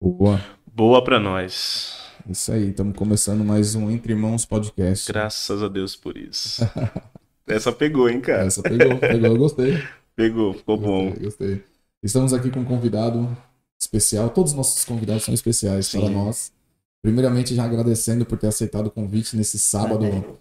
[0.00, 0.40] Boa.
[0.66, 1.96] Boa pra nós.
[2.28, 5.06] Isso aí, estamos começando mais um Entre Mãos Podcast.
[5.12, 6.62] Graças a Deus por isso.
[7.46, 8.46] Essa pegou, hein, cara?
[8.46, 9.82] Essa pegou, pegou, eu gostei.
[10.16, 11.06] Pegou, ficou bom.
[11.10, 11.64] Gostei, gostei.
[12.02, 13.36] Estamos aqui com um convidado
[13.78, 14.30] especial.
[14.30, 16.00] Todos os nossos convidados são especiais Sim.
[16.00, 16.52] para nós.
[17.02, 20.36] Primeiramente, já agradecendo por ter aceitado o convite nesse sábado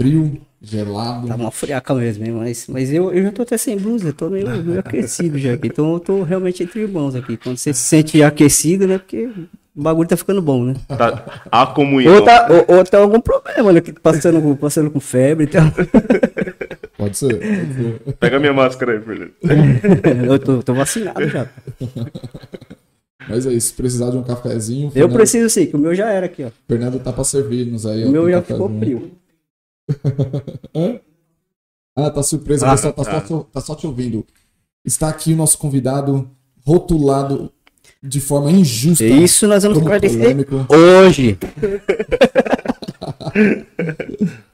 [0.00, 1.26] frio, gelado.
[1.28, 2.32] Tá uma friaca mesmo, hein?
[2.32, 5.54] Mas, mas eu, eu já tô até sem blusa, eu tô meio, meio aquecido já
[5.54, 5.68] aqui.
[5.68, 7.36] Então eu tô realmente entre irmãos aqui.
[7.38, 8.98] Quando você se sente aquecido, né?
[8.98, 9.26] Porque
[9.74, 10.74] o bagulho tá ficando bom, né?
[10.86, 12.14] Tá, a comunhão.
[12.14, 13.80] Ou tá, ou, ou tá algum problema, né?
[13.80, 15.64] que Passando, com- passando com febre e tal.
[16.98, 17.38] Pode ser.
[17.38, 18.14] Pode ser.
[18.20, 19.32] Pega minha máscara aí, Fernando.
[20.30, 21.46] Eu tô, tô vacinado já.
[23.28, 25.94] Mas é isso, se precisar de um cafezinho, Eu Fernando, preciso sim, que o meu
[25.94, 26.50] já era aqui, ó.
[26.68, 28.04] Fernando tá para servir-nos aí.
[28.04, 28.68] ó, O meu tem já cafezinho.
[28.68, 29.10] ficou frio.
[30.74, 31.00] Hã?
[31.96, 33.26] Ah, tá surpresa, Ah, pessoal, tá, tá.
[33.26, 34.24] Só, tá só te ouvindo.
[34.84, 36.28] Está aqui o nosso convidado
[36.64, 37.50] rotulado
[38.02, 39.04] de forma injusta.
[39.04, 41.38] Isso nós vamos esclarecer polêmico, hoje.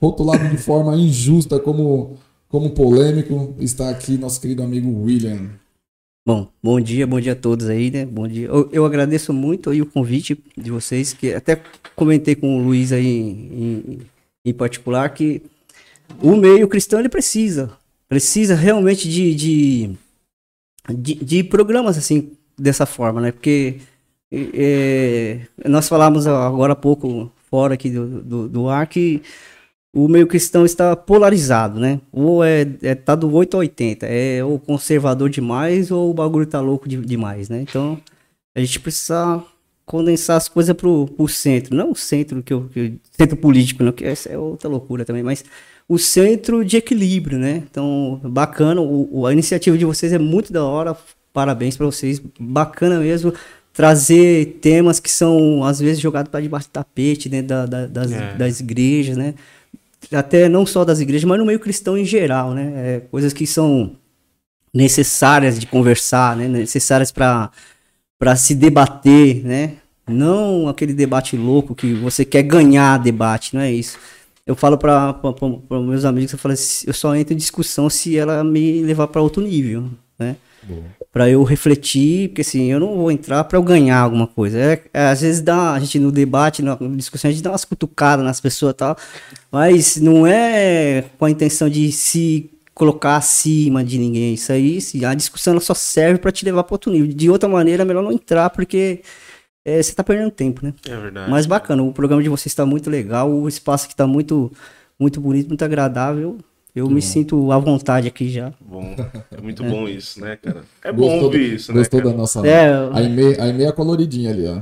[0.00, 2.16] rotulado de forma injusta como,
[2.48, 3.54] como polêmico.
[3.58, 5.50] Está aqui nosso querido amigo William.
[6.24, 8.06] Bom, bom dia, bom dia a todos aí, né?
[8.06, 8.46] Bom dia.
[8.46, 11.60] Eu, eu agradeço muito aí o convite de vocês, que até
[11.96, 13.98] comentei com o Luiz aí em,
[14.44, 15.42] em particular que
[16.22, 17.72] o meio cristão ele precisa,
[18.08, 19.98] precisa realmente de, de,
[20.96, 23.32] de, de programas assim, dessa forma, né?
[23.32, 23.80] Porque
[24.30, 29.22] é, nós falamos agora há pouco, fora aqui do, do, do ar, que
[29.94, 32.00] o meio cristão está polarizado, né?
[32.10, 36.46] Ou é, é tá do 8 a 80, é ou conservador demais ou o bagulho
[36.46, 37.60] tá louco de- demais, né?
[37.62, 37.98] Então,
[38.56, 39.42] a gente precisa
[39.84, 43.92] condensar as coisas pro, pro centro, não o centro que eu, que centro político, não,
[43.92, 45.44] que essa é outra loucura também, mas
[45.88, 47.62] o centro de equilíbrio, né?
[47.70, 50.96] Então, bacana, o, o- a iniciativa de vocês é muito da hora,
[51.32, 53.34] parabéns para vocês, bacana mesmo
[53.74, 58.12] trazer temas que são às vezes jogados para debaixo do tapete, né, da, da- das,
[58.12, 58.34] É.
[58.36, 59.34] das igrejas, né?
[60.10, 62.72] Até não só das igrejas, mas no meio cristão em geral, né?
[62.76, 63.96] É, coisas que são
[64.74, 66.48] necessárias de conversar, né?
[66.48, 67.50] Necessárias para
[68.36, 69.76] se debater, né?
[70.08, 73.98] Não aquele debate louco que você quer ganhar debate, não é isso.
[74.44, 75.14] Eu falo para
[75.70, 79.22] meus amigos, eu falo assim, eu só entro em discussão se ela me levar para
[79.22, 80.36] outro nível, né?
[80.64, 80.82] Boa.
[81.12, 84.58] Pra eu refletir, porque assim, eu não vou entrar pra eu ganhar alguma coisa.
[84.58, 87.64] É, é, às vezes dá, a gente no debate, na discussão, a gente dá umas
[87.64, 88.96] cutucadas nas pessoas e tal,
[89.50, 94.34] mas não é com a intenção de se colocar acima de ninguém.
[94.34, 97.08] Isso aí, se- a discussão ela só serve pra te levar pra outro nível.
[97.08, 99.02] De outra maneira, é melhor não entrar, porque
[99.64, 100.72] é, você tá perdendo tempo, né?
[100.88, 101.30] É verdade.
[101.30, 104.50] Mas bacana, o programa de vocês está muito legal, o espaço aqui tá muito,
[104.98, 106.38] muito bonito, muito agradável.
[106.74, 108.50] Eu me sinto à vontade aqui já.
[108.60, 108.94] Bom,
[109.36, 110.62] é muito bom isso, né, cara?
[110.82, 112.10] É bom Gostou, ouvir isso, né, gostou cara?
[112.12, 112.46] da nossa.
[112.46, 114.58] É, A Aimee, a Aimee é coloridinha ali, ó.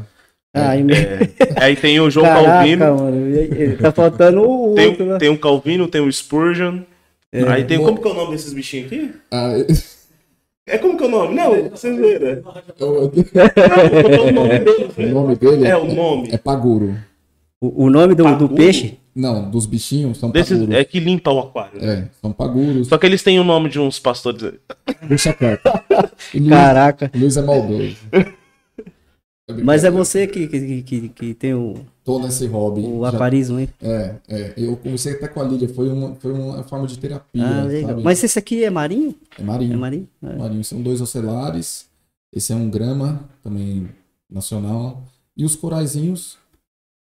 [0.53, 1.63] Ah, e- É.
[1.65, 3.77] Aí tem o João Caraca, Calvino, mano.
[3.81, 5.19] Tá faltando o tem, outro, né?
[5.19, 6.81] tem o Calvino, tem o Spurgeon.
[7.49, 7.79] Aí tem.
[7.79, 7.85] Bom.
[7.85, 9.13] Como que é o nome desses bichinhos aqui?
[9.31, 9.53] Ah,
[10.67, 11.35] É como que é o nome?
[11.37, 12.43] Não, vocês viram.
[12.81, 13.13] eu-
[14.05, 16.29] É o nome deles, o nome dele É o nome.
[16.33, 16.97] é Paguro.
[17.61, 18.55] O, o nome do, do Paguro?
[18.55, 18.99] peixe?
[19.15, 20.75] Não, dos bichinhos são Desses, Paguros.
[20.75, 21.81] é que limpa o aquário.
[21.81, 21.93] né?
[21.93, 22.89] É, são Paguros.
[22.89, 24.55] Só que eles têm o nome de uns pastores.
[25.09, 25.63] Deixa quieto.
[26.49, 27.11] Caraca.
[27.15, 27.97] Luiz é maldoso.
[29.65, 32.83] Mas é você que, que, que, que tem o, Tô nesse hobby.
[32.83, 33.69] o aquarismo aí.
[33.83, 34.55] É, é.
[34.57, 35.69] Eu comecei até com a Lília.
[35.69, 37.45] Foi uma, foi uma forma de terapia.
[37.45, 37.91] Ah, legal.
[37.91, 38.03] sabe?
[38.05, 39.15] Mas esse aqui é marinho?
[39.37, 39.75] É marinho.
[39.75, 40.09] É marinho?
[40.23, 40.37] É.
[40.37, 40.63] Marinho.
[40.65, 41.87] São dois ocelares.
[42.33, 43.89] Esse é um grama, também
[44.31, 45.03] nacional.
[45.37, 46.39] E os coraizinhos,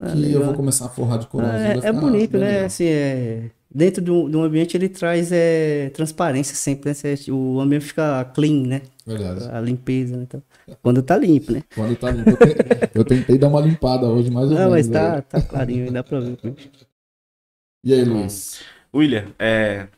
[0.01, 1.71] Ah, que eu vou começar a forrar de Ah, coralzinho.
[1.71, 2.47] é, vai é ficar bonito, né?
[2.51, 2.67] legal.
[2.67, 6.95] Assim, é, dentro de um, de um ambiente ele traz é, transparência sempre, né?
[6.95, 8.83] Você- O ambiente fica clean, né?
[9.07, 9.49] Verdade.
[9.53, 10.23] A limpeza, né?
[10.23, 10.43] Então,
[10.83, 11.63] quando tá limpo, né?
[11.75, 12.31] Quando tá limpo.
[12.31, 14.89] Eu te- Eu tentei dar uma limpada hoje, mais ou Não, menos.
[14.89, 15.21] mas tá, né?
[15.23, 16.39] tá clarinho, dá pra ver.
[17.85, 18.61] E aí, Luiz?
[18.95, 19.89] William, é,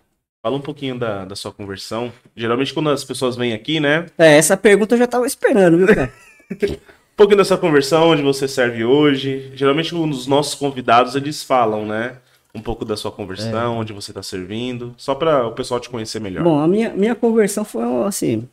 [0.43, 2.13] fala um pouquinho da, da sua conversão.
[2.37, 4.07] Geralmente quando as pessoas vêm aqui, né?
[4.19, 6.13] É, essa pergunta eu já tava esperando, viu, cara?
[7.21, 9.53] Um pouquinho da sua conversão, onde você serve hoje.
[9.55, 12.17] Geralmente dos nossos convidados, eles falam, né?
[12.55, 14.95] Um pouco da sua conversão, onde você está servindo.
[14.97, 16.43] Só para o pessoal te conhecer melhor.
[16.43, 18.49] Bom, a minha, minha conversão foi assim.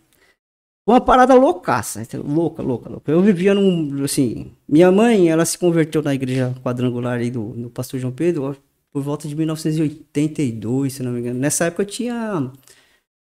[0.85, 3.09] Uma parada loucaça, louca, louca, louca.
[3.09, 7.69] Eu vivia num, assim, minha mãe, ela se converteu na igreja quadrangular aí do, do
[7.69, 8.53] pastor João Pedro
[8.91, 11.39] por volta de 1982, se não me engano.
[11.39, 12.51] Nessa época eu tinha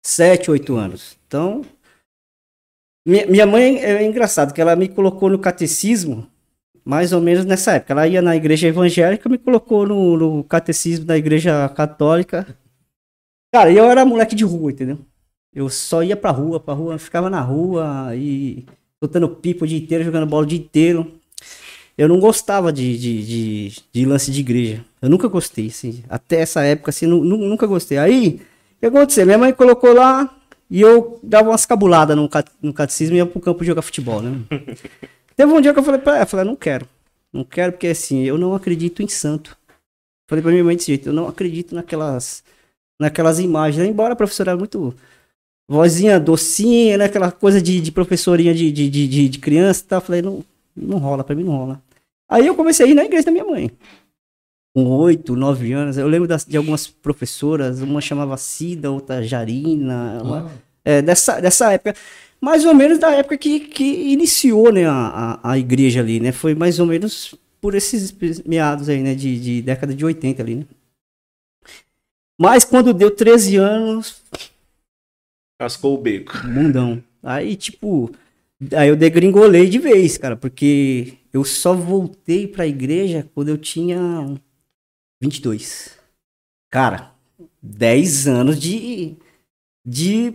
[0.04, 1.16] 7, 8 anos.
[1.28, 1.62] Então,
[3.08, 6.28] minha, minha mãe é engraçado que ela me colocou no catecismo
[6.86, 7.94] mais ou menos nessa época.
[7.94, 12.48] Ela ia na igreja evangélica, me colocou no, no catecismo da igreja católica.
[13.54, 14.98] Cara, eu era moleque de rua, entendeu?
[15.54, 18.66] Eu só ia pra rua, pra rua, ficava na rua e
[19.02, 21.12] botando pipa o dia inteiro, jogando bola o dia inteiro.
[21.98, 24.86] Eu não gostava de, de, de, de lance de igreja.
[25.02, 26.04] Eu nunca gostei, assim.
[26.08, 27.98] Até essa época, assim, nu- nu- nunca gostei.
[27.98, 28.40] Aí,
[28.78, 29.26] o que aconteceu?
[29.26, 30.30] Minha mãe colocou lá
[30.70, 32.30] e eu dava umas cabuladas no,
[32.62, 34.40] no catecismo e ia pro campo jogar futebol, né?
[35.36, 36.88] Teve um dia que eu falei pra ela, eu falei, não quero.
[37.32, 39.58] Não quero porque, assim, eu não acredito em santo.
[40.30, 42.44] Falei pra minha mãe desse jeito, eu não acredito naquelas,
[43.00, 43.88] naquelas imagens.
[43.88, 44.94] Embora a professora era muito
[45.70, 47.06] vozinha docinha, né?
[47.06, 50.02] Aquela coisa de, de professorinha de, de, de, de, criança e tal.
[50.02, 50.44] Falei, não,
[50.76, 51.82] não rola, pra mim não rola.
[52.30, 53.72] Aí eu comecei a ir na igreja da minha mãe.
[54.78, 55.98] Com oito, nove anos.
[55.98, 60.22] Eu lembro das- de algumas professoras, uma chamava Cida, outra Jarina.
[60.24, 60.52] uma- Ah,
[60.86, 61.96] é, dessa, dessa época.
[62.40, 66.32] Mais ou menos da época que, que iniciou né, a, a, a igreja ali, né?
[66.32, 68.14] Foi mais ou menos por esses
[68.46, 69.16] meados aí, né?
[69.16, 70.66] De, de década de 80 ali, né?
[72.40, 74.22] Mas quando deu 13 anos,
[75.60, 76.38] Cascou o beco.
[76.46, 77.04] Mundão.
[77.24, 78.12] Aí, tipo,
[78.76, 84.38] aí eu degringolei de vez, cara, porque eu só voltei pra igreja quando eu tinha
[85.22, 85.98] 22.
[86.72, 87.12] Cara,
[87.62, 89.16] 10 anos de,
[89.86, 90.34] de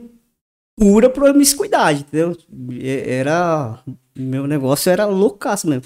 [0.76, 2.36] pura promiscuidade, entendeu?
[2.80, 3.82] Era.
[4.16, 5.84] Meu negócio era loucaço mesmo.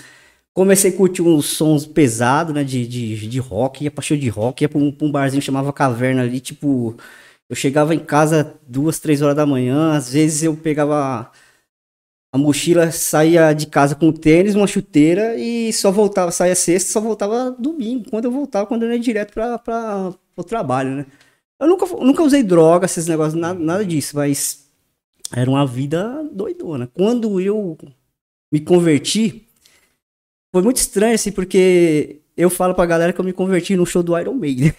[0.55, 2.65] Comecei a curtir uns sons pesados, né?
[2.65, 5.43] De, de, de rock, ia pra show de rock, ia pra um, pra um barzinho
[5.43, 6.97] chamava Caverna ali, tipo.
[7.49, 11.31] Eu chegava em casa duas, três horas da manhã, às vezes eu pegava
[12.37, 17.01] a mochila, saía de casa com tênis, uma chuteira e só voltava, saía sexta, só
[17.01, 21.07] voltava domingo, quando eu voltava, quando eu ia direto pra, pro trabalho, né?
[21.59, 24.69] Eu nunca, nunca usei droga, esses negócios, nada, nada disso, mas
[25.35, 26.87] era uma vida doidona.
[26.87, 27.77] Quando eu
[28.53, 29.49] me converti,
[30.53, 34.03] foi muito estranho, assim, porque eu falo pra galera que eu me converti no show
[34.03, 34.73] do Iron Maiden.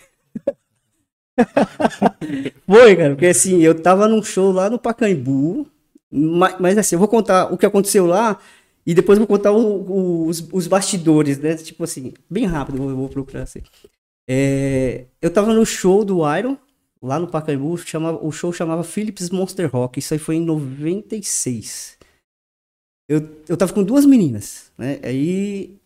[2.66, 5.68] Foi, cara, porque assim, eu tava num show lá no Pacaembu,
[6.12, 8.40] mas, mas assim, eu vou contar o que aconteceu lá
[8.86, 11.56] e depois vou contar o- o- os, os bastidores, né?
[11.56, 13.62] Tipo assim, bem rápido, eu vou procurar assim.
[14.30, 16.58] É, eu tava no show do Iron,
[17.02, 21.98] lá no Pacaembu, chamava, o show chamava Philips Monster Rock, isso aí foi em 96.
[23.10, 25.00] Eu, eu tava com duas meninas, né?
[25.04, 25.78] Aí.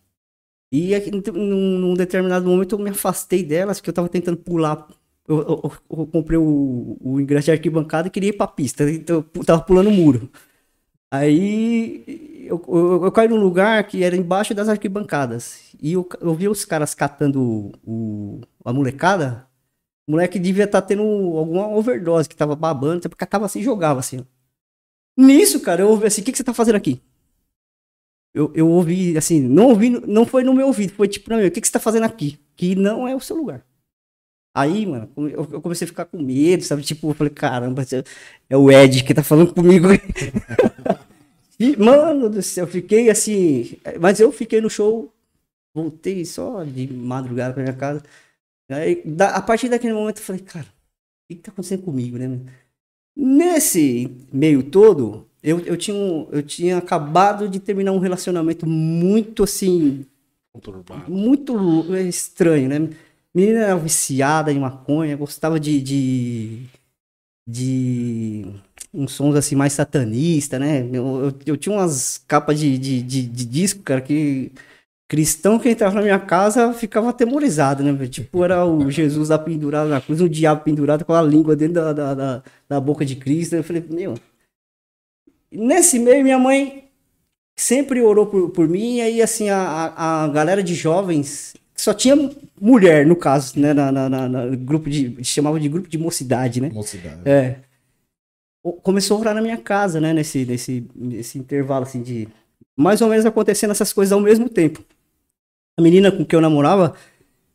[0.72, 4.88] E aqui, num, num determinado momento eu me afastei delas, porque eu tava tentando pular
[5.28, 8.88] eu, eu- eu comprei o, o ingresso de arquibancada e queria ir pra pista.
[8.90, 10.30] Então eu tava pulando o muro.
[11.10, 12.04] Aí
[12.48, 15.60] eu, eu, eu caí num lugar que era embaixo das arquibancadas.
[15.80, 19.46] E eu, eu vi os caras catando o, a molecada.
[20.08, 24.26] O moleque devia estar tendo alguma overdose, que tava babando, então catava assim jogava assim.
[25.16, 27.00] Nisso, cara, eu ouvi assim, o que, que você tá fazendo aqui?
[28.34, 31.50] Eu, eu ouvi, assim, não ouvi, não foi no meu ouvido, foi tipo, não, o
[31.50, 32.38] que, que você tá fazendo aqui?
[32.56, 33.64] Que não é o seu lugar.
[34.54, 36.82] Aí, mano, eu, comecei a ficar com medo, sabe?
[36.82, 37.84] Tipo, eu falei, caramba,
[38.50, 39.88] é o Ed que tá falando comigo.
[41.58, 43.76] e, mano do céu, eu fiquei assim.
[43.98, 45.10] Mas eu fiquei no show,
[45.74, 48.02] voltei só de madrugada pra minha casa.
[48.70, 52.18] Aí, da- a partir daquele momento, eu falei, cara, o que, que tá acontecendo comigo,
[52.18, 52.28] né?
[52.28, 52.46] mano?
[53.16, 59.44] Nesse meio todo, eu, eu, tinha um- eu tinha acabado de terminar um relacionamento muito
[59.44, 60.04] assim,
[60.52, 61.10] Conturbado.
[61.10, 62.90] muito estranho, né?
[63.34, 66.66] Menina era viciada em maconha, gostava de, de,
[67.46, 68.46] de
[68.92, 70.82] uns sons assim mais satanista, né?
[70.92, 74.52] Eu, eu, eu tinha umas capas de, de, de, de disco, cara, que
[75.12, 78.06] cristão que entrava na minha casa ficava atemorizado, né?
[78.06, 81.74] Tipo, era o Jesus lá pendurado na cruz, o diabo pendurado com a língua dentro
[81.74, 83.54] da, da, da, da boca de Cristo.
[83.54, 84.14] Eu falei, meu.
[85.50, 86.88] Nesse meio, minha mãe
[87.54, 91.92] sempre orou por, por mim, e aí, assim, a, a, a galera de jovens, só
[91.92, 92.14] tinha
[92.60, 96.60] mulher, no caso, né, na, na, na- na grupo de, chamava de grupo de mocidade,
[96.60, 96.70] né?
[96.72, 97.28] Mocidade.
[97.28, 97.56] É.
[98.82, 102.28] Começou a orar na minha casa, né, nesse, nesse, nesse intervalo, assim, de
[102.76, 104.84] mais ou menos acontecendo essas coisas ao mesmo tempo.
[105.76, 106.94] A menina com que eu namorava,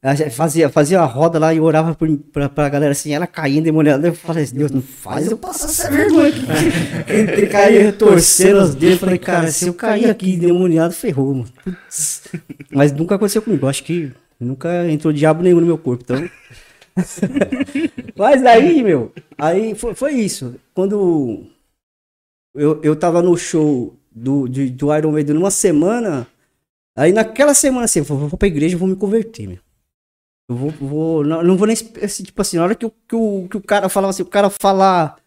[0.01, 3.60] ela fazia, fazia a roda lá e orava por, pra, pra galera assim, ela caía
[3.60, 4.08] endemoniada.
[4.08, 6.42] Eu falei, Deus, não faz eu passar essa vergonha aqui.
[7.22, 9.00] Entrei, caí torcendo os dedos.
[9.00, 11.50] Falei, cara, se eu cair aqui endemoniado, ferrou, mano.
[12.72, 13.68] Mas nunca aconteceu comigo.
[13.68, 16.30] Acho que nunca entrou diabo nenhum no meu corpo, então.
[18.16, 20.56] Mas aí, meu, aí foi, foi isso.
[20.74, 21.46] Quando
[22.56, 26.27] eu, eu tava no show do, de- do Iron Maiden numa semana,
[26.96, 29.58] aí naquela semana assim, eu vou, vou pra igreja, vou me converter, meu.
[30.50, 33.16] Eu vou, vou não, não vou nem, assim, tipo assim, na hora que, o- que,
[33.16, 35.18] o, que o cara falava assim, o cara falar,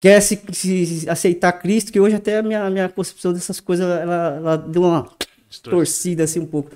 [0.00, 4.36] quer se, se aceitar Cristo, que hoje até a minha, minha concepção dessas coisas, ela,
[4.36, 5.10] ela deu uma,
[5.48, 6.72] distorcida assim um pouco.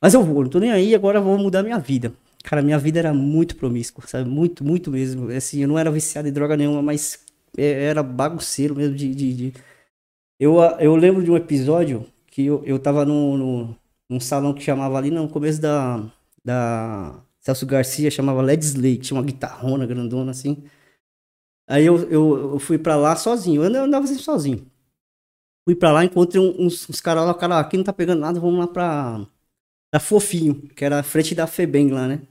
[0.00, 2.12] Mas eu vou, não tô nem aí, agora eu vou mudar minha vida.
[2.44, 4.28] Cara, minha vida era muito promíscua, sabe?
[4.30, 5.30] Muito, muito mesmo.
[5.30, 7.20] Assim, eu não era viciado em droga nenhuma, mas
[7.56, 9.14] é- era bagunceiro mesmo de...
[9.14, 9.54] de, de-
[10.40, 13.76] Eu, eu lembro de um episódio que eu, eu tava no, no,
[14.10, 16.02] num salão que chamava ali no começo da...
[16.44, 20.64] da Celso Garcia, chamava Led Slay, que tinha uma guitarrona grandona assim.
[21.68, 24.70] Aí eu, eu, eu fui pra lá sozinho, eu andava- assim sozinho.
[25.66, 28.38] Fui pra lá, encontrei uns, uns caras lá, o cara, aqui não tá pegando nada,
[28.38, 29.26] vamos lá pra,
[29.90, 32.22] pra Fofinho, que era a frente da Febem lá, né?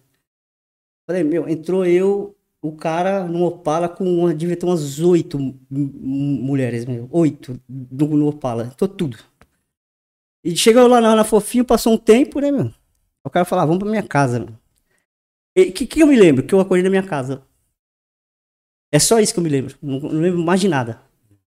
[1.08, 5.60] Falei, meu, entrou eu, o cara no Opala com, uma, devia ter umas oito mu-
[5.70, 9.18] mu- mulheres, meu, oito no, no Opala, entrou tudo.
[10.44, 12.72] E chegou lá na, na Fofinho, passou um tempo, né, meu?
[13.26, 14.46] O cara falou, ah, vamos pra minha casa.
[15.58, 16.44] O que, que eu me lembro?
[16.46, 17.44] Que eu acordei na minha casa.
[18.92, 19.76] É só isso que eu me lembro.
[19.82, 21.02] Não, não lembro mais de nada.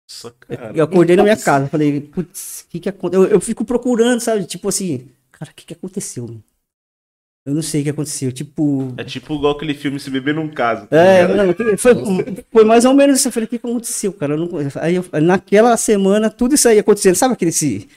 [0.09, 0.35] Nossa.
[0.75, 1.69] Eu acordei na minha casa.
[1.69, 3.25] Falei, putz, o que que aconteceu?
[3.25, 4.45] Eu, eu fico procurando, sabe?
[4.47, 6.41] Tipo assim, cara, o que que aconteceu?
[7.45, 8.33] Eu não sei o que aconteceu.
[8.33, 8.93] Tipo.
[8.97, 10.87] É tipo igual aquele filme Se Beber Num Caso.
[10.89, 11.95] tá É, não, foi,
[12.51, 13.29] foi mais ou menos isso.
[13.29, 14.35] Eu falei, o que que aconteceu, cara?
[14.35, 17.15] Eu não, aí eu- naquela semana, tudo isso aí acontecendo.
[17.15, 17.51] Sabe aquele.
[17.51, 17.89] esse-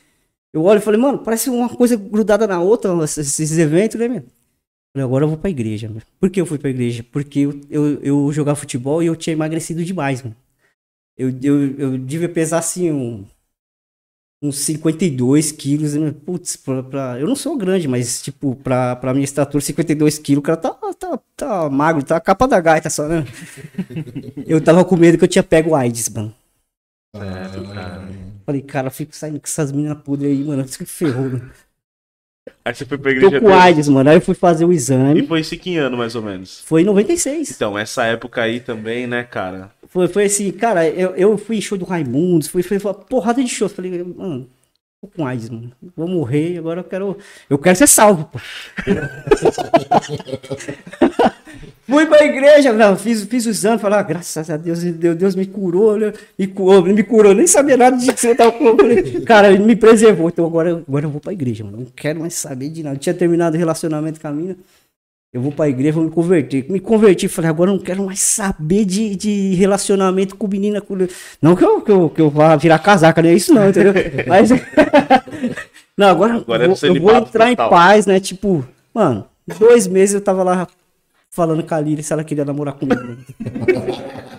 [0.54, 4.22] Eu olho e falei, mano, parece uma coisa grudada na outra, esses, eventos, né, meu?
[4.94, 6.02] Falei, agora eu vou pra igreja, meu.
[6.20, 7.04] Por que eu fui pra igreja?
[7.12, 10.36] Porque eu, eu, eu jogava futebol e eu tinha emagrecido demais, mano.
[11.18, 13.26] Eu, eu, eu devia pesar assim, um,
[14.42, 15.94] uns 52 quilos.
[15.96, 16.12] né?
[16.26, 20.40] Putz, pra, pra- eu não sou grande, mas tipo, pra, pra minha estatura, 52 quilos,
[20.40, 23.26] o cara tá, tá, tá magro, tá a capa da gaita só, né?
[24.48, 26.34] eu tava com medo que eu tinha pego AIDS, mano.
[27.14, 27.99] Cara.
[28.50, 30.64] Falei, cara, fico saindo com essas meninas podres aí, mano.
[30.64, 31.52] Isso que ferrou, mano.
[32.66, 33.62] Aí você foi pra Tô igreja com mesmo.
[33.62, 34.10] AIDS, mano.
[34.10, 35.28] Aí eu fui fazer o E exame.
[35.28, 36.62] foi esse que ano, mais ou menos?
[36.66, 37.52] Foi em 96.
[37.52, 39.70] Então, essa época aí também, né, cara?
[39.88, 43.44] Foi, foi assim, cara, eu, eu fui em show do Raimundos, fui, fui, uma porrada
[43.44, 43.70] de show.
[43.70, 44.50] Falei, mano,
[45.00, 45.72] tô com AIDS, mano.
[45.96, 47.20] Vou morrer, agora eu quero.
[47.48, 48.40] Eu quero ser salvo, pô.
[51.90, 55.36] fui pra igreja, não, fiz, fiz o exame, falei, ah, graças a Deus, Deus, Deus
[55.36, 55.98] me curou,
[56.38, 58.78] me curou, me curou, nem sabia nada de que você tava com.
[58.78, 61.78] Falei, Cara, ele me preservou, então agora, agora eu vou pra igreja, mano.
[61.78, 62.96] Não quero mais saber de nada.
[62.96, 64.56] Eu tinha terminado o relacionamento com a mina.
[65.32, 66.66] Eu vou pra igreja, vou me converter.
[66.72, 70.82] Me converti, falei, agora eu não quero mais saber de, de relacionamento com menina.
[70.82, 70.98] Com...
[71.42, 73.94] Não que eu, que, eu, que eu vá virar casaca, não é isso não, entendeu?
[74.28, 74.50] Mas.
[75.96, 77.70] não, agora, Agora é eu vou, eu vou entrar em total.
[77.70, 78.20] paz, né?
[78.20, 79.26] Tipo, mano,
[79.60, 80.68] dois meses eu tava lá
[81.30, 83.18] falando com a Lili se ela queria namorar comigo.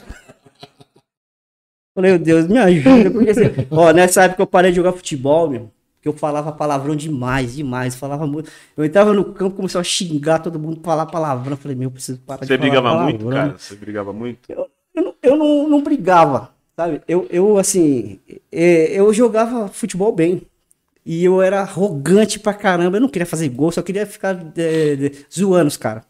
[1.94, 3.10] Falei, meu Deus, me ajuda.
[3.10, 5.70] Porque, assim, ó, nessa época eu parei de jogar futebol, meu.
[6.00, 7.94] Que eu falava palavrão demais, demais.
[7.94, 8.50] Falava muito.
[8.76, 11.56] Eu entrava no campo, começava a xingar todo mundo, falar palavrão.
[11.56, 13.48] Falei, meu, eu preciso parar Você de falar brigava muito, palavrão.
[13.48, 13.58] cara?
[13.58, 14.50] Você brigava muito?
[14.50, 17.02] Eu, não, eu não, não brigava, sabe?
[17.06, 18.18] Eu, eu assim,
[18.50, 20.42] é, eu jogava futebol bem.
[21.04, 22.96] E eu era arrogante pra caramba.
[22.96, 26.04] Eu não queria fazer gol, só queria ficar é, é, zoando os caras.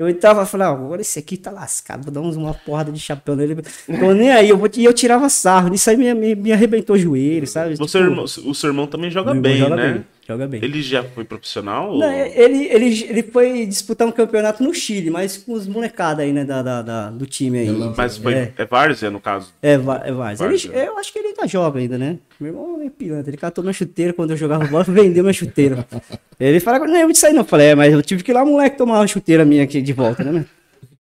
[0.00, 2.98] Eu entrava e falava, ah, agora esse aqui tá lascado, vou dar uma porrada de
[2.98, 3.54] chapéu nele.
[3.86, 5.68] Tô nem aí, eu, vou, e eu tirava sarro.
[5.68, 7.72] Nisso aí me, me, me arrebentou o joelho, sabe?
[7.74, 9.92] Tipo, irmão- o seu irmão também joga bem, joga né?
[9.92, 10.60] bem, joga bem.
[10.62, 11.96] Ele já foi profissional?
[11.96, 16.22] Não, ou- ele, ele, ele foi disputar um campeonato no Chile, mas com os molecados
[16.22, 17.66] aí, né, da, da- da- do time aí.
[17.66, 17.94] Relâmpago.
[17.96, 18.52] Mas foi, É.
[18.56, 18.64] é.
[18.64, 19.52] Várzea, no caso.
[19.62, 20.46] É, é Várzea.
[20.46, 22.18] Ele- eu acho que ele ainda joga ainda, né?
[22.38, 23.30] Meu irmão é pilantra.
[23.30, 25.86] Ele catou minha chuteira quando eu jogava bola, vendeu minha chuteira.
[26.38, 27.40] Ele fala, não lembro disso aí não.
[27.40, 29.82] Eu falei, é, mas eu tive que ir lá, moleque, tomar uma chuteira minha aqui
[29.82, 30.32] de volta, né?
[30.32, 30.44] meu?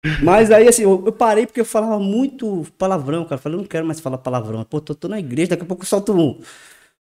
[0.23, 3.35] Mas aí, assim, eu, eu parei porque eu falava muito palavrão, cara.
[3.35, 4.65] Eu falei, eu não quero mais falar palavrão.
[4.65, 6.41] Pô, tô, tô na igreja, daqui a pouco eu solto um,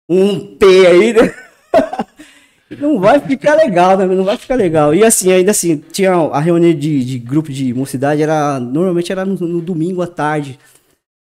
[0.06, 1.34] um P aí, né?
[2.78, 4.06] Não vai ficar legal, né?
[4.06, 4.94] Não vai ficar legal.
[4.94, 9.24] E assim, ainda assim, tinha a reunião de, de grupo de mocidade, era, normalmente era
[9.24, 10.56] no, no domingo à tarde.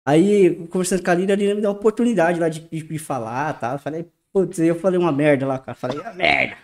[0.05, 3.53] Aí, conversando com a Lina, a me deu uma oportunidade lá de, de, de falar,
[3.59, 3.73] tá?
[3.73, 5.75] Eu falei, putz, eu falei uma merda lá, cara.
[5.75, 6.55] Falei, ah, merda.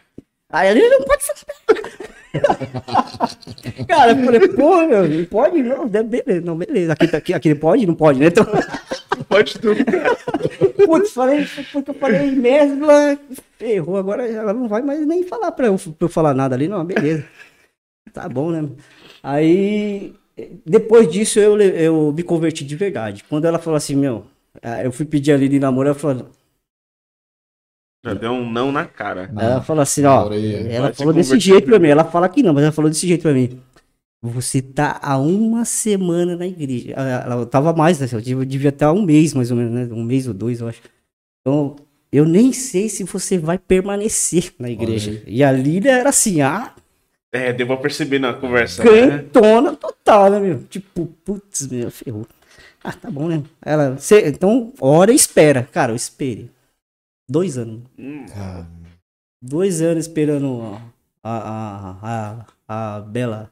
[0.50, 1.84] Aí a não pode falar.
[3.88, 5.64] cara, eu falei, pô, meu, não pode?
[5.64, 6.94] Não, beleza, não, beleza.
[6.94, 7.86] Aqui, tá- aqui, aqui pode?
[7.86, 8.28] Não pode, né?
[8.28, 8.46] Então,
[9.34, 9.84] Pode tudo.
[10.86, 13.18] putz, falei, porque eu falei mesmo, ela
[13.58, 13.98] ferrou.
[13.98, 16.86] Agora ela não vai mais nem falar pra eu, pra eu falar nada ali, não,
[16.86, 17.26] beleza.
[18.14, 18.70] Tá bom, né?
[19.24, 20.14] Aí,
[20.64, 23.24] depois disso, eu, eu me converti de verdade.
[23.24, 24.26] Quando ela falou assim, meu,
[24.62, 26.30] ah, eu fui pedir a Lili namoro, ela falou,
[28.06, 29.32] Já deu um não na cara.
[29.36, 30.72] ela falou assim, ó, orelha.
[30.72, 33.08] ela falou desse jeito de pra mim, ela fala que não, mas ela falou desse
[33.08, 33.60] jeito pra mim.
[34.26, 36.94] Você tá há uma semana na igreja.
[36.96, 38.08] Ela, ela tava mais, né?
[38.12, 39.94] Eu devia- estar um mês, mais ou menos, né?
[39.94, 40.82] Um mês ou dois, eu acho.
[41.42, 41.76] Então,
[42.10, 45.12] eu nem sei se você vai permanecer na igreja.
[45.12, 45.24] aí.
[45.28, 46.74] E a Lília era assim, ah,
[47.34, 48.82] É, deu pra perceber na conversa.
[48.84, 48.90] Né?
[49.24, 50.64] cantona total, né, meu?
[50.70, 52.26] Tipo, putz, meu, ferrou.
[52.82, 53.44] Ah, tá bom, né?
[53.62, 55.64] Ela, cê- então, ora e espera.
[55.72, 56.50] Cara, eu esperei.
[57.30, 57.82] Dois anos.
[58.00, 58.68] Hum, Cara,
[59.42, 60.80] dois anos esperando
[61.24, 61.38] a,
[62.02, 63.52] a, a, a Bela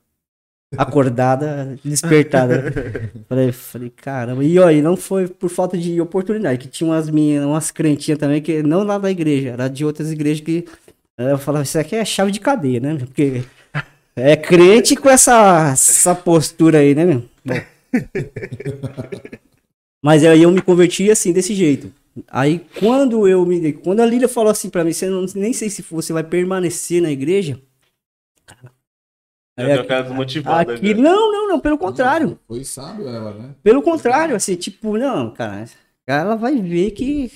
[0.78, 2.74] acordada, despertada.
[3.28, 4.44] falei, falei, caramba.
[4.44, 8.42] E aí não foi por falta de oportunidade, que tinha umas minhas, umas crentinhas também,
[8.42, 10.66] que não lá da igreja, era de outras igrejas que
[11.18, 12.98] eu falava, isso aqui é chave de cadeia, né?
[12.98, 13.44] Porque
[14.16, 17.24] é crente com essa, essa postura aí, né, meu?
[17.46, 17.62] Bom.
[20.04, 21.92] Mas aí eu me converti assim, desse jeito.
[22.28, 23.74] Aí quando eu me.
[23.74, 27.02] Quando a Lília falou assim pra mim, você não, nem sei se você vai permanecer
[27.02, 27.60] na igreja.
[29.58, 32.40] Cara, é, aqui, desmotivada, aqui, não, não, não, pelo contrário.
[32.48, 33.56] Foi sábio ela, né?
[33.62, 35.66] Pelo contrário, assim, tipo, não, cara,
[36.08, 37.32] ela vai ver que.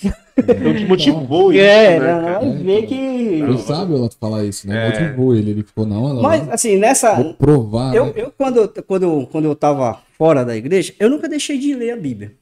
[0.62, 1.62] Não te motivou isso.
[1.62, 3.43] É, né, ela vai é, ver então, que.
[3.45, 4.88] Foi sábio ela falar isso, né?
[4.88, 4.89] É.
[4.89, 5.51] Motivou ele.
[5.51, 6.22] Ele ficou, não, ela.
[6.22, 7.15] Mas, assim, nessa.
[7.15, 7.95] Vou provar.
[7.95, 8.13] Eu, né?
[8.15, 11.98] eu quando, quando, quando eu tava fora da igreja, eu nunca deixei de ler a
[11.98, 12.34] Bíblia.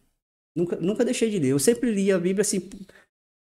[0.56, 1.50] Nunca, nunca deixei de ler.
[1.50, 2.70] Eu sempre lia a Bíblia assim.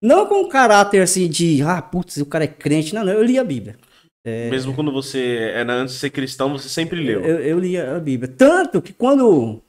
[0.01, 2.95] Não com caráter assim de, ah, putz, o cara é crente.
[2.95, 3.77] Não, não, eu lia a Bíblia.
[4.23, 4.49] É...
[4.49, 7.21] Mesmo quando você era antes de ser cristão, você sempre leu.
[7.21, 8.31] Eu, eu lia a Bíblia.
[8.35, 9.61] Tanto que quando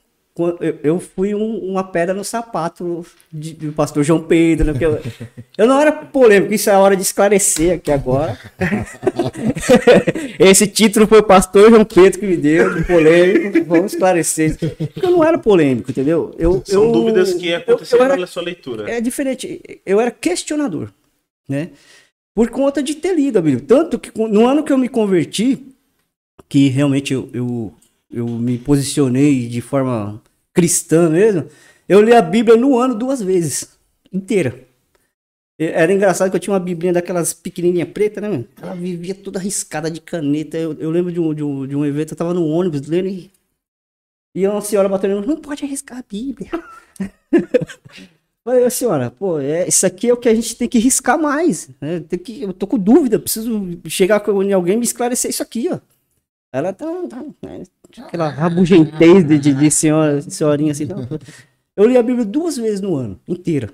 [0.83, 4.73] eu fui um, uma pedra no sapato de, do pastor João Pedro.
[4.73, 4.79] Né?
[4.81, 4.99] Eu,
[5.59, 8.39] eu, não era polêmico, isso é a hora de esclarecer aqui agora.
[10.41, 13.65] Esse título foi o pastor João Pedro que me deu, de polêmico.
[13.67, 14.57] Vamos esclarecer.
[14.59, 16.35] Porque eu não era polêmico, entendeu?
[16.39, 18.91] Eu, São eu, dúvidas que aconteceram pela sua leitura.
[18.91, 19.61] É diferente.
[19.85, 20.89] Eu era questionador,
[21.47, 21.71] né?
[22.35, 23.65] Por conta de ter lido a Bíblia.
[23.67, 25.67] Tanto que no ano que eu me converti,
[26.49, 27.75] que realmente eu, eu
[28.13, 30.23] eu me posicionei de forma
[30.53, 31.49] cristã mesmo,
[31.89, 33.79] eu li a Bíblia no ano duas vezes,
[34.13, 34.67] inteira.
[35.59, 38.45] Era engraçado que eu tinha uma biblinha daquelas pequenininha preta, né?
[38.61, 40.59] Ela vivia toda riscada de caneta.
[40.59, 43.07] Eu, eu lembro de um, de, um, de um evento, eu tava no ônibus lendo
[43.07, 43.31] e,
[44.35, 46.51] e uma senhora batendo, não pode arriscar a Bíblia.
[48.45, 51.71] Falei, senhora, pô, é, isso aqui é o que a gente tem que riscar mais.
[51.81, 52.01] Né?
[52.01, 55.79] Tem que, eu tô com dúvida, preciso chegar com alguém me esclarecer isso aqui, ó.
[56.53, 57.63] Ela tá, tá né?
[57.99, 60.85] aquela rabugentez de, de, de senhora, senhorinha assim.
[60.87, 61.09] Não.
[61.77, 63.73] Eu li a Bíblia duas vezes no ano, inteira.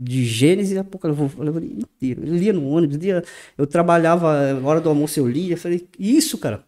[0.00, 2.26] De Gênesis a Apocalipse, eu li inteiro.
[2.26, 3.22] Eu lia no ônibus, lia,
[3.56, 5.56] eu trabalhava, hora do almoço eu lia.
[5.56, 6.64] Falei, isso, cara.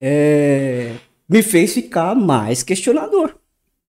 [0.00, 0.96] É,
[1.28, 3.38] me fez ficar mais questionador.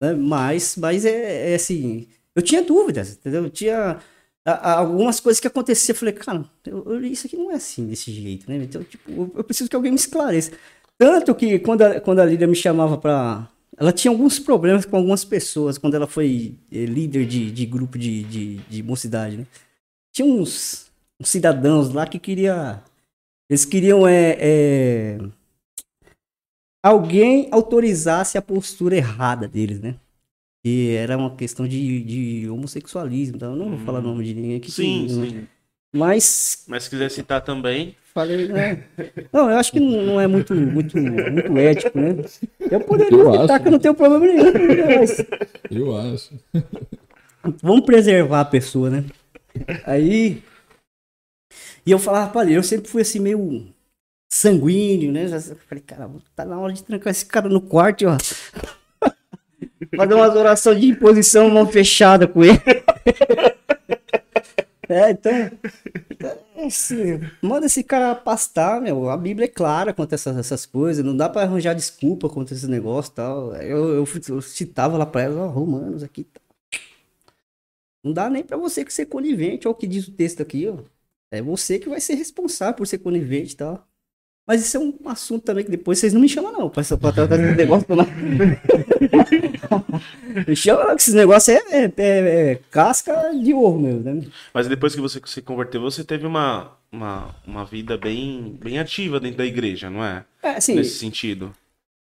[0.00, 0.14] Né?
[0.14, 3.44] Mas, mas é, é assim, eu tinha dúvidas, entendeu?
[3.44, 3.98] Eu tinha
[4.44, 5.94] algumas coisas que aconteciam.
[5.94, 8.58] Eu falei, cara, eu, eu, isso aqui não é assim, desse jeito, né?
[8.58, 10.52] Então, tipo, eu, eu preciso que alguém me esclareça.
[10.98, 13.48] Tanto que quando a, quando a Lídia me chamava para.
[13.78, 17.98] Ela tinha alguns problemas com algumas pessoas quando ela foi eh, líder de, de grupo
[17.98, 19.46] de, de, de mocidade, né?
[20.12, 22.82] Tinha uns, uns, cidadãos lá que queria.
[23.50, 25.18] Eles queriam é, é,
[26.82, 29.96] alguém autorizasse a postura errada deles, né?
[30.64, 34.06] Que era uma questão de, de homossexualismo, então eu não vou falar o hum.
[34.06, 34.70] nome de ninguém aqui.
[34.70, 35.30] Sim, que, sim.
[35.34, 35.48] Né?
[35.94, 36.64] Mas.
[36.68, 37.96] Mas se quiser citar também.
[38.12, 38.84] Falei, né?
[39.32, 42.16] Não, eu acho que não é muito, muito, muito ético, né?
[42.70, 43.62] Eu poderia eu citar acho.
[43.62, 44.52] que eu não tenho problema nenhum.
[44.52, 44.98] Né?
[44.98, 45.26] Mas...
[45.70, 46.34] Eu acho.
[47.62, 49.04] Vamos preservar a pessoa, né?
[49.84, 50.42] Aí.
[51.84, 53.68] E eu falava pra ele, eu sempre fui assim, meio
[54.28, 55.28] sanguíneo, né?
[55.28, 58.16] Já falei, cara, tá na hora de trancar esse cara no quarto, ó.
[59.96, 62.60] Fazer umas orações de imposição, mão fechada com ele.
[64.88, 65.32] É, então.
[66.64, 69.10] Assim, manda esse cara pastar, meu.
[69.10, 71.04] A Bíblia é clara quanto a essas, essas coisas.
[71.04, 73.54] Não dá pra arranjar desculpa contra esse negócio tal.
[73.56, 76.24] Eu, eu, eu, citava lá pra ela, ó, Romanos aqui.
[76.24, 76.40] Tá.
[78.04, 80.68] Não dá nem pra você que ser conivente, olha o que diz o texto aqui,
[80.68, 80.78] ó.
[81.30, 83.86] É você que vai ser responsável por ser conivente e tal.
[84.46, 87.10] Mas isso é um assunto também que depois vocês não me chamam, não, pra, pra
[87.10, 87.84] tratar desse negócio.
[90.46, 94.22] me chama não, que esses negócios é, é, é, é, casca de ouro mesmo, né?
[94.54, 99.18] Mas depois que você se converteu, você teve uma, uma, uma vida bem, bem ativa
[99.18, 100.24] dentro da igreja, não é?
[100.40, 100.76] É, assim.
[100.76, 101.52] Nesse sentido.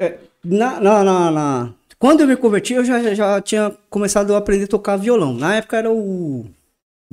[0.01, 4.39] É, na, na, na, na, Quando eu me converti, eu já, já tinha começado a
[4.39, 5.35] aprender a tocar violão.
[5.35, 6.47] Na época era o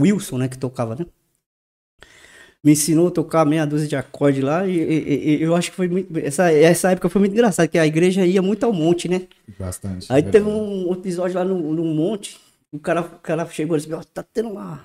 [0.00, 1.04] Wilson, né, que tocava, né?
[2.62, 5.76] Me ensinou a tocar meia dúzia de acorde lá e, e, e, eu acho que
[5.76, 6.16] foi muito.
[6.18, 9.22] Essa, essa época foi muito engraçada, que a igreja ia muito ao monte, né?
[9.58, 10.06] Bastante.
[10.12, 12.38] Aí teve um episódio lá no, no monte,
[12.70, 14.84] o cara, o cara chegou e disse: Ó, tá tendo uma,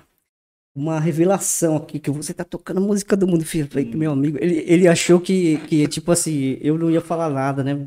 [0.74, 3.42] uma revelação aqui, que você tá tocando a música do mundo.
[3.42, 7.28] Eu falei meu amigo, ele, ele achou que, que, tipo assim, eu não ia falar
[7.28, 7.86] nada, né?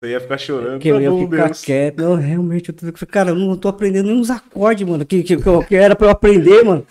[0.00, 0.80] Você ia ficar chorando.
[0.80, 1.64] Que eu ia ficar Deus.
[1.64, 1.98] quieto.
[1.98, 5.36] Não, realmente, eu tô, cara, eu não tô aprendendo nem uns acordes, mano, que, que,
[5.36, 6.86] que era pra eu aprender, mano.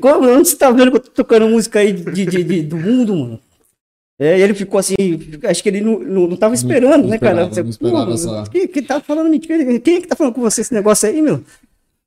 [0.00, 0.28] Como?
[0.28, 3.14] Onde você tá vendo que eu tô tocando música aí de, de, de do mundo,
[3.16, 3.40] mano?
[4.20, 4.94] É, ele ficou assim,
[5.44, 7.34] acho que ele não, não, não tava esperando, não, né, cara?
[7.64, 8.44] Não esperava só.
[8.44, 9.78] Que, que tá falando mentira?
[9.80, 11.42] Quem é que tá falando com você esse negócio aí, meu?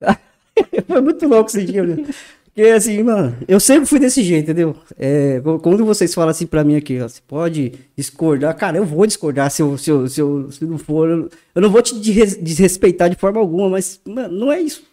[0.88, 2.06] Foi muito louco esse dia, meu.
[2.46, 4.78] Porque assim, mano, eu sempre fui desse jeito, entendeu?
[4.98, 8.86] É, qu- quando vocês falam assim pra mim aqui, ó, você pode discordar, cara, eu
[8.86, 11.10] vou discordar se eu, se eu, se eu se não for.
[11.10, 14.84] Eu, eu não vou te desres- desrespeitar de forma alguma, mas, mano, não é isso.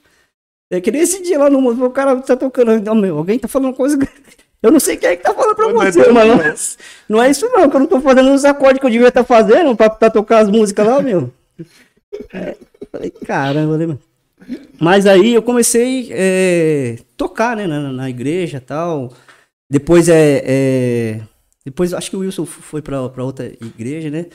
[0.73, 2.81] É que nem esse dia lá no mundo, o cara tá tocando.
[2.81, 3.99] Não, meu, alguém tá falando coisa.
[4.63, 6.37] Eu não sei quem é que tá falando pra Mas é você, mano.
[6.37, 6.55] não.
[7.09, 9.25] Não é isso não, que eu não tô fazendo os acordes que eu devia estar
[9.25, 11.31] fazendo pra, pra tocar as músicas lá, meu.
[12.33, 12.55] É,
[12.93, 14.01] falei, caramba, né, mano?
[14.79, 19.11] Mas aí eu comecei é, tocar, né, na, na igreja e tal.
[19.69, 21.21] Depois é, é,
[21.65, 24.27] Depois acho que o Wilson foi pra, pra outra igreja, né?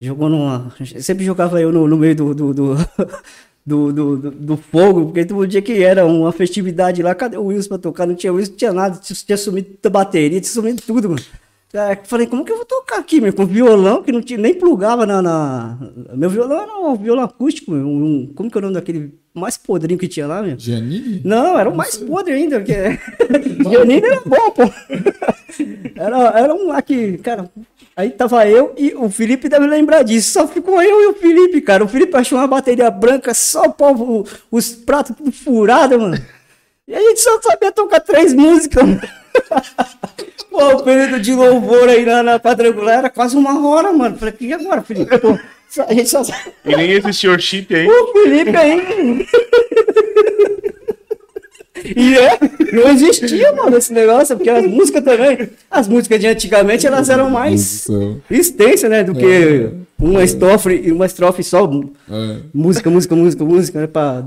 [0.00, 0.72] Jogou numa.
[1.00, 2.32] Sempre jogava eu no, no meio do.
[2.32, 2.74] do, do...
[3.70, 7.68] Do, do, do, fogo, porque todo dia que era uma festividade lá, cadê o Wilson
[7.68, 8.04] pra tocar?
[8.04, 11.22] Não tinha Wilson, não tinha nada, tinha sumido a bateria, tinha sumido tudo, mano.
[11.72, 13.32] Aí falei, como que eu vou tocar aqui, meu?
[13.32, 15.78] Com violão, que não tinha, nem plugava na, na-
[16.16, 17.86] Meu violão era um violão acústico, meu.
[17.86, 20.58] Um, como que é o nome daquele mais podrinho que tinha lá, meu?
[20.58, 21.20] Giannini?
[21.24, 22.74] Não, era o mais podre ainda, porque
[23.70, 24.62] Giannini era bom, pô.
[25.96, 27.50] Era, era um lá que, cara,
[27.94, 30.32] aí tava eu e o Felipe deve lembrar disso.
[30.32, 31.84] Só ficou eu e o Felipe, cara.
[31.84, 36.16] O Felipe achou uma bateria branca, só o povo, os pratos tudo furado, mano.
[36.88, 39.00] E a gente só sabia tocar três músicas, mano.
[40.50, 44.16] Pô, o período de louvor aí na, na quadrangular era quase uma hora, mano.
[44.16, 45.16] Falei, e agora, Felipe?
[45.18, 45.38] Pô,
[45.86, 46.22] a gente só
[46.64, 47.86] E nem existe worship aí.
[47.88, 49.26] o Felipe aí.
[51.96, 52.38] E é,
[52.72, 57.30] não existia, mano, esse negócio, porque as músicas também, as músicas de antigamente, elas eram
[57.30, 57.86] mais
[58.30, 61.64] extensas, né, do que uma estrofe, uma estrofe só,
[62.10, 62.36] É.
[62.52, 64.24] música, música, música, música, né, pra...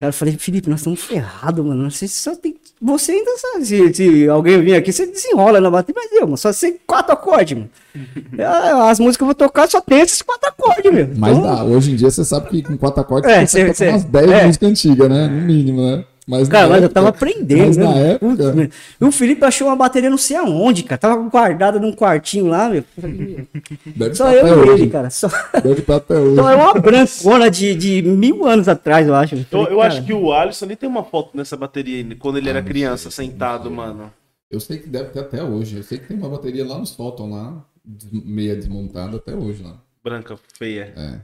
[0.00, 3.92] Cara, eu falei, Felipe, nós estamos ferrados, mano, você só tem, você ainda sabe, se,
[3.94, 7.58] se alguém vir aqui, você desenrola na bateria, mas eu, mano, só sei quatro acordes,
[7.58, 7.70] mano.
[8.42, 11.06] Ah, As músicas que eu vou tocar só tem esses quatro acordes, meu.
[11.16, 13.74] Mas Então, dá, hoje em dia você sabe que com quatro acordes É, você consegue
[13.74, 14.46] cê- tocar cê- umas 10 é.
[14.46, 15.26] músicas antigas, né?
[15.28, 16.04] No mínimo, né?
[16.30, 18.12] Mas Cara, mas eu época- tava aprendendo, Mas na né?
[18.12, 18.52] época.
[18.52, 18.76] Putz.
[19.00, 20.96] E o Felipe achou uma bateria não sei aonde, cara.
[20.98, 22.84] Tava guardada num quartinho lá, meu.
[22.96, 24.82] Deve Só estar eu e hoje.
[24.82, 25.10] ele, cara.
[25.10, 25.28] Só,
[25.62, 26.36] Deve estar até hoje.
[26.36, 29.34] só é uma brancona de, de mil anos atrás, eu acho.
[29.50, 32.48] Eu, eu acho que o Alisson nem tem uma foto nessa bateria ainda, quando ele
[32.48, 34.12] era Ah, não criança, sei, sentado, mano.
[34.50, 35.78] Eu sei que deve ter até hoje.
[35.78, 37.64] Eu sei que tem uma bateria lá no sótão, lá,
[38.12, 39.74] meia desmontada até hoje lá.
[40.04, 40.92] Branca, feia.
[40.96, 41.14] É.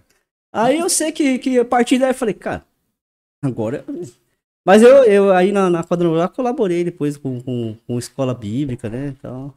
[0.53, 2.65] Aí eu sei que, que a partir daí eu falei, cara,
[3.45, 3.85] agora.
[4.67, 9.15] Mas eu, eu aí na, na quadrangular colaborei depois com, com, com escola bíblica, né?
[9.17, 9.55] Então.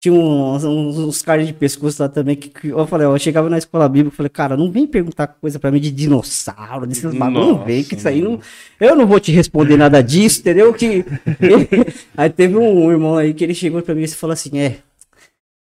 [0.00, 3.18] Tinha uns, uns, uns caras de pescoço lá também que, que eu falei, ó, eu
[3.18, 6.86] chegava na escola bíblica e falei, cara, não vem perguntar coisa pra mim de dinossauro,
[6.86, 8.38] desses bagulho, não vem, que isso aí não.
[8.78, 10.72] Eu não vou te responder nada disso, entendeu?
[10.72, 11.04] Que.
[12.16, 14.78] aí teve um irmão aí que ele chegou pra mim e falou assim: é.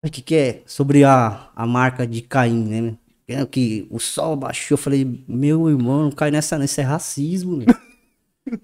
[0.06, 0.62] O que, que é?
[0.66, 2.94] Sobre a, a marca de Caim, né?
[3.28, 4.76] É Que o sol baixou.
[4.76, 6.66] Eu falei, meu irmão, não cai nessa, não.
[6.66, 7.68] Isso é racismo, meu.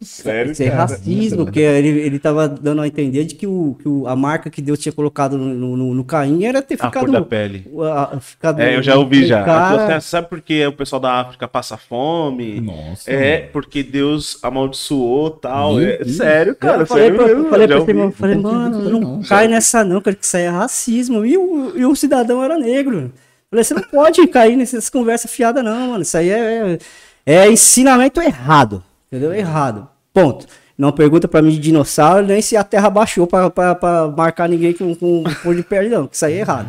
[0.01, 0.81] Sério, Isso é cara?
[0.81, 4.49] racismo, porque ele, ele tava dando a entender de que, o, que o, a marca
[4.49, 6.99] que Deus tinha colocado no, no, no Caim era ter A ficado.
[7.05, 7.65] cor da pele.
[7.81, 9.43] a- a- ficado É, eu já ouvi já.
[9.43, 12.61] Cara, sabe por que o pessoal da África passa fome?
[12.61, 13.09] Nossa.
[13.11, 13.49] É, mano.
[13.53, 15.79] porque Deus amaldiçoou tal.
[15.81, 16.81] É sério, cara.
[16.81, 17.91] eu falei sério pra, eu falei pra esse ouvi.
[17.91, 21.25] irmão, eu falei, mano, não, não, cai nessa não, cara, que isso aí é racismo.
[21.25, 22.99] E o, e o cidadão era negro.
[22.99, 23.11] Eu
[23.49, 26.01] falei, você não pode cair nessas conversas fiadas, não, mano.
[26.01, 26.77] Isso aí é,
[27.25, 28.83] é ensinamento errado.
[29.13, 29.33] Entendeu?
[29.33, 29.87] Errado.
[30.11, 30.47] Ponto.
[30.75, 34.49] Não pergunta pra mim de dinossauro, nem se a terra baixou pra, pra, pra marcar
[34.49, 36.07] ninguém com, com cor de pele, não.
[36.07, 36.67] que Isso aí é errado.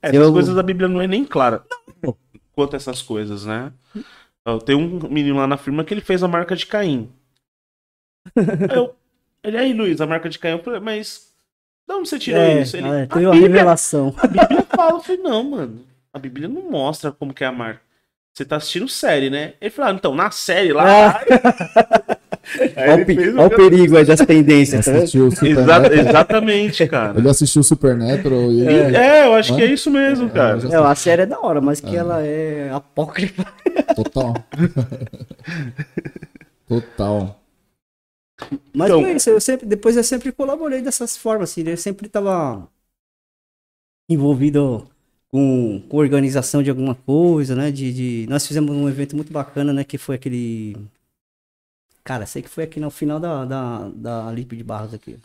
[0.00, 1.64] É, essas Eu- coisas da Bíblia não é nem clara
[2.00, 2.16] pô.
[2.52, 3.72] quanto a essas coisas, né?
[4.46, 7.10] Eu tenho um menino lá na firma que ele fez a marca de Caim.
[8.74, 8.94] Eu,
[9.42, 10.52] ele aí, Luiz, a marca de Caim.
[10.52, 11.32] Eu falei, mas
[11.88, 12.76] de onde você tirou É, isso?
[12.76, 14.14] Ele, é, a, teve uma Bíblia, revelação.
[14.18, 14.92] a Bíblia fala.
[14.92, 15.80] Eu falei, não, mano.
[16.12, 17.80] A Bíblia não mostra como que é a marca.
[18.40, 19.52] Você tá assistindo série, né?
[19.60, 21.18] Ele falou, ah, então, na série lá.
[21.18, 21.26] Aí
[22.90, 24.88] Olha o, o- olha o perigo aí das tendências.
[24.88, 25.92] Assistiu o Exa- Supernatural.
[25.92, 27.18] exatamente, cara.
[27.18, 28.96] Ele assistiu o Supernatural e ele...
[28.96, 30.58] É, eu acho que é isso mesmo, É, cara.
[30.68, 33.44] É, a série é da hora, mas que ela é apócrifa.
[33.94, 34.32] Total.
[36.66, 37.38] Total.
[38.74, 41.72] Mas Então- foi isso, eu sempre, depois eu sempre colaborei dessas formas, assim, né?
[41.72, 42.66] eu sempre estava
[44.08, 44.88] envolvido
[45.32, 47.70] com, com organização de alguma coisa, né?
[47.70, 49.84] De, de- Nós fizemos um evento muito bacana, né?
[49.84, 50.76] Que foi aquele.
[52.02, 55.16] Cara, sei que foi aqui no final da, da, da Lipe de Barros aqui.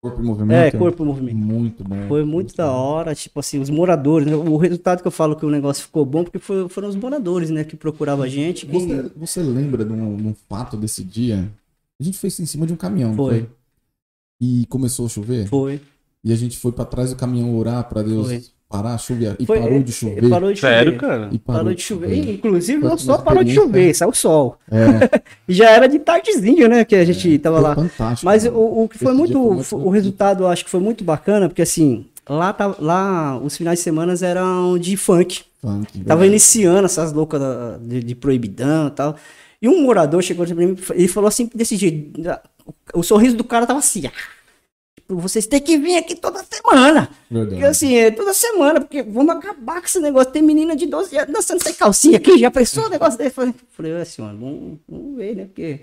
[0.00, 0.56] Corpo em movimento.
[0.56, 1.36] É, Corpo e Movimento.
[1.36, 2.06] Muito bom.
[2.06, 4.36] Foi muito da hora, tipo assim, os moradores, né?
[4.36, 7.50] O resultado que eu falo que o negócio ficou bom, porque foi- foram os moradores,
[7.50, 7.64] né?
[7.64, 8.64] Que procuravam a gente.
[8.66, 11.50] que- Você, você lembra de um, de um fato desse dia?
[12.00, 13.40] A gente fez isso em cima de um caminhão, Foi.
[13.40, 13.50] foi?
[14.40, 15.48] E começou a chover?
[15.48, 15.80] Foi.
[16.22, 18.44] E a gente foi pra trás do caminhão orar pra Deus Foi.
[18.68, 20.28] Parar a chover e Foi- parou de chover.
[20.28, 21.06] Parou de Sério, chover.
[21.06, 21.28] cara?
[21.32, 22.12] E Parou de chover.
[22.12, 24.58] E, Inclusive, Foi não só parou de chover, saiu o sol.
[24.70, 26.84] É, já era de tardezinho, né?
[26.84, 27.74] Que a gente tava foi lá.
[27.74, 28.26] fantástico.
[28.26, 28.50] Mas o,
[28.82, 31.48] o que foi Esse muito, foi muito o resultado eu acho que foi muito bacana,
[31.48, 35.42] porque assim, lá, tá, lá os finais de semana eram de funk.
[35.62, 36.26] Funk, Tava verdade.
[36.28, 37.40] iniciando essas loucas
[37.80, 39.16] de, de proibidão e tal.
[39.60, 42.20] E um morador chegou pra mim e falou assim, desse jeito.
[42.94, 44.06] O sorriso do cara tava assim.
[44.06, 44.12] "Ah,
[45.00, 47.08] tipo, vocês têm que vir aqui toda semana.
[47.30, 47.64] Verdade.
[47.64, 50.32] assim, é toda semana, porque vamos acabar com esse negócio.
[50.32, 53.30] Tem menina de 12 anos dançando sem calcinha aqui, já pensou o negócio dele?
[53.30, 55.44] Falei, falei assim, mano, vamos, vamos ver, né?
[55.44, 55.80] Porque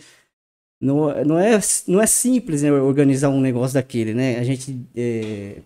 [0.81, 4.37] não, não, é, não é simples né, organizar um negócio daquele, né?
[4.39, 5.57] A gente é,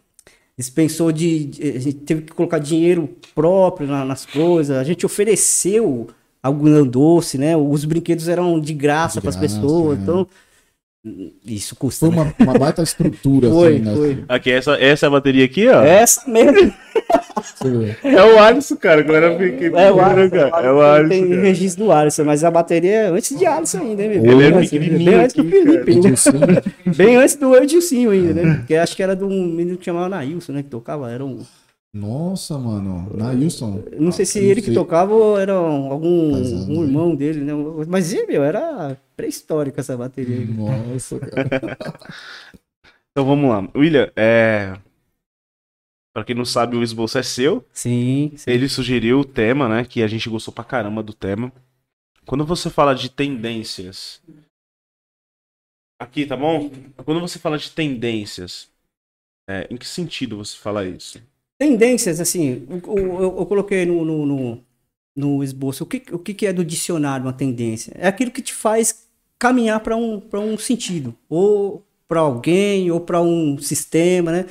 [0.57, 5.05] dispensou de, de- A gente teve que colocar dinheiro próprio na- nas coisas, a gente
[5.05, 6.07] ofereceu
[6.41, 7.55] algodão doce, né?
[7.57, 10.01] Os brinquedos eram de graça para as pessoas, é.
[10.01, 10.27] então.
[11.45, 12.05] Isso custa.
[12.07, 12.33] Foi né?
[12.39, 13.49] uma, uma baita estrutura.
[13.51, 13.95] Foi, assim, né?
[13.95, 14.23] foi.
[14.27, 15.81] Aqui, essa, essa é a bateria aqui, ó.
[15.81, 16.73] Essa mesmo.
[18.03, 19.01] É o Alisson, cara.
[19.01, 20.67] Era pequeno, É o Alisson, cara.
[20.67, 21.09] É o Alisson.
[21.09, 21.41] Tem cara.
[21.41, 24.25] registro do Alisson, mas a bateria é antes de Alisson ainda, hein, meu?
[24.31, 25.91] Ele é Bem antes- pequenininho Bem antes do Felipe, ainda.
[26.07, 26.39] Edilcinho,
[26.97, 28.55] Bem antes do Edilcinho ainda, né?
[28.57, 30.63] Porque acho que era de um menino que chamava Nailson, né?
[30.63, 31.09] Que tocava.
[31.11, 31.39] Era um.
[31.93, 33.09] Nossa, mano.
[33.15, 33.81] Nailson.
[33.97, 36.87] Não sei se Ah, ele que tocava ou era um- algum um né?
[36.87, 37.53] irmão dele, né?
[37.87, 40.45] Mas, meu, era pré-histórica essa bateria aí.
[40.45, 41.77] Nossa, cara.
[43.11, 43.67] Então vamos lá.
[43.75, 44.79] William, é.
[46.13, 47.65] Pra quem não sabe, o esboço é seu.
[47.73, 48.49] Sim, sim.
[48.49, 49.83] Ele sugeriu o tema, né?
[49.83, 51.51] Que a gente gostou pra caramba do tema.
[52.25, 54.21] Quando você fala de tendências.
[55.99, 56.69] Aqui, tá bom?
[57.03, 58.71] Quando você fala de tendências,
[59.49, 61.21] é, em que sentido você fala isso?
[61.59, 64.63] Tendências, assim, o- eu, eu coloquei no, no, no,
[65.17, 65.83] no esboço.
[65.83, 67.91] O, que, o que que é do dicionário uma tendência?
[67.97, 69.08] É aquilo que te faz
[69.39, 71.15] caminhar para um, um sentido.
[71.29, 74.45] Ou para alguém, ou para um sistema, né?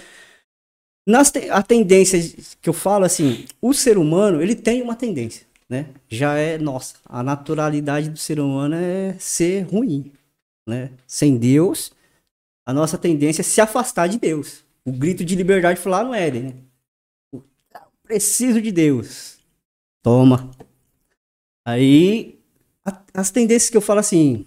[1.06, 2.18] Nas te- a tendência
[2.60, 5.86] que eu falo, assim, o ser humano, ele tem uma tendência, né?
[6.08, 6.96] Já é nossa.
[7.04, 10.12] A naturalidade do ser humano é ser ruim,
[10.68, 10.90] né?
[11.06, 11.92] Sem Deus,
[12.66, 14.64] a nossa tendência é se afastar de Deus.
[14.84, 16.54] O grito de liberdade foi lá no Éden, né?
[18.02, 19.38] preciso de Deus.
[20.02, 20.50] Toma.
[21.66, 22.38] Aí,
[22.84, 24.46] a- as tendências que eu falo assim,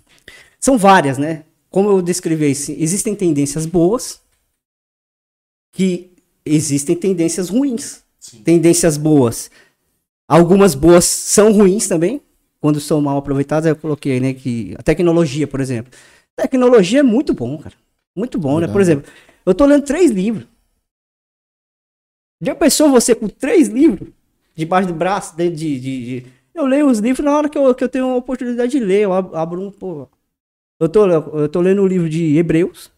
[0.62, 1.43] são várias, né?
[1.69, 4.21] Como eu descrevi, existem tendências boas,
[5.71, 6.12] que
[6.45, 8.04] existem tendências ruins.
[8.43, 9.50] Tendências boas.
[10.28, 12.21] Algumas boas são ruins também,
[12.60, 13.65] quando são mal aproveitadas.
[13.65, 15.91] aí Eu coloquei, né, que a tecnologia, por exemplo.
[16.36, 17.76] Tecnologia é muito bom, cara.
[18.15, 18.67] Muito bom, né?
[18.67, 19.02] Por Verdade.
[19.08, 19.12] exemplo,
[19.45, 20.47] eu tô lendo três livros.
[22.41, 24.10] Já pensou você com três livros
[24.56, 25.36] debaixo do braço?
[25.36, 28.06] De, de, de- de- Eu leio os livros na hora que eu, que eu tenho
[28.12, 29.02] a oportunidade de ler.
[29.04, 29.71] Eu ab- abro um.
[29.71, 30.08] Pô,
[30.81, 32.91] eu, tô, eu tô lendo o livro de Hebreus,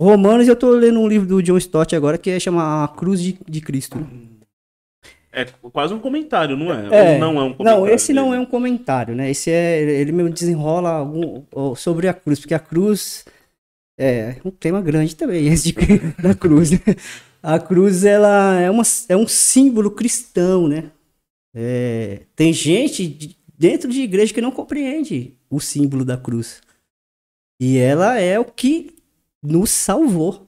[0.00, 2.88] Romanos, e eu tô lendo um livro do John Stott agora que é chama A
[2.88, 4.04] Cruz de, de Cristo.
[5.32, 7.14] É quase um comentário, não é?
[7.14, 7.18] É.
[7.18, 7.80] Não é um comentário?
[7.80, 9.30] Não, esse não é um comentário, né?
[9.30, 9.80] Esse é.
[9.80, 11.42] Ele mesmo desenrola algum,
[11.74, 13.24] sobre a cruz, porque a cruz
[13.98, 16.72] é um tema grande também, esse de, da cruz.
[16.72, 16.78] né?
[17.42, 20.90] A cruz, ela é, uma, é um símbolo cristão, né?
[21.54, 26.60] É, tem gente de- dentro de igreja que não compreende o símbolo da cruz.
[27.60, 28.94] E ela é o que
[29.42, 30.46] nos salvou.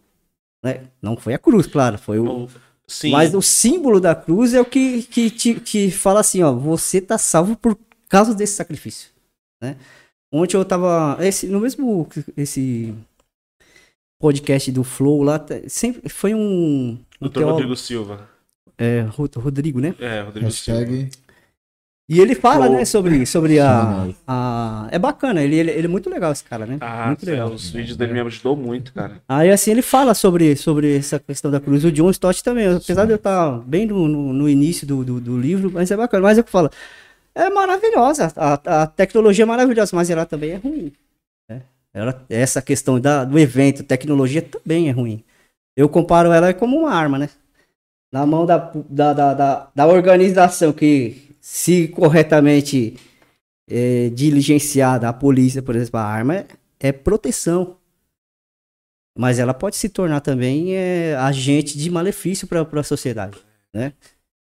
[0.65, 0.85] Né?
[1.03, 2.49] Não foi a cruz, claro, foi o,
[2.87, 3.11] Sim.
[3.11, 7.01] mas o símbolo da cruz é o que, que te, te fala assim, ó, você
[7.01, 9.11] tá salvo por causa desse sacrifício,
[9.63, 9.77] né?
[10.33, 12.95] Ontem eu tava, esse, no mesmo, esse
[14.19, 16.39] podcast do Flow lá, tá- sempre foi um,
[16.93, 18.29] um Doutor teólogo, Rodrigo Silva.
[18.79, 19.95] é, Ro- Rodrigo, né?
[19.99, 20.81] É, Rodrigo Silva.
[22.07, 22.77] E ele fala, Flow.
[22.79, 24.89] né, sobre, sobre a, a...
[24.91, 26.77] É bacana, ele, ele, ele é muito legal esse cara, né?
[26.81, 27.49] Ah, muito legal.
[27.51, 29.23] os vídeos dele me ajudou muito, cara.
[29.27, 31.83] Aí assim ele fala sobre, sobre essa questão da cruz.
[31.83, 35.19] O John Stott também, apesar de eu estar bem no, no, no início do, do,
[35.19, 36.23] do livro, mas é bacana.
[36.25, 36.71] Mas é o que fala.
[37.35, 40.93] É maravilhosa, a, a tecnologia é maravilhosa, mas ela também é ruim.
[41.49, 41.63] né?
[41.93, 45.25] Ela, essa questão da, do evento, tecnologia também é ruim.
[45.77, 47.29] Eu comparo ela como uma arma, né?
[48.13, 52.97] Na mão da, da, da, da, da organização que, se corretamente
[53.69, 56.47] é, diligenciada, a polícia, por exemplo, a arma
[56.81, 57.77] é, proteção
[59.17, 63.39] mas ela pode se tornar também é, agente de malefício para a sociedade,
[63.73, 63.93] né?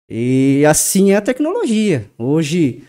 [0.08, 2.10] E assim é a tecnologia.
[2.18, 2.84] Hoje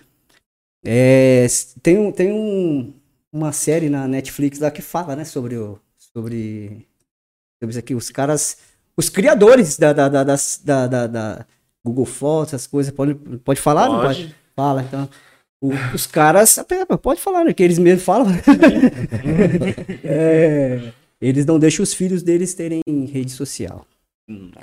[0.86, 1.46] é,
[1.82, 2.94] tem, um, tem um,
[3.32, 6.88] uma série na Netflix lá que fala, né, sobre o sobre,
[7.62, 8.58] sobre isso aqui, os caras,
[8.96, 10.24] os criadores da, da, da,
[10.88, 11.46] da- da
[11.88, 13.88] Google Fotos, essas coisas, pode, pode falar?
[13.90, 14.22] Não pode?
[14.24, 14.36] Pode.
[14.56, 15.10] Fala, então.
[15.62, 17.54] O- os caras, até, pode falar, né?
[17.54, 18.28] Que eles mesmos falam.
[20.04, 23.86] É, eles não deixam os filhos deles terem rede social.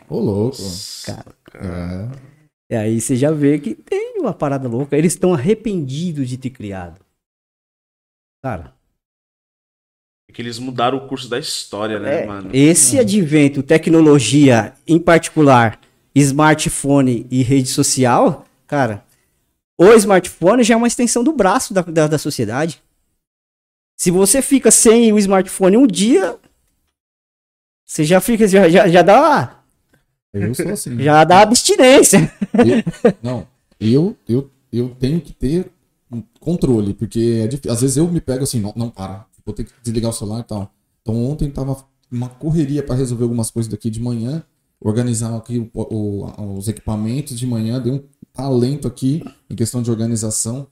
[0.08, 0.56] Ô, louco.
[1.04, 1.34] Cara.
[1.54, 2.34] É.
[2.72, 4.96] E aí você já vê que tem uma parada louca.
[4.96, 7.00] Eles estão arrependidos de ter criado.
[8.42, 8.74] Cara,
[10.28, 12.50] É que eles mudaram o curso da história, né, É, mano?
[12.52, 15.80] Esse advento, tecnologia, em particular,
[16.14, 19.04] smartphone e rede social, cara,
[19.78, 22.82] o smartphone já é uma extensão do braço da, da, da sociedade.
[23.98, 26.36] Se você fica sem o smartphone um dia,
[27.86, 29.62] você já fica, já, já, já dá,
[30.32, 30.98] Eu sou assim.
[31.02, 32.32] já dá abstinência.
[32.54, 33.46] Eu- não,
[33.78, 35.70] eu, eu, eu tenho que ter
[36.10, 37.72] um controle, porque é difícil.
[37.72, 40.40] Às vezes eu me pego assim, não, não para, vou ter que desligar o celular
[40.40, 40.72] e tal.
[41.02, 44.42] Então ontem tava uma correria para resolver algumas coisas daqui de manhã,
[44.88, 49.90] organizar aqui o- o- os equipamentos de manhã, dei um talento aqui em questão de
[49.90, 50.66] organização.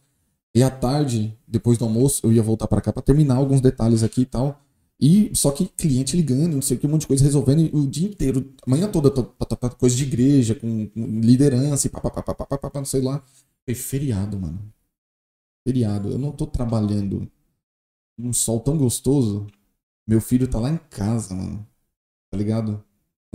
[0.55, 4.03] E à tarde, depois do almoço, eu ia voltar para cá para terminar alguns detalhes
[4.03, 4.61] aqui e tal.
[5.01, 7.87] E só que cliente ligando, não sei o que, um monte de coisa resolvendo o
[7.88, 12.85] dia inteiro, manhã toda, tô- tô- tô- coisa de igreja, com, liderança e papapá, não
[12.85, 13.20] sei lá.
[13.64, 14.72] Foi feriado, mano.
[15.66, 16.11] Feriado.
[16.11, 17.31] Eu não tô trabalhando
[18.18, 19.46] num sol tão gostoso.
[20.07, 21.66] Meu filho tá lá em casa, mano.
[22.31, 22.85] Tá ligado?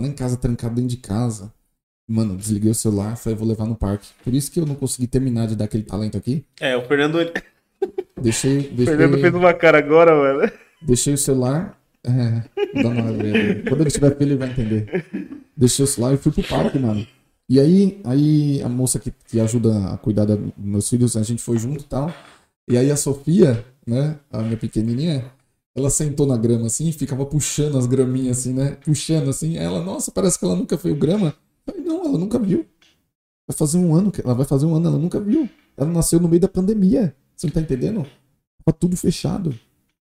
[0.00, 1.52] Lá em casa, trancado dentro de casa.
[2.08, 4.08] Mano, desliguei o celular, falei, vou levar no parque.
[4.24, 6.44] Por isso que eu não consegui terminar de dar aquele talento aqui.
[6.60, 7.32] É, o Fernando, ele-
[8.20, 10.50] Deixei, o deixei, Fernando fez uma cara agora, mano.
[10.82, 11.78] deixei o celular.
[12.04, 13.02] É, dar uma.
[13.68, 15.04] Quando ele tiver filho, ele vai entender.
[15.56, 17.06] Deixei o celular e fui pro parque, mano.
[17.48, 21.22] E aí, aí a moça que, que ajuda a cuidar da- dos meus filhos, a
[21.22, 22.12] gente foi junto e tal.
[22.68, 25.24] E aí a Sofia, né, a minha pequenininha,
[25.78, 28.76] ela sentou na grama assim ficava puxando as graminhas assim, né?
[28.84, 29.56] Puxando assim.
[29.56, 31.34] Ela, nossa, parece que ela nunca fez grama.
[31.64, 32.66] Falei, não, ela nunca viu.
[33.46, 35.48] Vai fazer um ano, que ela vai fazer um ano, ela nunca viu.
[35.76, 37.14] Ela nasceu no meio da pandemia.
[37.34, 38.04] Você não tá entendendo?
[38.64, 39.54] Tava tudo fechado.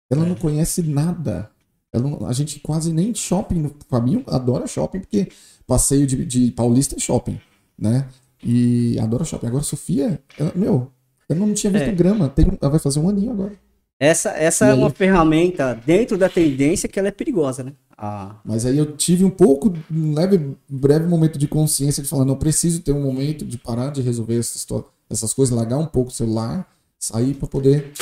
[0.10, 1.50] Ela não conhece nada.
[1.94, 3.60] Não- a gente quase nem shopping.
[3.62, 5.30] no- Fabinho adora shopping, porque
[5.68, 7.40] passeio de, de paulista é shopping,
[7.78, 8.08] né?
[8.44, 9.48] E adora shopping.
[9.48, 10.92] Agora, Sofia, ela- meu,
[11.30, 11.92] eu não tinha visto É.
[11.92, 12.30] grama.
[12.30, 13.54] Tem, ela vai fazer um aninho agora.
[14.00, 14.78] Essa, essa E é aí?
[14.78, 17.74] uma ferramenta dentro da tendência que ela é perigosa, né?
[17.98, 22.26] Ah, Mas aí eu tive um pouco, um leve, breve momento de consciência de falar,
[22.26, 25.86] não preciso ter um momento de parar de resolver essas, histó- essas coisas, largar um
[25.86, 26.68] pouco o celular,
[27.00, 27.94] sair para poder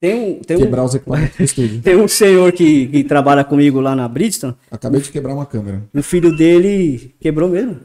[0.00, 1.80] tem um, tem um, quebrar os equipamentos do estúdio.
[1.84, 5.82] tem um senhor que, que trabalha comigo lá na Bridgestone, Acabei de quebrar uma câmera.
[5.94, 7.80] o filho dele quebrou mesmo.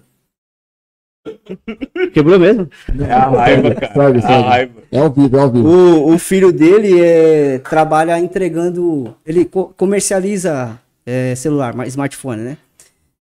[2.14, 2.70] Quebrou mesmo.
[3.08, 3.94] É a raiva, cara.
[3.94, 4.44] Segue, a segue.
[4.48, 4.79] raiva.
[4.92, 5.68] É ao vivo, é ao vivo.
[5.68, 9.16] O, o filho dele é, trabalha entregando.
[9.26, 12.58] Ele co- comercializa é, celular, ma- smartphone, né?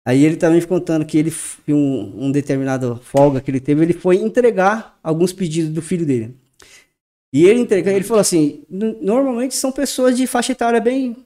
[0.06, 1.32] Aí ele também me contando que ele,
[1.68, 6.36] um, um determinado folga que ele teve, ele foi entregar alguns pedidos do filho dele.
[7.34, 11.16] E ele entrega, ele falou assim: "No- normalmente são pessoas de faixa etária bem,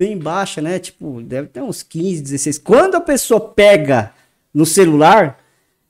[0.00, 0.78] bem baixa, né?
[0.78, 2.58] Tipo, deve ter uns 15, 16.
[2.58, 4.12] Quando a pessoa pega
[4.54, 5.40] no celular,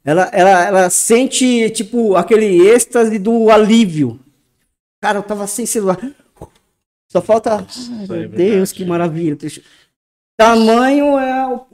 [0.04, 4.20] ela, ela, ela sente, tipo, aquele êxtase do alívio.
[5.02, 5.98] Cara, eu tava sem celular.
[7.10, 7.56] Só falta.
[7.56, 7.64] Ai,
[7.94, 8.36] é meu verdade.
[8.36, 9.36] Deus, que maravilha.
[10.36, 11.66] Tamanho é o,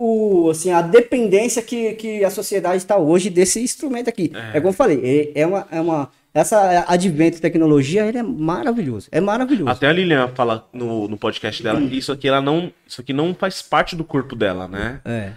[0.44, 4.30] o, assim, a dependência que, que a sociedade está hoje desse instrumento aqui.
[4.34, 4.58] É.
[4.58, 6.10] É, como eu falei, é, é uma, é uma.
[6.32, 9.08] Essa advento de tecnologia, ele é maravilhoso.
[9.10, 9.68] É maravilhoso.
[9.68, 13.34] Até a Lilian fala no, no podcast dela, isso aqui ela não, isso aqui não
[13.34, 15.00] faz parte do corpo dela, né?
[15.04, 15.32] É.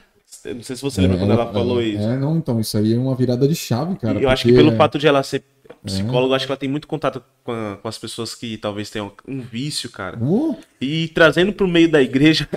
[0.46, 2.04] Eu Não sei se você lembra quando ela falou é, isso.
[2.04, 4.20] É, não, então, isso aí é uma virada de chave, cara.
[4.20, 5.44] E eu acho que pelo fato de ela ser
[5.84, 9.12] psicóloga, acho que ela tem muito contato com, a- com as pessoas que talvez tenham
[9.28, 10.18] um vício, cara.
[10.24, 12.48] Ô, E trazendo pro meio da igreja.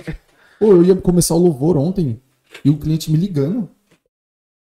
[0.59, 2.19] Pô, eu ia começar o louvor ontem
[2.63, 3.69] e o cliente me ligando.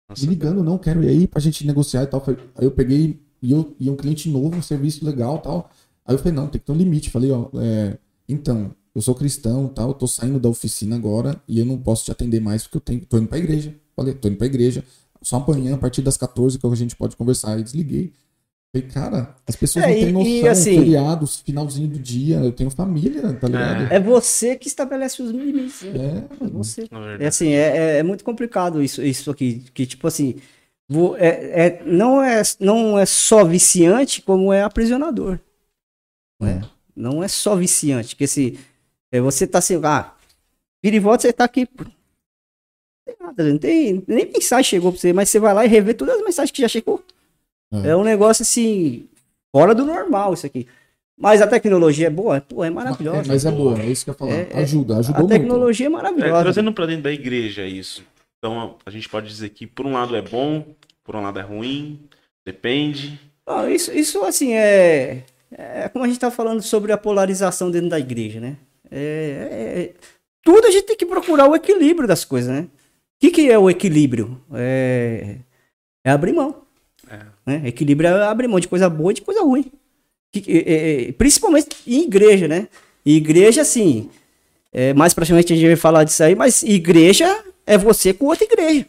[0.08, 2.22] Nossa, me ligando, não, quero ir aí pra gente negociar e tal.
[2.56, 5.70] Aí eu peguei e eu e um cliente novo, um serviço legal e tal.
[6.06, 7.10] Aí eu falei, não, tem que ter um limite.
[7.10, 11.40] Falei, ó, é, então, eu sou cristão e tal, eu tô saindo da oficina agora
[11.46, 13.74] e eu não posso te atender mais porque eu tenho, tô indo pra igreja.
[13.94, 14.84] Falei, tô indo pra igreja.
[15.22, 17.54] Só amanhã, a partir das 14, que a gente pode conversar.
[17.54, 18.12] Aí desliguei.
[18.72, 22.36] Falei, cara, as pessoas É, não e- têm e noção, assim- feriados, finalzinho do dia,
[22.36, 23.92] eu tenho família, tá ligado?
[23.92, 25.82] É você que estabelece os limites.
[25.82, 26.26] né?
[26.40, 26.88] É, É você.
[27.18, 29.64] É assim, é, é, é muito complicado isso, isso aqui.
[29.72, 30.36] Que tipo assim,
[30.88, 31.28] vo- é,
[31.66, 35.38] é- não, é, não é só viciante, como é aprisionador.
[36.40, 36.60] Não é,
[36.94, 38.14] não é só viciante.
[38.14, 38.58] Porque se é,
[39.12, 40.12] você tá assim, ah,
[40.82, 41.66] vira e volta, você tá aqui.
[41.78, 41.86] Não
[43.06, 44.04] tem nada, não tem.
[44.06, 46.62] Nem mensagem chegou pra você, mas você vai lá e revê todas as mensagens que
[46.62, 47.02] já chegou.
[47.72, 47.88] É.
[47.90, 49.08] É um negócio assim,
[49.54, 50.66] fora do normal isso aqui.
[51.20, 52.40] Mas a tecnologia é boa?
[52.40, 53.24] Pô, é É, maravilhosa.
[53.26, 54.32] mas é boa, é isso que eu ia falar.
[54.32, 55.32] É, é- ajuda, a ajudou muito.
[55.32, 56.42] tecnologia é É, maravilhosa.
[56.42, 58.04] trazendo pra dentro da igreja isso.
[58.38, 60.64] Então a gente pode dizer que por um lado é bom,
[61.02, 61.98] por um lado é ruim,
[62.46, 63.18] depende.
[63.44, 67.88] Não, isso, isso assim é, é como a gente tá falando sobre a polarização dentro
[67.88, 68.56] da igreja, né?
[68.90, 69.94] É, é-
[70.44, 72.68] tudo a gente tem que procurar o equilíbrio das coisas, né?
[73.18, 74.40] que, que é o equilíbrio?
[74.54, 75.36] É,
[76.04, 76.62] é abrir mão.
[77.10, 77.20] É.
[77.44, 77.68] Né?
[77.68, 79.70] Equilíbrio é abrir mão de coisa boa e de coisa ruim.
[80.32, 82.68] Que- é, é, principalmente em igreja, né?
[83.04, 84.10] Igreja, assim,
[84.72, 88.26] é, mais pra frente a gente vai falar disso aí, mas igreja é você com
[88.26, 88.86] outra igreja.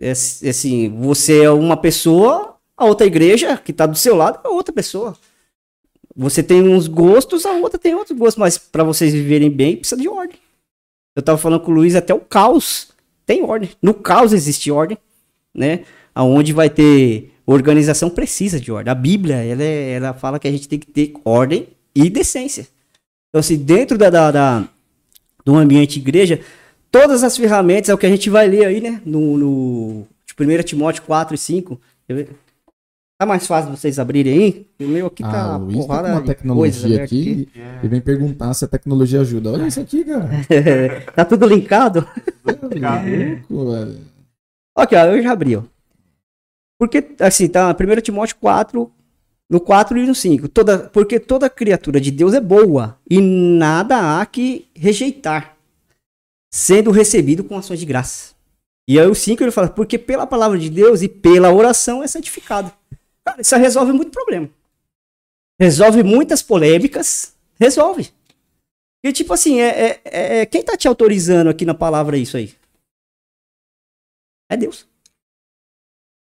[0.00, 4.40] É, é assim, você é uma pessoa, a outra igreja que tá do seu lado
[4.44, 5.16] é outra pessoa.
[6.14, 10.00] Você tem uns gostos, a outra tem outros gostos, mas pra vocês viverem bem, precisa
[10.00, 10.36] de ordem.
[11.16, 12.88] Eu tava falando com o Luiz, até o caos
[13.24, 13.70] tem ordem.
[13.80, 14.98] No caos existe ordem,
[15.54, 15.84] né?
[16.14, 18.90] Aonde vai ter organização precisa de ordem.
[18.90, 22.66] A Bíblia, ela, é- ela fala que a gente tem que ter ordem e decência.
[23.28, 24.68] Então, assim, dentro da, da, da-
[25.44, 26.40] do ambiente igreja,
[26.90, 29.00] todas as ferramentas é o que a gente vai ler aí, né?
[29.04, 31.80] No, no de 1 Timóteo 4 e 5.
[33.22, 34.66] Tá mais fácil vocês abrirem aí?
[34.80, 37.48] O meu aqui tá Ah, Luiz tá com porrada uma de tecnologia coisa, né, aqui
[37.80, 39.52] e vem perguntar se a tecnologia ajuda.
[39.52, 40.28] Olha isso aqui, cara.
[41.14, 42.04] tá tudo linkado?
[42.44, 44.00] Louco, velho.
[44.76, 45.62] Aqui, ó, eu já abri, ó.
[46.80, 48.90] Porque, assim, tá 1 Timóteo 4,
[49.48, 50.48] no 4 e no 5.
[50.48, 55.56] Toda, porque toda criatura de Deus é boa e nada há que rejeitar,
[56.52, 58.34] sendo recebido com ações de graça.
[58.88, 62.08] E aí o 5 ele fala, porque pela palavra de Deus e pela oração é
[62.08, 62.72] santificado.
[63.24, 64.48] Cara, isso resolve muito problema.
[65.60, 68.12] Resolve muitas polêmicas, resolve.
[69.04, 72.54] E tipo assim, é, é- é- quem tá te autorizando aqui na palavra isso aí?
[74.50, 74.86] É Deus.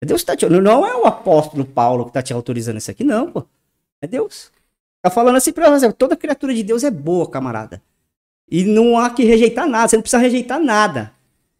[0.01, 2.91] É Deus que tá te, não é o apóstolo Paulo que tá te autorizando isso
[2.91, 3.45] aqui, não, pô.
[4.01, 4.51] É Deus.
[5.01, 7.81] Tá falando assim pra você, toda criatura de Deus é boa, camarada.
[8.49, 11.13] E não há que rejeitar nada, você não precisa rejeitar nada.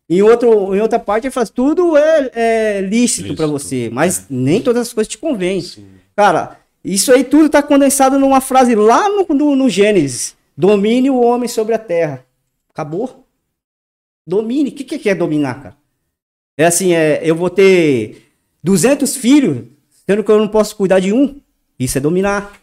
[0.10, 4.20] Em, outro, em outra parte ele fala, tudo é, é lícito, Lícito, pra você, mas
[4.20, 4.24] é.
[4.30, 5.62] nem todas as coisas te convêm.
[5.62, 5.86] Sim.
[6.16, 10.36] Cara, isso aí tudo tá condensado numa frase lá no, no, no Gênesis.
[10.56, 12.26] Domine o homem sobre a terra.
[12.70, 13.26] Acabou.
[14.28, 14.70] Domine.
[14.70, 15.78] O que, que é dominar, cara?
[16.58, 18.30] É assim, é, eu vou ter
[18.64, 19.66] 200 filhos,
[20.06, 21.40] sendo que eu não posso cuidar de um.
[21.80, 22.54] Isso é dominar.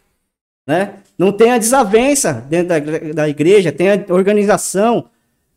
[0.65, 0.99] Né?
[1.17, 2.79] Não tem a desavença dentro da,
[3.13, 5.09] da igreja, tem a organização.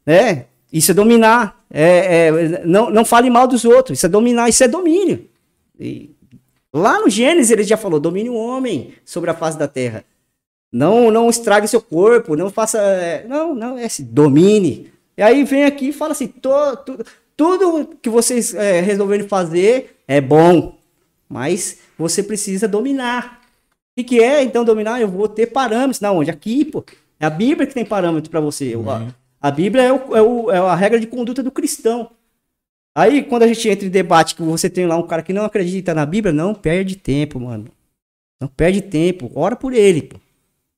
[0.05, 0.47] Né?
[0.73, 1.64] Isso é dominar.
[1.77, 3.99] É, é, não, não fale mal dos outros.
[3.99, 5.29] Isso é dominar, isso é domínio.
[5.79, 6.11] E
[6.73, 10.05] lá no Gênesis ele já falou: domine o homem sobre a face da terra.
[10.73, 12.79] Não, não estrague seu corpo, não faça.
[12.79, 14.93] é, Não, não, é assim, domine.
[15.17, 16.99] E aí vem aqui e fala assim: to- tu-
[17.37, 20.77] tudo que vocês é, resolverem fazer é bom,
[21.29, 23.41] mas você precisa dominar.
[23.97, 25.01] O que, que é então dominar?
[25.01, 26.01] Eu vou ter parâmetros.
[26.01, 26.31] Na onde?
[26.31, 26.85] Aqui, pô.
[27.19, 28.75] É a Bíblia que tem parâmetro para você.
[28.77, 28.83] O-
[29.45, 32.11] A, Bíblia é, o- é o- é a regra de conduta do cristão.
[32.97, 35.45] Aí, quando a gente entra em debate que você tem lá um cara que não
[35.45, 37.67] acredita na Bíblia, não perde tempo, mano.
[38.41, 39.31] Não perde tempo.
[39.35, 40.17] Ora por ele, pô.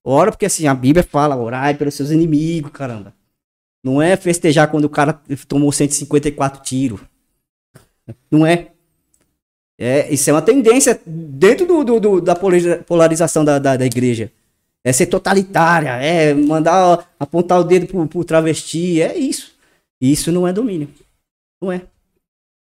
[0.05, 3.15] Ora porque assim, a Bíblia fala, orai pelos seus inimigos, caramba.
[3.85, 5.13] Não é festejar quando o cara
[5.47, 7.01] tomou 154 tiros.
[8.31, 8.73] Não é.
[9.79, 13.85] É, isso é uma tendência dentro do, do- do- da polariza- polarização da, da, da
[13.87, 14.33] igreja.
[14.87, 19.53] É ser totalitária, é mandar apontar o dedo pro, pro travesti, é isso.
[20.01, 20.89] Isso não é domínio.
[21.61, 21.83] Não é.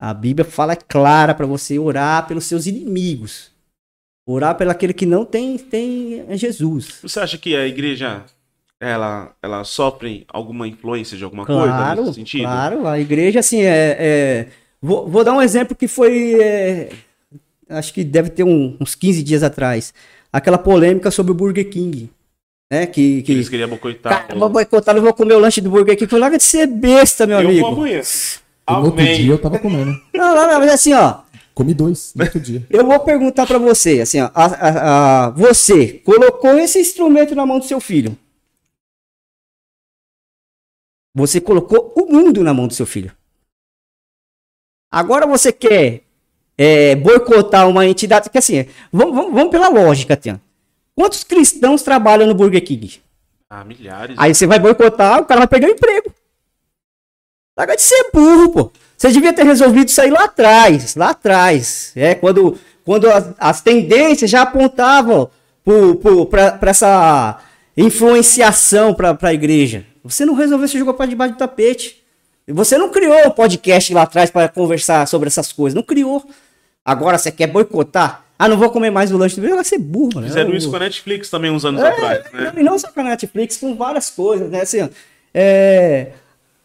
[0.01, 3.51] A Bíblia fala é clara para você orar pelos seus inimigos.
[4.27, 7.01] Orar pelo aquele que não tem, tem Jesus.
[7.03, 8.25] Você acha que a igreja
[8.81, 12.45] ela, ela sofre alguma influência de alguma Claro, coisa nesse sentido?
[12.45, 12.87] claro.
[12.87, 13.97] A igreja, assim, é...
[13.99, 14.49] é-
[14.81, 16.41] Vou, vou dar um exemplo que foi...
[16.41, 16.91] é,
[17.69, 19.93] Acho que deve ter um- uns 15 dias atrás.
[20.33, 22.11] Aquela polêmica sobre o Burger King.
[22.73, 22.87] Né?
[22.87, 24.27] Que, Que eles queriam boicotar.
[24.27, 26.15] Cara, vou boicotar, não vou comer o lanche do Burger King.
[26.17, 27.61] Larga de ser besta, meu eu amigo.
[27.71, 28.01] vou amanhã.
[28.69, 29.93] E no outro dia eu tava comendo.
[30.13, 31.21] Não, não, não, mas assim, ó.
[31.55, 32.67] Comi dois no outro dia.
[32.69, 37.47] Eu vou perguntar pra você, assim, ó, a- a- a- você colocou esse instrumento na
[37.47, 38.19] mão do seu filho.
[41.15, 43.11] Você colocou o mundo na mão do seu filho.
[44.93, 46.03] Agora você quer
[46.59, 50.41] é, boicotar uma entidade, que assim, vamos, vamos- vamos pela lógica, Tian.
[50.95, 53.01] Quantos cristãos trabalham no Burger King?
[53.51, 54.17] Ah, milhares.
[54.19, 56.13] Aí você vai boicotar, o cara vai perder o emprego.
[57.57, 58.73] Larga de ser burro, pô.
[58.97, 61.93] Você devia ter resolvido isso aí lá atrás, lá atrás.
[61.95, 65.31] É, quando, quando as, as tendências já apontavam
[66.31, 67.39] para essa
[67.77, 69.85] influenciação para a igreja.
[70.05, 72.03] Você não resolveu, você jogou para debaixo do tapete.
[72.49, 75.75] Você não criou o podcast lá atrás para conversar sobre essas coisas.
[75.75, 76.25] Não criou.
[76.87, 78.23] Agora você quer boicotar?
[78.39, 80.29] Ah, não vou comer mais o lanche do Vai ser burro, mano.
[80.29, 82.53] Fizeram Eu- isso com a Netflix também uns anos é, atrás, né?
[82.55, 84.61] não, E não só com a Netflix, com várias coisas, né?
[84.61, 84.89] Assim,
[85.35, 86.13] é,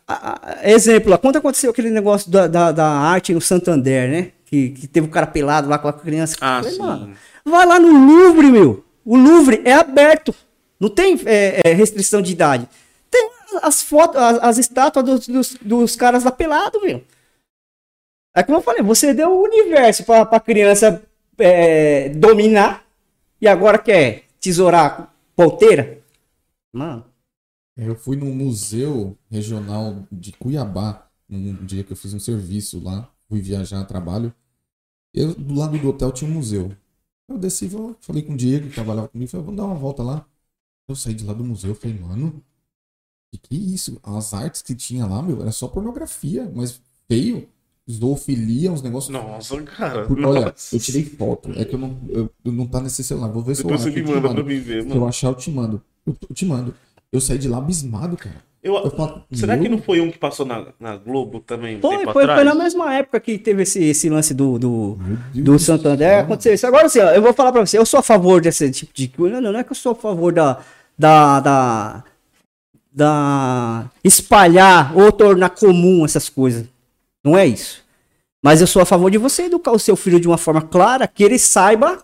[0.07, 4.31] a- a- exemplo, quando aconteceu aquele negócio da, da, da arte no Santander, né?
[4.45, 6.35] Que, que teve o cara pelado lá com a criança.
[6.41, 6.79] Ah, falei, sim.
[6.81, 7.13] mano,
[7.45, 8.83] vai lá no Louvre, meu.
[9.05, 10.35] O Louvre é aberto.
[10.79, 12.67] Não tem é, é, restrição de idade.
[13.09, 13.29] Tem
[13.63, 17.01] as fotos, as, as estátuas dos, dos, dos caras lá pelado, meu.
[18.35, 21.03] É como eu falei, você deu o universo pra, pra criança
[21.37, 22.85] é, dominar
[23.41, 26.01] e agora quer tesourar ponteira?
[26.73, 27.05] Mano,
[27.77, 33.11] Eu fui num museu regional de Cuiabá, num dia que eu fiz um serviço lá,
[33.29, 34.33] fui viajar a trabalho.
[35.13, 36.75] Eu, do lado do hotel tinha um museu.
[37.29, 37.69] Eu desci,
[38.01, 40.25] falei com o Diego, que trabalhava comigo, falei, vamos dar uma volta lá.
[40.89, 42.43] Eu saí de lá do museu, falei, mano,
[43.31, 43.99] que que é isso?
[44.03, 47.49] As artes que tinha lá, meu, era só pornografia, mas feio.
[47.91, 49.11] Zoofilia, uns negócios.
[49.13, 50.05] Nossa, cara.
[50.05, 50.75] Por- olha, nossa.
[50.75, 51.51] eu tirei foto.
[51.55, 53.27] É que eu não, eu, eu não tá nesse celular.
[53.29, 53.93] Vou ver se eu Depois acho.
[53.93, 55.07] você me manda pra mim ver, Se eu mano.
[55.07, 55.81] achar, eu te mando.
[56.05, 56.73] Eu, eu te mando.
[57.11, 58.35] Eu saí de lá abismado, cara.
[58.63, 61.79] Eu- Eu falo, será que meu, não foi um que passou na, na Globo também?
[61.81, 62.41] Foi, tempo foi, atrás?
[62.41, 64.99] foi na mesma época que teve esse, esse lance do, do,
[65.33, 66.19] do Santander céu.
[66.19, 66.67] aconteceu isso.
[66.67, 69.07] Agora, assim, ó, eu vou falar pra você, eu sou a favor desse tipo de
[69.07, 69.41] coisa.
[69.41, 70.59] Não, não é que eu sou a favor da.
[70.97, 72.03] da, da,
[72.93, 76.65] da espalhar ou tornar comum essas coisas.
[77.23, 77.81] Não é isso.
[78.43, 81.07] Mas eu sou a favor de você educar o seu filho de uma forma clara,
[81.07, 82.01] que ele saiba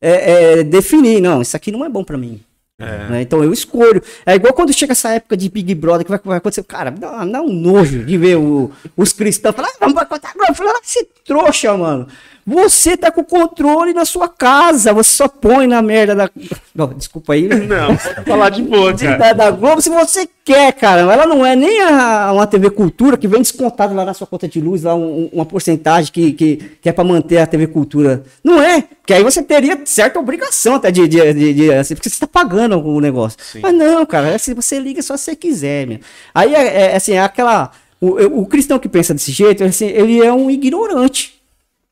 [0.00, 1.20] é, é, definir.
[1.20, 2.40] Não, isso aqui não é bom pra mim.
[2.78, 3.08] É.
[3.08, 3.22] né?
[3.22, 4.02] Então eu escolho.
[4.24, 6.62] É igual quando chega essa época de Big Brother, que vai, vai acontecer.
[6.64, 10.50] Cara, dá, dá um nojo de ver o- os cristãos falar, ah, vamos boicotar agora.
[10.50, 12.06] Eu falo, ah, você trouxa, mano.
[12.46, 14.92] Você tá com o controle na sua casa.
[14.92, 16.30] Você só põe na merda da.
[16.72, 17.48] Não, desculpa aí.
[17.66, 19.16] Não, pode falar de boa, cara.
[19.18, 21.00] Da, da Globo, se você quer, cara.
[21.00, 24.46] Ela não é nem a, uma TV Cultura que vem descontado lá na sua conta
[24.46, 28.22] de luz, lá um- uma porcentagem que, que, que é pra manter a TV Cultura.
[28.44, 28.84] Não é.
[29.04, 32.28] Que aí você teria certa obrigação até de, de, de, de- assim, porque você está
[32.28, 33.36] pagando o negócio.
[33.42, 33.58] Sim.
[33.60, 35.98] Mas não, cara, é assim, você liga só se você quiser, meu.
[36.32, 37.72] Aí é, é, assim, é aquela.
[38.00, 41.35] O, o cristão que pensa desse jeito, assim, ele é um ignorante.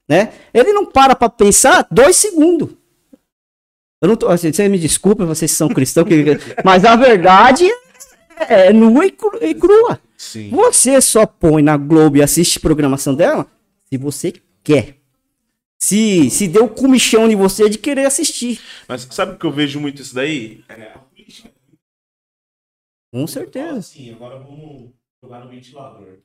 [0.09, 0.32] Né?
[0.52, 2.70] Ele não para pra pensar dois segundos.
[4.02, 6.24] Eu não tô, assim, você me desculpa, vocês são cristãos, que-
[6.64, 7.64] mas a verdade
[8.48, 9.98] é nua e cru- e crua.
[10.16, 10.50] Sim.
[10.50, 13.46] Você só põe na Globo e assiste programação dela
[13.88, 14.32] se você
[14.62, 14.96] quer.
[15.78, 18.61] Se, se deu comichão em você de querer assistir.
[18.88, 20.64] Mas sabe que eu vejo muito isso daí?
[20.68, 20.92] É.
[23.12, 23.78] Com certeza.
[23.78, 24.90] assim, agora vamos
[25.22, 26.18] jogar no ventilador.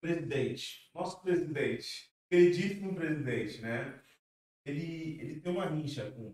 [0.00, 4.00] Presidente, nosso presidente, queridíssimo presidente, né?
[4.64, 6.32] Ele, ele tem uma rixa com.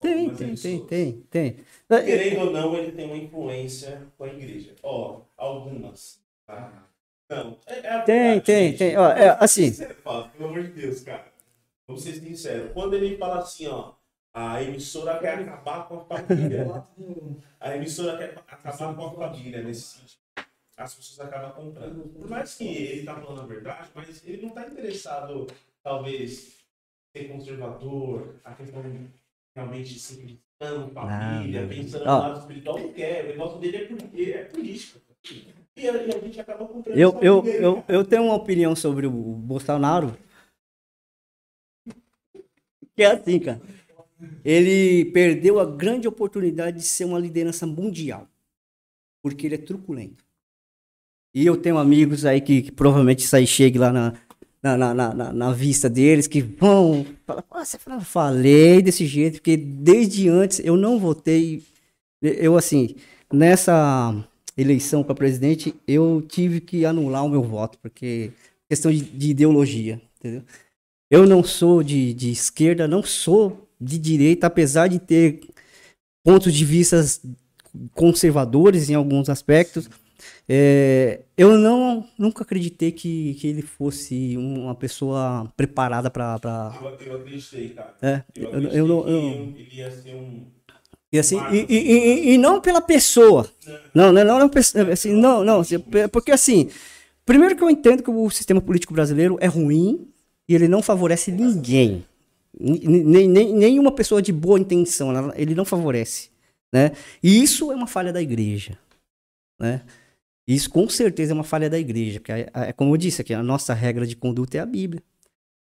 [0.00, 1.56] Tem, tem, tem, tem, tem.
[1.88, 4.74] Querendo ou não, ele tem uma influência com a igreja.
[4.82, 6.20] Ó, algumas.
[6.46, 6.86] Tá?
[7.28, 8.78] Não, é, é a Tem, verdade, tem, gente.
[8.78, 8.96] tem.
[8.96, 9.72] Ó, é, assim.
[9.74, 11.32] Pelo amor de Deus, cara.
[11.86, 12.72] Vamos ser sinceros.
[12.72, 13.94] Quando ele fala assim, ó,
[14.32, 16.84] a emissora quer acabar com a família.
[17.58, 20.25] a emissora quer acabar com a família nesse sentido.
[20.76, 22.08] As pessoas acabam comprando.
[22.18, 25.46] Por mais que ele tá falando a verdade, mas ele não tá interessado,
[25.82, 26.54] talvez,
[27.16, 28.82] ser conservador, a questão
[29.54, 31.68] realmente cristão, família, Não, não.
[31.68, 33.24] pensando no lado espiritual, não quer.
[33.24, 35.00] O negócio dele é, poli- é política.
[35.76, 39.06] E a, e a gente acaba comprando Eu, eu, eu, eu tenho uma opinião sobre
[39.06, 40.16] o Bolsonaro.
[42.94, 43.60] Que é assim, cara.
[44.44, 48.28] Ele perdeu a grande oportunidade de ser uma liderança mundial.
[49.22, 50.25] Porque ele é truculento.
[51.36, 54.14] E eu tenho amigos aí que, que provavelmente isso aí chegue lá na,
[54.62, 59.34] na, na, na- na- vista deles, que vão falar, "Pô, você fala, falei desse jeito,
[59.34, 61.62] porque desde antes eu não votei.
[62.22, 62.96] Eu, assim,
[63.30, 64.14] nessa
[64.56, 68.30] eleição para presidente, eu tive que anular o meu voto, porque
[68.66, 70.42] questão de, de ideologia, entendeu?
[71.10, 75.40] Eu não sou de, de esquerda, não sou de direita, apesar de ter
[76.24, 77.04] pontos de vista
[77.94, 79.88] conservadores em alguns aspectos.
[80.48, 86.38] É, eu não nunca acreditei que, que ele fosse uma pessoa preparada para.
[87.00, 87.94] Eu, eu acreditei, cara.
[88.00, 90.46] É, Eu eu, acreditei eu, não- que eu- ele ia ser um.
[91.12, 91.76] e assim, e, e,
[92.30, 93.50] e- e não pela pessoa.
[93.94, 94.50] Não, não, não, não,
[94.92, 95.78] assim, não, não, assim,
[96.12, 96.68] porque assim,
[97.24, 100.08] primeiro que eu entendo que o sistema político brasileiro é ruim
[100.48, 102.04] e ele não favorece ninguém.
[102.58, 106.30] Nem, nem, nenhuma pessoa de boa intenção, ele não favorece,
[106.72, 106.92] né?
[107.22, 108.78] E isso é uma falha da igreja,
[109.60, 109.82] né?
[110.46, 113.34] Isso com certeza é uma falha da igreja, porque é, é como eu disse aqui,
[113.34, 115.02] a nossa regra de conduta é a Bíblia.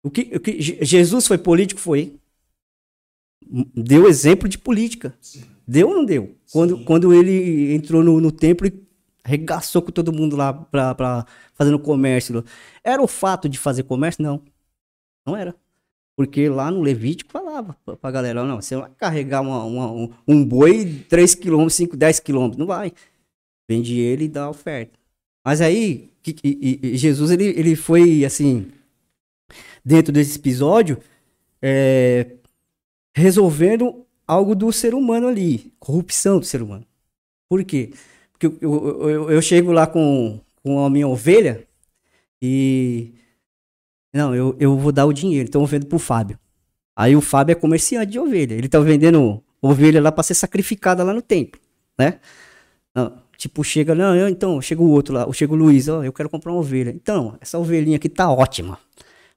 [0.03, 1.79] O que, o que Je- Jesus foi político?
[1.79, 2.15] Foi.
[3.75, 5.15] Deu exemplo de política.
[5.67, 6.35] Deu ou não deu?
[6.51, 8.73] Quando, quando ele entrou no, no templo e
[9.23, 12.43] regaçou com todo mundo lá pra, pra, fazendo comércio.
[12.83, 14.21] Era o fato de fazer comércio?
[14.23, 14.41] Não.
[15.25, 15.55] Não era.
[16.15, 20.09] Porque lá no Levítico falava pra, pra galera, não, você vai carregar uma- uma- um,
[20.27, 22.51] um boi 3 km, 5, 10 km.
[22.57, 22.91] Não vai.
[23.69, 24.97] Vende ele e dá a oferta.
[25.45, 28.67] Mas aí, que- e- e- e Jesus, ele, ele foi, assim,
[29.83, 30.97] dentro desse episódio,
[31.61, 32.31] é,
[33.15, 36.85] resolvendo algo do ser humano ali, corrupção do ser humano.
[37.49, 37.91] Por quê?
[38.31, 41.65] Porque eu, eu, eu, eu chego lá com, com a minha ovelha
[42.41, 43.13] e.
[44.13, 46.39] Não, eu, eu vou dar o dinheiro, então eu vendo pro Fábio.
[46.95, 48.53] Aí o Fábio é comerciante de ovelha.
[48.55, 51.59] Ele tá vendendo ovelha lá pra ser sacrificada lá no templo,
[51.97, 52.19] né?
[52.95, 56.11] Não, tipo, chega, não, eu, então, chega o outro lá, chega o Luiz, ó, eu
[56.11, 56.89] quero comprar uma ovelha.
[56.89, 58.79] Então, essa ovelhinha aqui tá ótima.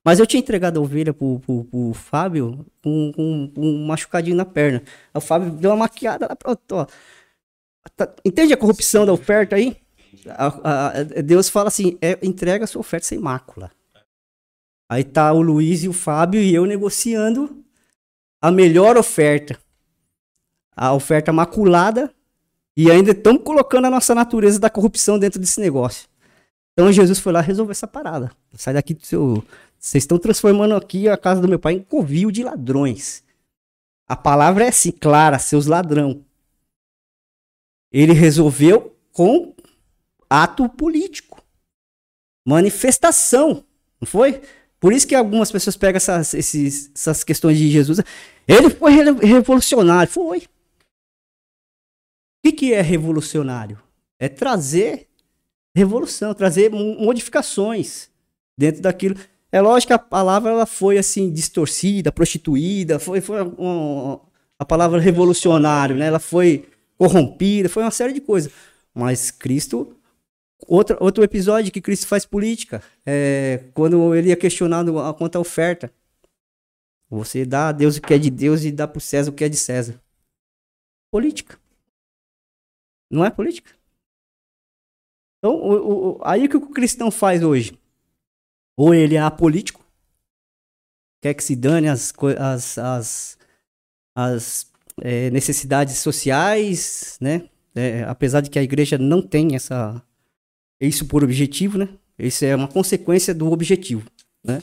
[0.05, 4.37] Mas eu tinha entregado a ovelha pro, pro, pro Fábio com, com, com um machucadinho
[4.37, 4.83] na perna.
[5.13, 6.87] O Fábio deu uma maquiada lá, pronto, ó.
[7.97, 9.77] Tá- entende a corrupção da oferta aí?
[10.29, 13.71] A- a- Deus fala assim: é, entrega a sua oferta sem mácula.
[14.91, 17.63] Aí tá o Luiz e o Fábio e eu negociando
[18.43, 19.59] a melhor oferta.
[20.75, 22.13] A oferta maculada.
[22.77, 26.09] E ainda estamos colocando a nossa natureza da corrupção dentro desse negócio.
[26.73, 28.31] Então Jesus foi lá resolver essa parada.
[28.55, 29.45] Sai daqui do seu.
[29.79, 33.23] Vocês estão transformando aqui a casa do meu pai em covil de ladrões.
[34.09, 36.25] A palavra é assim, clara, seus ladrão.
[37.93, 39.55] Ele resolveu com
[40.29, 41.43] ato político.
[42.47, 43.65] Manifestação.
[44.01, 44.41] Não foi?
[44.79, 48.01] Por isso que algumas pessoas pegam essas, esses- essas questões de Jesus.
[48.49, 50.11] Ele foi re- revolucionário.
[50.11, 50.43] Foi.
[52.41, 53.79] O que, que é revolucionário?
[54.19, 55.09] É trazer
[55.75, 58.11] revolução, trazer mo- modificações
[58.59, 59.17] dentro daquilo.
[59.53, 64.19] É lógico que a palavra ela foi assim distorcida, prostituída, foi, foi um-
[64.59, 66.07] a palavra revolucionário, né?
[66.07, 68.53] Ela foi corrompida, foi uma série de coisas.
[68.95, 69.97] Mas Cristo,
[70.67, 75.93] outro, outro episódio que Cristo faz política, é quando ele é questionado quanto à oferta.
[77.09, 79.45] Você dá a Deus o que é de Deus e dá para César o que
[79.45, 80.01] é de César.
[81.11, 81.59] Política.
[83.11, 83.73] Não é política?
[85.39, 87.79] Então, o- o- aí o que o cristão faz hoje?
[88.79, 89.85] Ou ele é apolítico,
[91.23, 93.39] quer que se dane as, as, as,
[94.15, 97.49] as eh, necessidades sociais, né?
[97.75, 100.03] Eh, apesar de que a igreja não tem essa,
[100.81, 101.89] isso por objetivo, né?
[102.19, 104.07] Isso é uma consequência do objetivo,
[104.45, 104.63] né?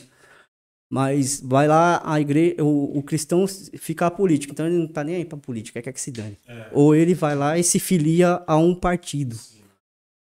[0.90, 5.16] Mas vai lá, a igreja, o, o cristão fica apolítico, então ele não tá nem
[5.16, 6.38] aí pra política, quer que se dane.
[6.72, 9.36] Ou ele vai lá e se filia a um partido.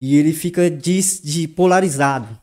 [0.02, 2.36] E ele fica dis- de polarizado.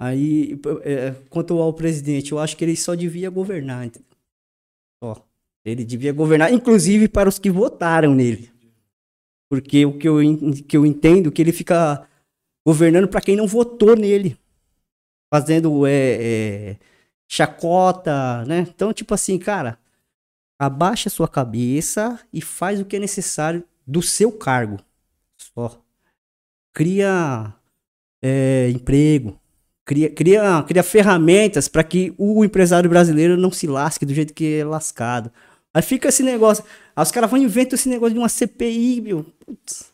[0.00, 3.88] Aí, é, quanto ao presidente, eu acho que ele só devia governar.
[5.02, 5.24] Só.
[5.64, 8.50] Ele devia governar, inclusive para os que votaram nele.
[9.48, 10.16] Porque o que eu,
[10.66, 12.08] que eu entendo é que ele fica
[12.66, 14.36] governando para quem não votou nele.
[15.32, 16.76] Fazendo é, é,
[17.26, 18.66] chacota, né?
[18.68, 19.78] Então, tipo assim, cara,
[20.58, 24.78] abaixa sua cabeça e faz o que é necessário do seu cargo.
[25.38, 25.80] Só.
[26.74, 27.54] Cria
[28.22, 29.40] é, emprego,
[29.84, 34.58] cria, cria, cria ferramentas para que o empresário brasileiro não se lasque do jeito que
[34.58, 35.32] é lascado.
[35.74, 36.64] Aí fica esse negócio.
[36.94, 39.24] Aí os caras vão inventam esse negócio de uma CPI, meu.
[39.40, 39.91] Putz,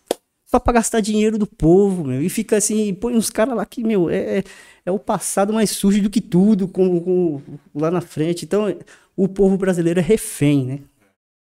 [0.50, 2.22] só pra gastar dinheiro do povo, meu.
[2.22, 4.44] E fica assim, põe uns caras lá que, meu, é, é-
[4.86, 7.42] é o passado mais sujo do que tudo, com, com-
[7.74, 8.44] lá na frente.
[8.46, 8.64] Então,
[9.16, 10.80] o povo brasileiro é refém, né?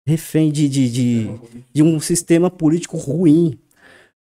[0.09, 1.27] Refém de, de, de,
[1.73, 3.59] de um sistema político ruim.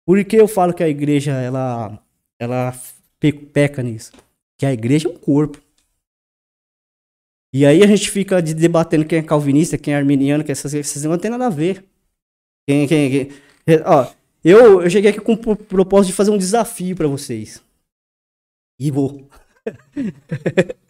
[0.07, 1.99] Por que eu falo que a igreja, ela,
[2.39, 2.73] ela
[3.19, 4.11] pe- peca nisso?
[4.59, 5.61] Que a igreja é um corpo.
[7.53, 10.71] E aí a gente fica de- debatendo quem é calvinista, quem é arminiano, que essas
[10.71, 11.85] coisas não tem nada a ver.
[12.67, 13.29] Quem, quem, quem-
[13.85, 14.11] ó,
[14.51, 17.63] eu, eu cheguei aqui com o pro- propósito de fazer um desafio para vocês.
[18.79, 19.27] E vou.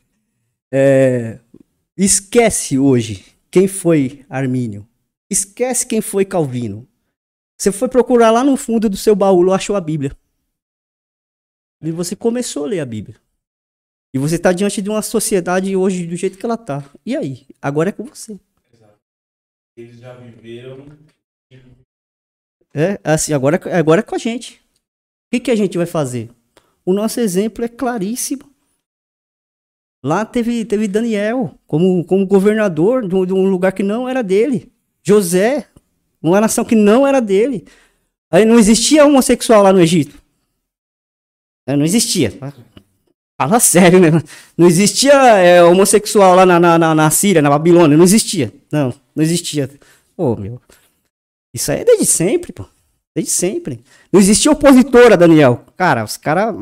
[0.73, 1.39] É,
[1.95, 4.85] esquece hoje quem foi Armínio.
[5.29, 6.85] Esquece quem foi Calvino.
[7.57, 10.11] Você foi procurar lá no fundo do seu baú, achou a Bíblia.
[11.81, 13.15] E você começou a ler a Bíblia.
[14.13, 16.83] E você está diante de uma sociedade hoje do jeito que ela tá.
[17.05, 17.47] E aí?
[17.61, 18.37] Agora é com você.
[19.77, 20.87] Eles já viveram.
[22.75, 24.55] É, assim, agora, agora é com a gente.
[24.55, 24.59] O
[25.31, 26.29] que, que a gente vai fazer?
[26.85, 28.43] O nosso exemplo é claríssimo.
[30.03, 34.71] Lá teve, teve Daniel como, como governador de um, lugar que não era dele.
[35.01, 35.67] José,
[36.21, 37.65] uma nação que não era dele.
[38.29, 40.21] Aí não existia homossexual lá no Egito.
[41.67, 42.31] É, Não existia.
[43.41, 44.09] Fala sério, né?
[44.55, 47.97] Não existia é, homossexual lá na, na, na Síria, na Babilônia.
[47.97, 48.53] Não existia.
[48.71, 49.69] Não, não existia.
[50.15, 50.61] Pô, meu.
[51.55, 52.65] Isso aí é desde sempre, pô.
[53.15, 53.81] Desde sempre.
[54.11, 55.63] Não existia opositora, Daniel.
[55.77, 56.53] Cara, os caras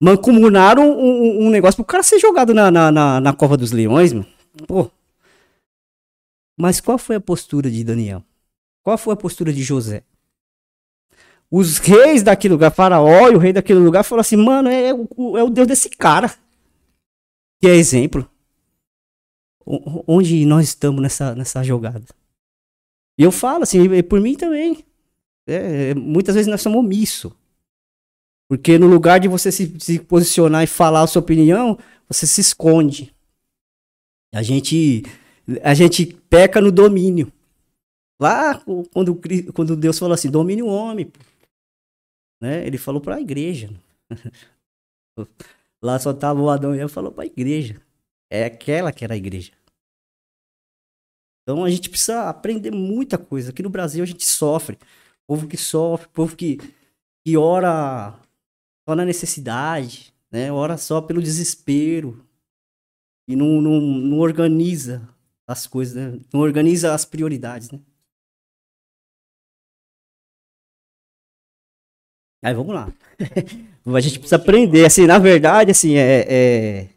[0.00, 3.72] mancomunaram um, um- um negócio pro cara ser jogado na, na, na, na cova dos
[3.72, 4.26] leões, mano.
[4.66, 4.90] Pô.
[6.58, 8.22] Mas qual foi a postura de Daniel?
[8.84, 10.02] Qual foi a postura de José?
[11.50, 15.38] Os reis daquele lugar, Faraó e o rei daquele lugar, falaram assim: mano, é, o-
[15.38, 16.32] é o Deus desse cara.
[17.60, 18.30] Que é exemplo.
[19.64, 22.04] O- Onde nós estamos nessa, nessa jogada?
[23.20, 24.82] E eu falo assim, e por mim também.
[25.46, 27.30] É, muitas vezes nós somos omissos.
[28.48, 32.40] Porque no lugar de você se, se, posicionar e falar a sua opinião, você se
[32.40, 33.14] esconde.
[34.34, 35.02] A gente,
[35.62, 37.30] a gente peca no domínio.
[38.18, 38.58] Lá,
[38.90, 39.20] quando,
[39.52, 41.12] quando Deus falou assim, domine o homem.
[42.40, 42.66] Né?
[42.66, 43.68] Ele falou para a igreja.
[45.84, 47.82] Lá só tava o Adão e Eva falou para a igreja.
[48.30, 49.52] É aquela que era a igreja.
[51.42, 53.50] Então a gente precisa aprender muita coisa.
[53.50, 54.78] Aqui no Brasil a gente sofre.
[55.26, 56.58] Povo que sofre, povo que,
[57.24, 58.18] que ora
[58.88, 60.50] só na necessidade, né?
[60.52, 62.24] Ora só pelo desespero.
[63.28, 65.08] E não, não, não organiza
[65.46, 66.20] as coisas, né?
[66.32, 67.80] não organiza as prioridades, né?
[72.42, 72.92] Aí vamos lá.
[73.94, 74.86] a gente precisa aprender.
[74.86, 76.88] Assim, na verdade, assim, é, é,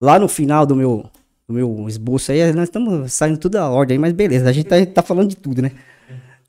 [0.00, 1.10] lá no final do meu,
[1.46, 4.84] do meu esboço aí, nós estamos saindo tudo da ordem, mas beleza, a gente tá,
[4.86, 5.72] tá falando de tudo, né?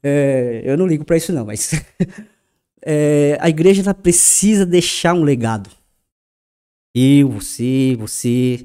[0.02, 1.72] É, eu não ligo para isso não, mas
[2.86, 5.70] é, a igreja ela precisa deixar um legado.
[6.96, 8.64] Eu, você, você.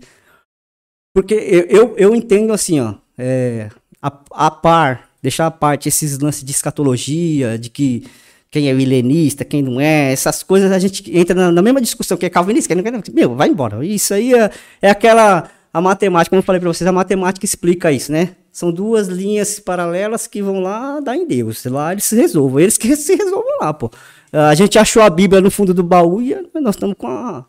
[1.12, 3.68] Porque eu, eu, eu entendo assim, ó, é,
[4.00, 8.06] a, a par, deixar a parte esses lances de escatologia, de que
[8.50, 12.16] quem é milenista, quem não é, essas coisas a gente entra na, na mesma discussão
[12.16, 13.84] que é calvinista, que não quer, meu, vai embora.
[13.84, 14.50] Isso aí é,
[14.82, 18.36] é aquela a matemática, como eu falei para vocês, a matemática explica isso, né?
[18.50, 21.64] São duas linhas paralelas que vão lá dar em Deus.
[21.64, 23.90] Lá eles se resolvam, eles que se resolvam lá, pô.
[24.32, 27.44] A gente achou a Bíblia no fundo do baú e nós estamos com a,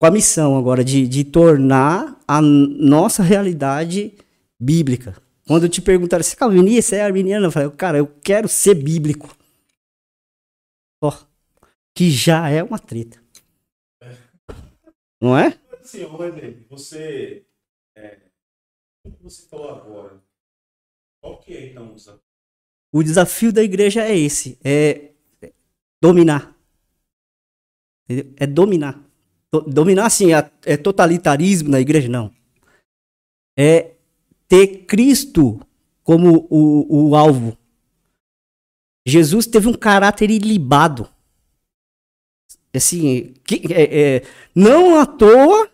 [0.00, 4.12] com a missão agora de, de tornar a nossa realidade
[4.60, 5.16] bíblica.
[5.46, 7.46] Quando te perguntaram, você é calvinista, é arminiano?
[7.46, 9.36] Eu falei, cara, eu quero ser bíblico.
[11.02, 11.12] Ó,
[11.94, 13.18] que já é uma treta.
[15.20, 15.56] Não é?
[15.94, 16.64] Sim, um exemplo.
[16.70, 17.46] Você.
[17.96, 18.18] É,
[19.02, 20.22] como você falou agora?
[21.20, 22.22] Qual que é então o desafio?
[22.92, 25.12] O desafio da igreja é esse: é
[26.02, 26.54] dominar.
[28.36, 29.02] É dominar.
[29.68, 30.26] Dominar, assim,
[30.66, 32.08] é totalitarismo na igreja?
[32.08, 32.34] Não.
[33.56, 33.94] É
[34.48, 35.60] ter Cristo
[36.02, 37.56] como o, o alvo
[39.06, 41.08] Jesus teve um caráter ilibado.
[42.74, 44.22] Assim, que, é, é,
[44.54, 45.73] não à toa, é,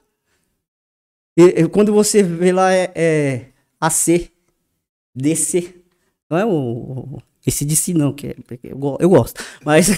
[1.70, 3.46] quando você vê lá é, é
[3.80, 4.30] AC,
[5.14, 5.74] DC,
[6.28, 9.88] não é o, esse DC não, que é, eu, eu gosto, mas,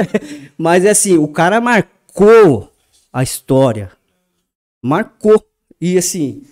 [0.56, 2.70] mas é assim, o cara marcou
[3.12, 3.90] a história,
[4.82, 5.42] marcou,
[5.80, 6.42] e assim,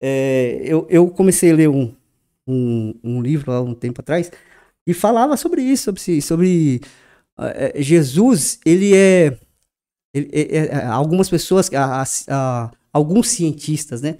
[0.00, 1.94] é, eu, eu comecei a ler um,
[2.46, 4.30] um, um livro há um tempo atrás,
[4.86, 6.80] e falava sobre isso, sobre, sobre
[7.38, 9.38] uh, Jesus, ele é,
[10.14, 14.16] ele, é, é, algumas pessoas, a, a, alguns cientistas, né?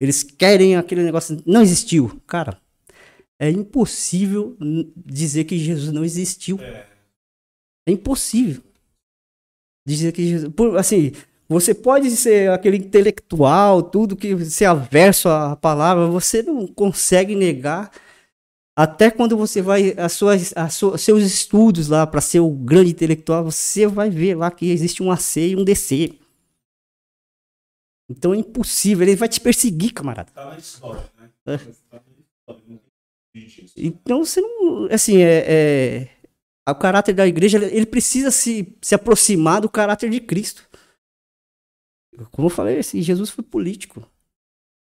[0.00, 2.20] Eles querem aquele negócio, não existiu.
[2.26, 2.58] Cara,
[3.38, 4.56] é impossível
[4.96, 6.58] dizer que Jesus não existiu.
[6.60, 6.86] É,
[7.88, 8.62] é impossível
[9.86, 11.12] dizer que Jesus, por, assim,
[11.48, 17.90] você pode ser aquele intelectual, tudo que ser averso à palavra, você não consegue negar
[18.76, 22.92] até quando você vai, as suas, as suas, seus estudos lá para ser o grande
[22.92, 26.19] intelectual, você vai ver lá que existe um AC e um DC.
[28.10, 30.32] Então é impossível, ele vai te perseguir, camarada.
[30.32, 31.30] Tá na história, né?
[31.46, 31.58] É.
[31.88, 32.02] Tá
[33.76, 34.88] então você não.
[34.90, 36.08] Assim, é,
[36.66, 40.68] é, o caráter da igreja, ele precisa se, se aproximar do caráter de Cristo.
[42.32, 44.04] Como eu falei, assim, Jesus foi político.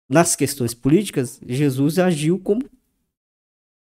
[0.10, 2.68] Nas questões políticas, Jesus agiu como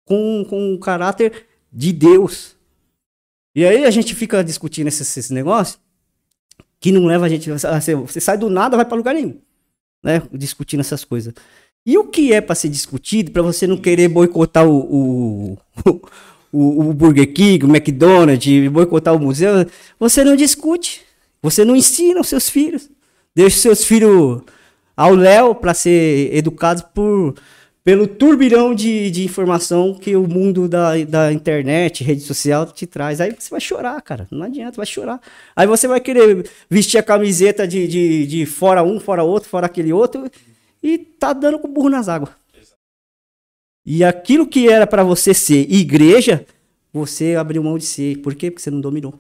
[0.07, 2.57] com, com o caráter de Deus.
[3.55, 5.79] E aí a gente fica discutindo esses, esses negócios
[6.81, 7.51] que não leva a gente.
[7.51, 9.39] Você sai do nada, vai para lugar nenhum.
[10.03, 10.23] Né?
[10.33, 11.35] Discutindo essas coisas.
[11.85, 15.59] E o que é para ser discutido, para você não querer boicotar o, o,
[16.53, 19.67] o, o, Burger King, o McDonald's, boicotar o museu,
[19.99, 21.03] você não discute.
[21.41, 22.91] Você não ensina os seus filhos.
[23.35, 24.43] Deixa os seus filhos
[24.97, 27.35] ao léu para ser educados por
[27.89, 33.19] pelo turbilhão de, de informação que o mundo da, da internet, rede social te traz.
[33.19, 34.29] Aí você vai chorar, cara.
[34.31, 35.19] Não adianta, vai chorar.
[35.57, 39.65] Aí você vai querer vestir a camiseta de, de, de fora um, fora outro, fora
[39.65, 40.31] aquele outro,
[40.83, 42.29] e tá dando com burro nas águas.
[43.87, 46.45] E aquilo que era para você ser igreja,
[46.93, 48.19] você abriu mão de ser.
[48.19, 48.51] Por quê?
[48.51, 49.19] Porque você não dominou.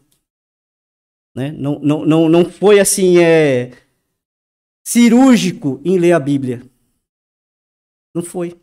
[1.34, 1.54] Né?
[1.56, 3.70] Não, não, não, não foi assim, é,
[4.86, 6.60] cirúrgico em ler a Bíblia.
[8.14, 8.60] Não foi.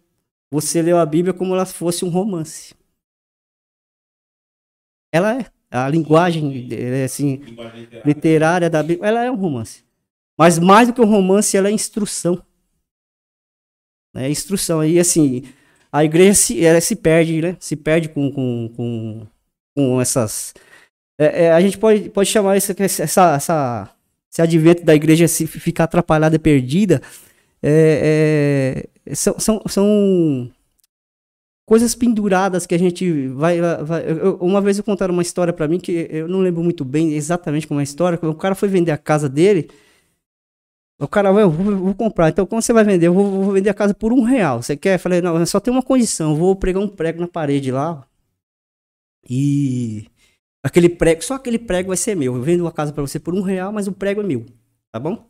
[0.51, 2.73] Você leu a Bíblia como ela fosse um romance.
[5.13, 5.45] Ela é.
[5.71, 7.41] A linguagem, é, assim,
[8.05, 9.83] literária da Bíblia, ela é um romance.
[10.37, 12.41] Mas mais do que um romance, ela é instrução.
[14.15, 14.83] É instrução.
[14.83, 15.43] E assim,
[15.91, 17.57] a igreja se, ela se perde, né?
[17.59, 19.27] Se perde com, com, com,
[19.75, 20.53] com essas.
[21.19, 23.95] É, é, a gente pode, pode chamar isso, essa, essa,
[24.31, 27.01] esse advento da igreja se ficar atrapalhada e perdida.
[27.63, 30.51] É, é, são, são, são
[31.65, 33.59] coisas penduradas que a gente vai.
[33.83, 36.85] vai eu, uma vez eu contaram uma história para mim que eu não lembro muito
[36.85, 38.19] bem exatamente como é a história.
[38.21, 39.69] O cara foi vender a casa dele.
[40.97, 42.29] O cara, eu vou, vou comprar.
[42.29, 43.07] Então, quando você vai vender?
[43.07, 44.61] Eu vou, vou, vender a casa por um real.
[44.61, 44.95] Você quer?
[44.95, 46.35] Eu falei, não, só tem uma condição.
[46.35, 48.07] Vou pregar um prego na parede lá.
[49.29, 50.07] E
[50.63, 52.35] aquele prego, só aquele prego vai ser meu.
[52.35, 54.45] Eu vendo a casa para você por um real, mas o prego é meu.
[54.91, 55.27] Tá bom?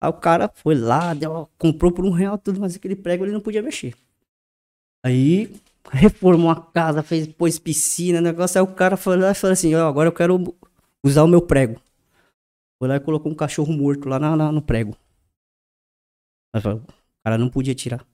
[0.00, 3.32] Aí o cara foi lá, deu, comprou por um real tudo, mas aquele prego ele
[3.32, 3.94] não podia mexer.
[5.04, 5.54] Aí
[5.90, 8.60] reformou a casa, fez, pôs piscina, negócio.
[8.60, 10.56] Aí o cara foi lá e falou assim: ó, agora eu quero
[11.04, 11.80] usar o meu prego.
[12.78, 14.96] Foi lá e colocou um cachorro morto lá na, na, no prego.
[16.54, 16.60] O
[17.24, 18.06] cara não podia tirar.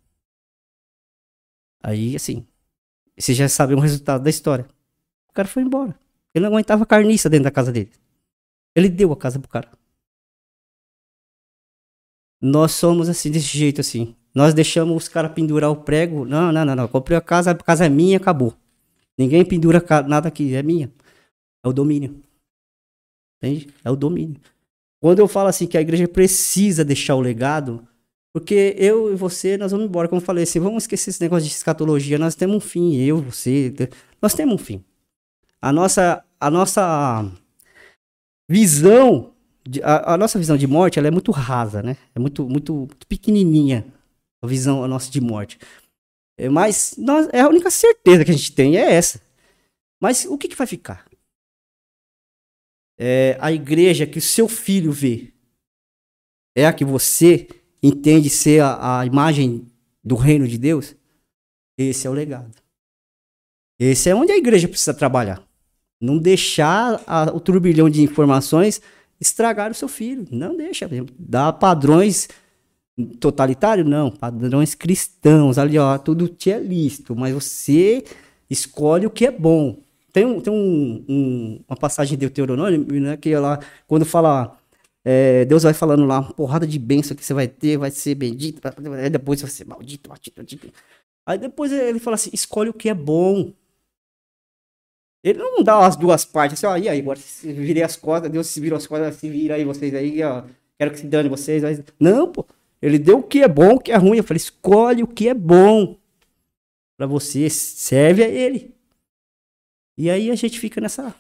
[1.82, 2.46] Aí, assim,
[3.18, 4.66] você já sabe o resultado da história.
[5.28, 5.98] O cara foi embora.
[6.34, 7.92] Ele não aguentava carniça dentro da casa dele.
[8.74, 9.70] Ele deu a casa pro cara.
[12.42, 14.16] Nós somos assim, desse jeito assim.
[14.34, 16.24] Nós deixamos os caras pendurar o prego.
[16.24, 16.88] Não, não, não, não.
[16.88, 18.52] Comprei a casa, a casa é minha, acabou.
[19.16, 20.92] Ninguém pendura nada aqui, é minha.
[21.64, 22.20] É o domínio.
[23.38, 23.68] Entende?
[23.84, 24.40] É o domínio.
[25.00, 27.86] Quando eu falo assim que a igreja precisa deixar o legado,
[28.32, 30.08] porque eu e você, nós vamos embora.
[30.08, 32.18] Como eu falei assim, vamos esquecer esse negócio de escatologia.
[32.18, 33.72] Nós temos um fim, eu, você,
[34.20, 34.82] nós temos um fim.
[35.60, 37.30] A nossa, a nossa
[38.50, 39.31] visão,
[39.82, 41.96] a, a, nossa visão de morte, ela é muito rasa, né?
[42.14, 43.86] É muito, muito, muito pequenininha
[44.42, 45.58] a visão a nossa de morte.
[46.36, 49.20] É, mas nós, é a única certeza que a gente tem é essa.
[50.00, 51.06] Mas o que, que vai ficar?
[52.98, 55.32] É a igreja que o seu filho vê
[56.54, 57.48] é a que você
[57.82, 59.66] entende ser a, a imagem
[60.04, 60.94] do reino de Deus?
[61.78, 62.54] Esse é o legado.
[63.78, 65.42] Esse é onde a igreja precisa trabalhar.
[66.00, 68.82] Não deixar a, o turbilhão de informações
[69.22, 70.26] estragar o seu filho.
[70.30, 70.90] Não deixa.
[71.18, 72.28] Dá padrões
[73.20, 73.84] totalitário?
[73.84, 78.04] Não, padrões cristãos, ali ó, tudo te é lícito, mas você
[78.50, 79.78] escolhe o que é bom.
[80.12, 84.58] Tem, um, tem um, um, uma passagem de Deuteronômio, né, que lá, quando fala,
[85.02, 88.14] é, Deus vai falando lá, uma porrada de bênção que você vai ter, vai ser
[88.14, 88.60] bendito,
[89.10, 90.68] depois você vai ser maldito, maldito, maldito.
[91.24, 93.52] Aí depois ele fala assim, escolhe o que é bom.
[95.24, 98.48] Ele não dá as duas partes, assim, ó, e aí, agora virei as costas, Deus
[98.48, 100.44] se virou as costas, se vira aí vocês aí, ó,
[100.76, 101.62] quero que se dane vocês.
[101.98, 102.46] Não, pô.
[102.80, 104.16] Ele deu o que é bom, o que é ruim.
[104.16, 105.96] Eu falei, escolhe o que é bom
[106.98, 108.74] para você, serve a ele.
[109.96, 111.14] E aí a gente fica nessa.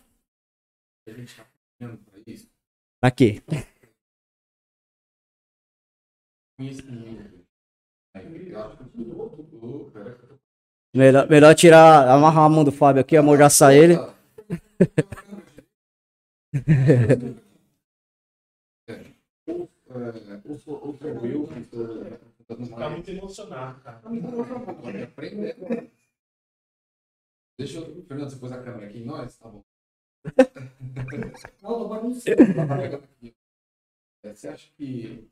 [3.00, 3.40] Pra quê?
[10.94, 13.96] Melhor, melhor tirar, amarrar a mão do Fábio aqui, amordaçar ele.
[22.76, 24.02] tá muito emocionado, cara.
[27.58, 28.04] Deixa eu.
[28.04, 29.36] Fernando, você pôs a câmera aqui em nós?
[29.38, 29.64] Tá bom.
[31.62, 32.34] Não, não sei.
[34.24, 35.30] Você acha que.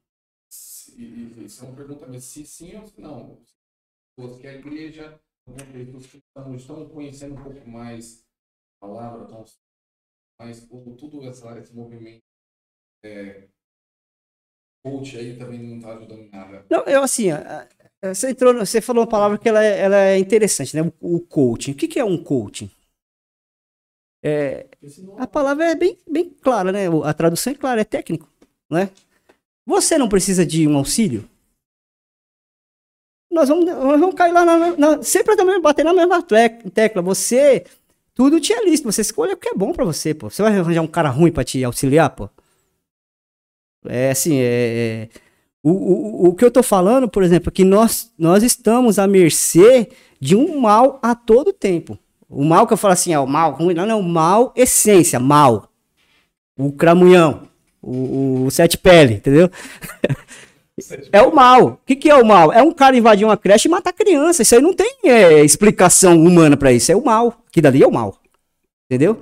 [0.48, 2.22] Se, isso é uma pergunta mesmo.
[2.22, 3.38] Se sim ou se não.
[4.40, 5.18] Que a igreja,
[5.96, 8.24] os cristãos estão conhecendo um pouco mais
[8.80, 9.44] a palavra, estão
[10.40, 10.66] mais
[10.98, 12.22] tudo essa, esse movimento
[13.04, 13.48] é,
[14.84, 16.64] coach aí também não está ajudando nada.
[16.70, 17.28] Não, eu assim,
[18.02, 20.82] você entrou, você falou uma palavra que ela é, ela é interessante, né?
[21.00, 21.72] O, o coaching.
[21.72, 22.70] O que, que é um coaching?
[24.22, 24.66] É,
[25.18, 26.86] a palavra é bem, bem clara, né?
[27.04, 28.28] A tradução é clara, é técnico,
[28.70, 28.90] né?
[29.66, 31.28] Você não precisa de um auxílio?
[33.30, 37.00] Nós vamos, nós vamos cair lá na, na, sempre também bater na mesma tecla.
[37.02, 37.64] Você,
[38.14, 38.76] tudo te é.
[38.76, 40.28] Você escolhe o que é bom para você, pô.
[40.28, 42.28] Você vai arranjar um cara ruim para te auxiliar, pô?
[43.86, 45.08] É assim, é, é,
[45.62, 49.06] o, o, o que eu estou falando, por exemplo, é que nós, nós estamos à
[49.06, 49.88] mercê
[50.20, 51.98] de um mal a todo tempo.
[52.28, 55.70] O mal que eu falo assim, é o mal ruim, não, não, mal, essência, mal.
[56.56, 57.48] O cramunhão,
[57.80, 59.50] o, o sete pele, entendeu?
[61.12, 61.66] é o mal.
[61.66, 62.52] O que, que é o mal?
[62.52, 64.42] É um cara invadir uma creche e matar criança.
[64.42, 66.90] Isso aí não tem é, explicação humana para isso.
[66.90, 67.42] É o mal.
[67.50, 68.16] Que dali é o mal.
[68.90, 69.20] Entendeu?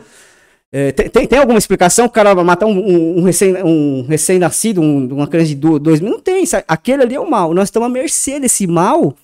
[0.71, 5.27] É, tem, tem, alguma explicação o cara matar um, um, um recém-nascido, um recém uma
[5.27, 6.11] criança de dois mil?
[6.13, 6.45] Não tem.
[6.67, 7.55] Aquele ali é o mal.
[7.55, 9.17] Nós estamos à mercê desse mal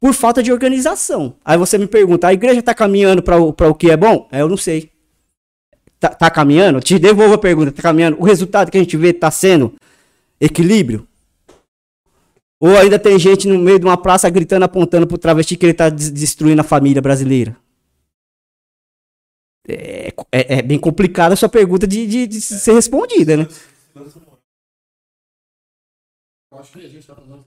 [0.00, 1.34] por falta de organização.
[1.44, 4.26] Aí você me pergunta, a igreja está caminhando para o, o que é bom?
[4.32, 4.90] É, eu não sei.
[6.00, 6.80] Tá, tá, caminhando?
[6.80, 8.18] Te devolvo a pergunta, tá caminhando?
[8.18, 9.74] O resultado que a gente vê está sendo
[10.40, 11.06] equilíbrio?
[12.60, 15.72] Ou ainda tem gente no meio de uma praça gritando, apontando pro travesti que ele
[15.72, 17.56] está destruindo a família brasileira?
[19.68, 23.46] é, é, é bem complicada a sua pergunta de, de, de ser respondida, né?
[26.52, 27.44] Eu acho que a gente tá falando.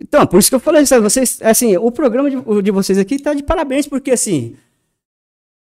[0.00, 3.20] Então, por isso que eu falei, sabe, vocês, assim, o programa de, de vocês aqui
[3.20, 4.56] tá de parabéns, porque assim,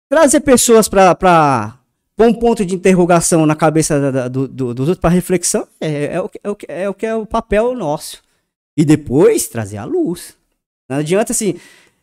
[0.10, 1.78] trazer pessoas para
[2.28, 6.16] um ponto de interrogação na cabeça da, da, do, do, dos outros para reflexão é,
[6.16, 8.22] é, o que, é, o é o que é o papel nosso.
[8.78, 10.38] E depois trazer a luz.
[10.90, 11.56] Não adianta assim,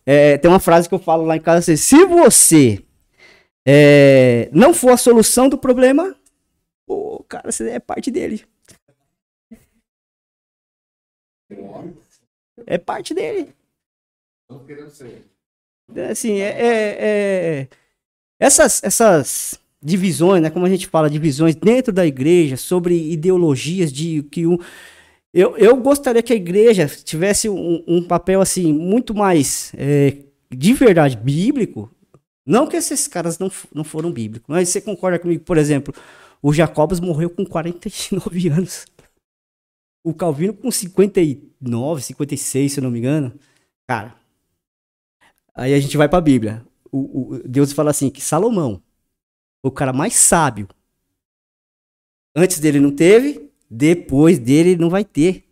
[0.06, 2.82] é, tem uma frase que eu falo lá em casa assim, se você
[3.66, 6.16] é, não for a solução do problema,
[6.86, 8.44] pô, cara, você é parte dele.
[12.66, 13.54] É parte dele.
[14.48, 15.24] Não querendo ser.
[16.10, 16.96] Assim, é, é-
[17.62, 17.68] é-
[18.38, 20.50] essas, essas divisões, né?
[20.50, 24.58] Como a gente fala, divisões dentro da igreja sobre ideologias de que um.
[25.32, 30.18] Eu, eu gostaria que a igreja tivesse um, um papel assim muito mais é,
[30.52, 31.90] de verdade bíblico.
[32.44, 35.94] Não que esses caras não, não foram bíblicos, mas você concorda comigo, por exemplo,
[36.42, 38.86] o Jacobus morreu com 49 anos.
[40.02, 43.32] O Calvino com 59, 56, se eu não me engano.
[43.86, 44.16] Cara,
[45.54, 46.64] aí a gente vai pra Bíblia.
[46.90, 48.82] O, o- Deus fala assim, que Salomão,
[49.62, 50.68] o cara mais sábio,
[52.34, 55.44] antes dele não teve, depois dele não vai ter.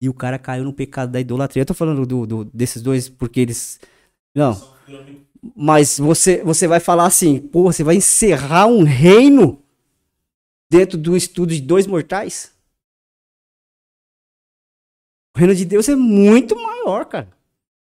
[0.00, 1.62] E o cara caiu no pecado da idolatria.
[1.62, 3.80] Eu tô falando do, do- desses dois porque eles...
[4.34, 4.76] Não,
[5.54, 9.62] mas você, você vai falar assim, pô, você vai encerrar um reino
[10.70, 12.52] dentro do estudo de dois mortais?
[15.34, 17.28] O reino de Deus é muito maior, cara.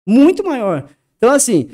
[0.08, 0.90] Muito maior.
[1.18, 1.72] Então, assim,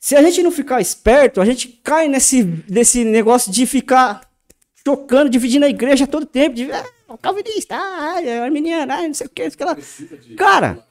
[0.00, 4.22] se a gente não ficar esperto, a gente cai nesse, nesse negócio de ficar
[4.82, 6.56] chocando, dividindo a igreja todo tempo.
[6.56, 9.58] De, ah, o calvinista, ah, é arminiano, ah, não sei o que, não sei o
[9.58, 9.76] que lá.
[10.38, 10.82] Cara,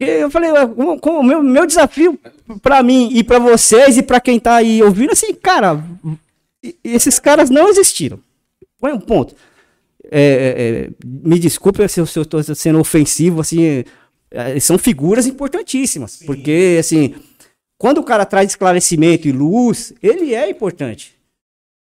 [0.00, 2.18] eu falei, o meu, meu desafio
[2.60, 5.80] pra mim e pra vocês e pra quem tá aí ouvindo, assim, cara,
[6.82, 8.18] esses caras não existiram.
[8.80, 9.36] Põe um ponto.
[10.10, 13.84] É, é, é, me desculpe se eu, tô sendo ofensivo, assim,
[14.28, 17.14] é, são figuras importantíssimas, porque, assim,
[17.82, 21.20] quando o cara traz esclarecimento e luz, ele é importante.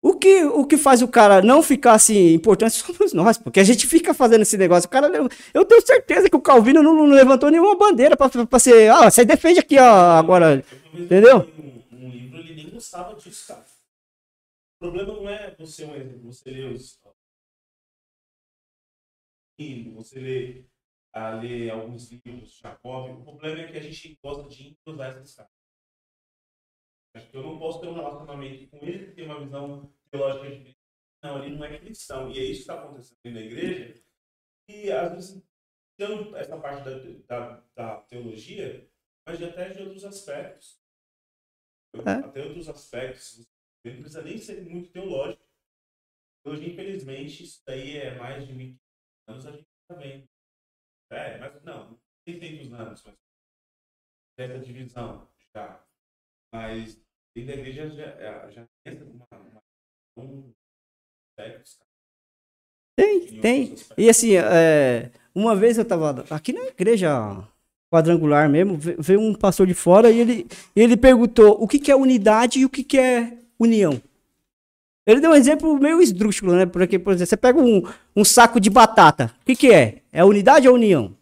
[0.02, 3.64] O que, o que faz o cara não ficar assim importante somos nós, porque a
[3.64, 4.88] gente fica fazendo esse negócio.
[4.88, 5.08] O cara,
[5.54, 8.90] eu tenho certeza que o Calvino não, não levantou nenhuma bandeira pra ser.
[8.90, 10.66] Ah, você defende aqui, ó, agora.
[10.96, 11.48] Entendeu?
[11.60, 13.64] Um, um livro, ele nem gostava disso, cara.
[14.82, 17.00] O problema não é você, um exemplo, você ler os.
[19.94, 20.64] Você lê,
[21.14, 23.12] a ler alguns livros de Jacob.
[23.12, 25.63] O problema é que a gente gosta de entrosar esses caras.
[27.16, 30.50] Acho que eu não posso ter um relacionamento com ele que tem uma visão teológica
[30.50, 30.78] de
[31.24, 32.32] Não, ele não é cristão.
[32.32, 34.04] E é isso que está acontecendo na igreja.
[34.68, 35.44] E às vezes,
[35.96, 36.98] tirando essa parte da,
[37.28, 38.90] da, da teologia,
[39.28, 40.82] mas de até de outros aspectos.
[42.06, 42.12] É.
[42.12, 43.48] Até outros aspectos.
[43.86, 45.44] Não precisa nem ser muito teológico.
[46.46, 48.78] Hoje, infelizmente, isso daí é mais de mil
[49.28, 50.28] anos, a gente está vendo.
[51.12, 53.16] É, mas não, 600 anos, mas
[54.38, 55.86] essa divisão já.
[56.54, 56.98] Mas
[57.36, 59.62] dentro da igreja já, já tem uma, uma,
[60.18, 60.54] um
[62.96, 63.76] Tem, em tem.
[63.98, 67.10] E assim, é, uma vez eu tava aqui na igreja
[67.92, 71.92] quadrangular mesmo, ve- veio um pastor de fora e ele, ele perguntou o que, que
[71.92, 74.00] é unidade e o que, que é união.
[75.06, 76.66] Ele deu um exemplo meio esdrúxulo, né?
[76.66, 77.82] Porque, por exemplo, você pega um,
[78.16, 79.36] um saco de batata.
[79.42, 80.02] O que, que é?
[80.12, 81.14] É unidade ou união?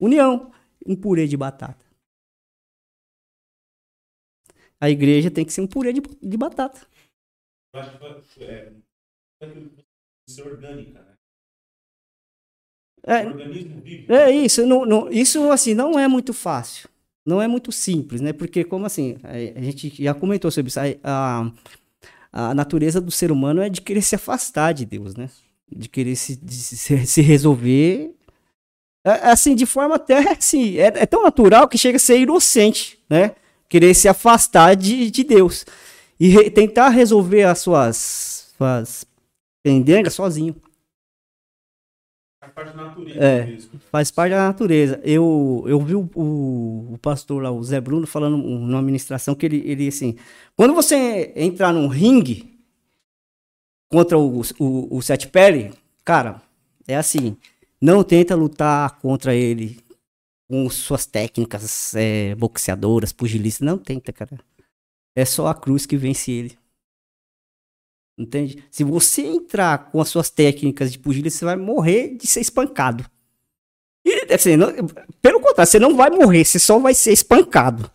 [0.00, 0.52] União.
[0.86, 1.87] Um purê de batata.
[4.80, 6.86] A igreja tem que ser um purê de, de batata.
[7.74, 7.98] Eu acho
[8.34, 8.72] que é,
[10.28, 11.14] ser orgânica, né?
[13.06, 14.12] É, O organismo vive.
[14.12, 16.88] É isso, não, não- isso assim não é muito fácil,
[17.24, 18.32] não é muito simples, né?
[18.32, 20.84] Porque como assim, a, a gente já comentou sobre isso, a,
[22.32, 25.30] a, a natureza do ser humano é de querer se afastar de Deus, né?
[25.70, 28.14] De querer se, de se, se resolver,
[29.06, 32.98] é, assim, de forma até assim, é, é tão natural que chega a ser inocente,
[33.08, 33.34] né?
[33.68, 35.64] Querer se afastar de, de Deus
[36.18, 39.04] e re- tentar resolver as suas, suas
[39.62, 40.56] pendengas sozinho.
[42.40, 43.58] A parte da natureza É.
[43.90, 45.00] Faz parte da natureza.
[45.04, 49.34] Eu, eu vi o, o, o pastor lá, o Zé Bruno, falando um- numa ministração
[49.34, 50.16] que ele, ele assim,
[50.56, 52.58] quando você entrar num ringue
[53.90, 55.72] contra o, o, o Seth Perry,
[56.04, 56.40] cara,
[56.86, 57.36] é assim,
[57.80, 59.78] não tenta lutar contra ele
[60.48, 64.38] com suas técnicas é, boxeadoras, pugilistas, não tenta, cara.
[65.16, 66.58] É só a cruz que vence ele.
[68.18, 68.64] Entende?
[68.70, 73.04] Se você entrar com as suas técnicas de pugilista, você vai morrer de ser espancado.
[74.04, 74.72] E, assim, não-
[75.20, 77.90] pelo contrário, você não vai morrer, você só vai ser espancado.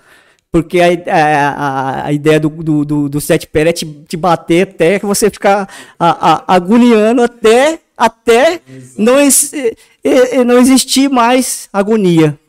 [0.51, 4.69] Porque a, a, a ideia do, do, do, do sete pés é te, te bater
[4.69, 8.61] até que você ficar a, a, agoniando até, até
[8.95, 9.51] não, ex,
[10.45, 12.39] não existir mais agonia.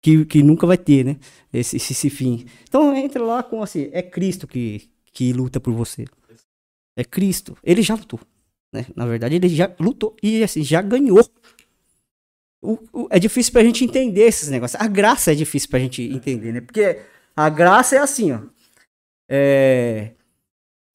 [0.00, 1.16] Que, que nunca vai ter, né?
[1.52, 2.46] Esse, esse, esse fim.
[2.68, 6.04] Então entra lá com assim, é Cristo que, que luta por você.
[6.96, 7.56] É Cristo.
[7.62, 8.20] Ele já lutou.
[8.72, 8.86] Né?
[8.94, 11.24] Na verdade, ele já lutou e assim, já ganhou.
[12.60, 14.80] O, o, é difícil pra gente entender esses negócios.
[14.80, 16.60] A graça é difícil pra gente entender, né?
[16.60, 17.02] Porque
[17.36, 18.42] a graça é assim, ó.
[19.28, 20.14] É,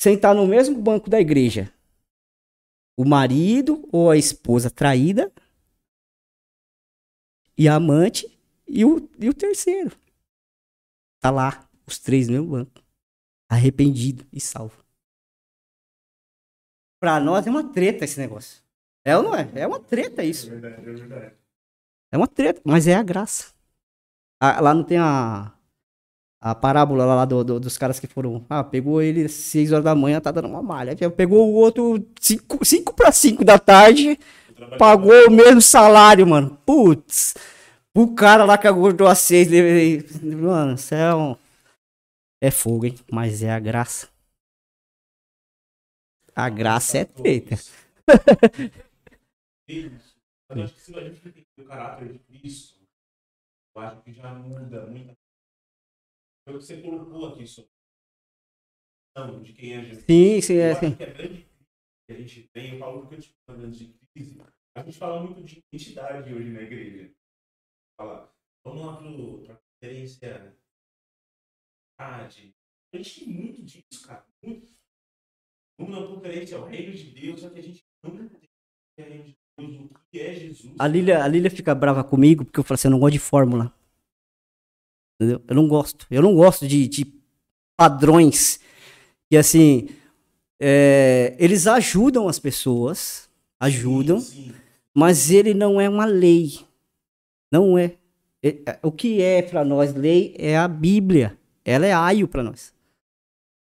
[0.02, 1.72] sentar no mesmo banco da igreja.
[2.98, 5.32] O marido ou a esposa traída.
[7.58, 8.33] E a amante.
[8.76, 9.96] E o, e o terceiro.
[11.22, 11.70] Tá lá.
[11.86, 12.82] Os três no mesmo banco.
[13.48, 14.84] Arrependido e salvo.
[17.00, 18.64] Pra nós é uma treta esse negócio.
[19.06, 19.48] É ou não é?
[19.54, 20.48] É uma treta isso.
[20.48, 21.36] É verdade, é verdade.
[22.12, 23.54] É uma treta, mas é a graça.
[24.42, 25.52] Ah, lá não tem a,
[26.42, 28.44] a parábola lá do, do, dos caras que foram.
[28.50, 30.96] Ah, pegou ele 6 horas da manhã, tá dando uma malha.
[31.12, 34.18] Pegou o outro 5 para 5 da tarde,
[34.80, 36.58] pagou o mesmo salário, mano.
[36.66, 37.36] Putz.
[37.96, 39.50] O cara lá que acordou às 6.
[40.22, 41.38] Mano, céu.
[42.42, 42.96] É fogo, hein?
[43.12, 44.10] Mas é a graça.
[46.36, 47.56] A graça é feita.
[50.56, 52.80] Eu acho que se a gente entender o caráter de Cristo,
[53.76, 55.14] eu acho que já muda muita
[56.46, 57.72] Foi o que você colocou aqui sobre
[59.44, 60.06] de quem é Jesus.
[60.06, 60.76] Sim, sim, é.
[60.76, 60.96] Sim.
[60.96, 61.48] que é grande
[62.06, 63.10] que a gente tem, eu falo
[63.48, 64.42] falando de crise,
[64.76, 67.12] a gente fala muito de identidade hoje na igreja.
[67.98, 68.34] Fala,
[68.66, 70.56] vamos lá para a conferência.
[72.00, 74.26] A gente tem muito disso, cara.
[74.44, 74.74] Muito
[75.80, 78.40] uma conferência ao reino de Deus, só que a gente não entende
[78.98, 80.76] o é reino de Deus, o que é Jesus.
[80.78, 83.20] A Lília, a Lília fica brava comigo porque eu falo assim, eu não gosto de
[83.20, 83.74] fórmula.
[85.16, 85.44] Entendeu?
[85.48, 86.08] Eu não gosto.
[86.10, 87.14] Eu não gosto de, de
[87.78, 88.60] padrões
[89.30, 89.90] que assim
[90.62, 93.30] é, eles ajudam as pessoas,
[93.60, 94.56] ajudam, sim, sim.
[94.94, 96.66] mas ele não é uma lei.
[97.54, 97.96] Não é.
[98.42, 101.38] é o que é para nós lei é a Bíblia.
[101.64, 102.74] Ela é aio para nós.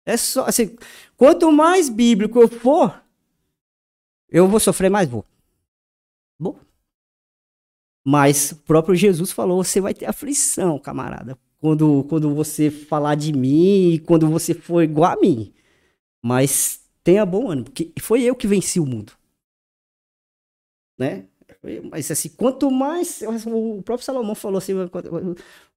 [0.05, 0.77] É só assim,
[1.17, 3.01] quanto mais bíblico eu for,
[4.29, 5.25] eu vou sofrer mais vou.
[6.41, 6.59] Bom.
[8.05, 13.33] Mas o próprio Jesus falou, você vai ter aflição, camarada, quando quando você falar de
[13.33, 15.55] mim, quando você for igual a mim.
[16.21, 19.13] Mas tenha bom ânimo, porque foi eu que venci o mundo.
[20.99, 21.29] Né?
[21.91, 23.23] Mas assim, quanto mais.
[23.47, 24.73] O próprio Salomão falou assim: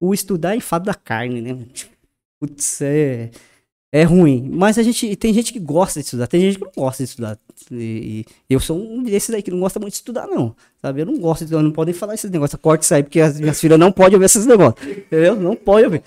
[0.00, 1.66] o estudar é enfado da carne, né?
[2.40, 3.30] Putz, é
[3.92, 4.48] é ruim.
[4.50, 7.10] Mas a gente tem gente que gosta de estudar, tem gente que não gosta de
[7.10, 7.38] estudar.
[7.70, 10.56] E, e eu sou um desses aí que não gosta muito de estudar, não.
[10.80, 11.02] Sabe?
[11.02, 12.58] Eu não gosto de estudar, não podem falar esses negócios.
[12.60, 14.80] Corte isso aí, porque as minhas filhas não podem ouvir esses negócios.
[15.10, 16.02] Eu não pode ouvir.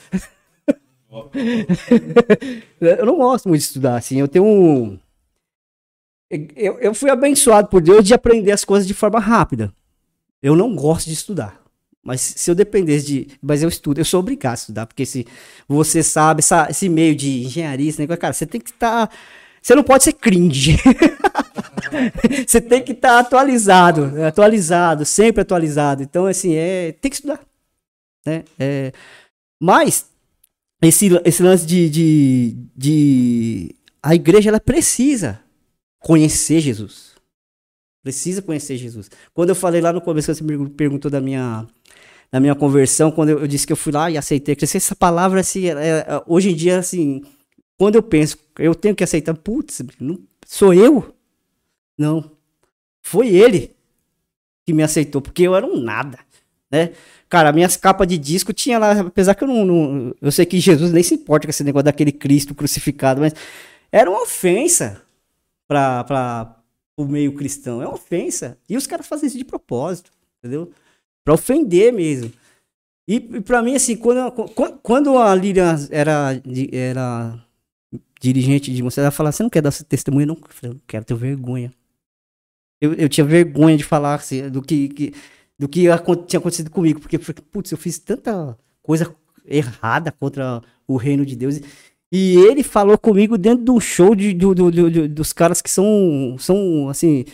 [2.82, 4.20] eu não gosto muito de estudar, assim.
[4.20, 4.98] Eu tenho um.
[6.30, 9.74] Eu, eu fui abençoado por Deus de aprender as coisas de forma rápida.
[10.42, 11.62] Eu não gosto de estudar.
[12.04, 13.28] Mas se eu dependesse de.
[13.42, 15.26] Mas eu estudo, eu sou obrigado a estudar, porque se
[15.68, 19.08] você sabe essa, esse meio de engenharia, esse negócio, cara, você tem que estar.
[19.08, 19.16] Tá,
[19.60, 20.78] você não pode ser cringe.
[22.46, 26.04] você tem que estar tá atualizado, atualizado, sempre atualizado.
[26.04, 27.40] Então, assim, é, tem que estudar.
[28.24, 28.44] Né?
[28.60, 28.92] É,
[29.60, 30.06] mas,
[30.80, 33.76] esse, esse lance de, de, de.
[34.04, 35.40] A igreja, ela precisa
[36.06, 37.14] conhecer Jesus.
[38.04, 39.10] Precisa conhecer Jesus.
[39.34, 41.66] Quando eu falei lá no começo, você me perguntou da minha
[42.32, 45.40] na minha conversão, quando eu, disse que eu fui lá e aceitei, que essa palavra,
[45.40, 47.24] assim, é, é, hoje em dia, assim,
[47.78, 49.82] quando eu penso, eu tenho que aceitar, putz,
[50.46, 51.16] sou eu?
[51.98, 52.30] Não.
[53.02, 53.72] Foi ele
[54.66, 56.20] que me aceitou, porque eu era um nada,
[56.70, 56.92] né?
[57.30, 60.60] Cara, minhas capas de disco tinha lá, apesar que eu não, não, Eu sei que
[60.60, 63.34] Jesus nem se importa com esse negócio daquele Cristo crucificado, mas
[63.92, 65.05] era uma ofensa
[65.68, 66.56] para
[66.98, 67.82] o meio cristão.
[67.82, 68.58] É uma ofensa.
[68.70, 70.72] E os caras fazem isso de propósito, entendeu?
[71.24, 72.32] Pra ofender mesmo.
[73.08, 74.32] E, e para mim, assim, quando,
[74.82, 77.46] quando a Lilian era, era
[78.20, 80.28] dirigente de mocidade, ela falava, você não quer dar esse testemunho?
[80.28, 81.72] Não, eu falei, quero ter vergonha.
[82.82, 85.14] Eu, eu tinha vergonha de falar assim, do que, que
[85.58, 85.84] do que
[86.28, 89.16] tinha acontecido comigo, porque, putz, eu fiz tanta coisa
[89.46, 91.60] errada contra o reino de Deus.
[92.18, 95.70] E ele falou comigo dentro de um show de, do, do, do, dos caras que
[95.70, 97.26] são, são assim,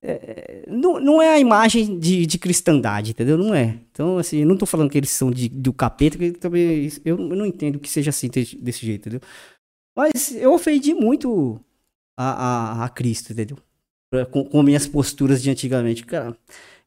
[0.00, 3.36] é, não, não é a imagem de, de cristandade, entendeu?
[3.36, 3.80] Não é.
[3.90, 7.36] Então, assim, não tô falando que eles são de, do capeta, que também eu, eu
[7.36, 9.20] não entendo que seja assim desse jeito, entendeu?
[9.96, 11.60] Mas eu ofendi muito
[12.16, 13.58] a, a, a Cristo, entendeu?
[14.30, 16.06] Com, com, minhas posturas de antigamente.
[16.06, 16.36] Cara,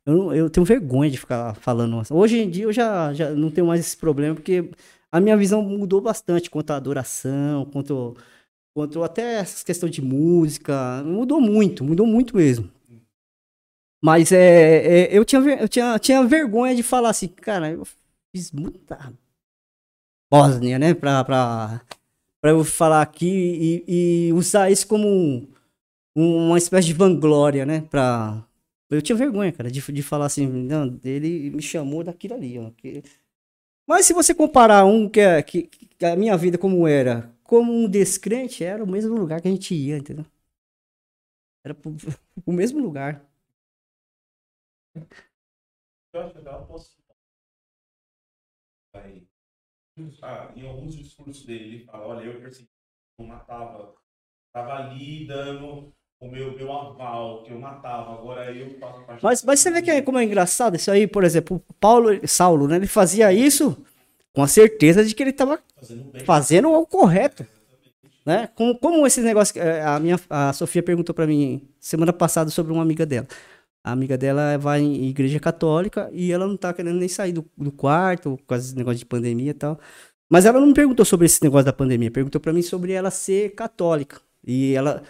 [0.05, 2.01] eu, eu tenho vergonha de ficar falando.
[2.09, 4.69] Hoje em dia eu já, já não tenho mais esse problema, porque
[5.13, 8.17] a minha visão mudou bastante quanto à adoração, quanto,
[8.75, 11.03] quanto até essa questão de música.
[11.05, 12.67] Mudou muito, mudou muito mesmo.
[14.03, 17.85] Mas é, é eu, tinha, eu tinha, tinha vergonha de falar assim, cara, eu
[18.35, 19.13] fiz muita
[20.31, 20.95] Bósnia, né?
[20.95, 21.85] Pra, pra,
[22.41, 27.81] pra eu falar aqui e, e usar isso como um, uma espécie de vanglória, né?
[27.81, 28.43] Pra,
[28.89, 32.71] eu tinha vergonha, cara, de, de falar assim, não, ele me chamou daquilo ali, ó.
[32.71, 33.03] Que...
[33.87, 37.71] Mas se você comparar um que, é, que, que a minha vida como era, como
[37.73, 40.25] um descrente, era o mesmo lugar que a gente ia, entendeu?
[41.65, 41.91] Era pro,
[42.45, 43.21] o mesmo lugar.
[46.13, 47.03] Eu acho eu posso
[50.21, 52.69] ah, em alguns discursos dele, ele fala, olha, eu persegui,
[53.19, 53.95] eu matava,
[54.53, 55.93] tava ali dando
[56.23, 59.21] o meu, meu aval, que eu matava, agora eu faço parte...
[59.21, 62.65] Mas, mas você vê que é, como é engraçado isso aí, por exemplo, Paulo, Saulo,
[62.65, 63.77] né, ele fazia isso
[64.33, 67.45] com a certeza de que ele estava fazendo, fazendo, o correto.
[68.25, 68.47] Né?
[68.55, 72.71] Como, como esse negócio, é, a minha a Sofia perguntou para mim semana passada sobre
[72.71, 73.27] uma amiga dela.
[73.83, 77.45] A amiga dela vai em igreja católica e ela não tá querendo nem sair do,
[77.57, 79.77] do quarto, com esse negócio de pandemia e tal.
[80.29, 83.11] Mas ela não me perguntou sobre esse negócio da pandemia, perguntou para mim sobre ela
[83.11, 84.21] ser católica.
[84.47, 85.03] E ela.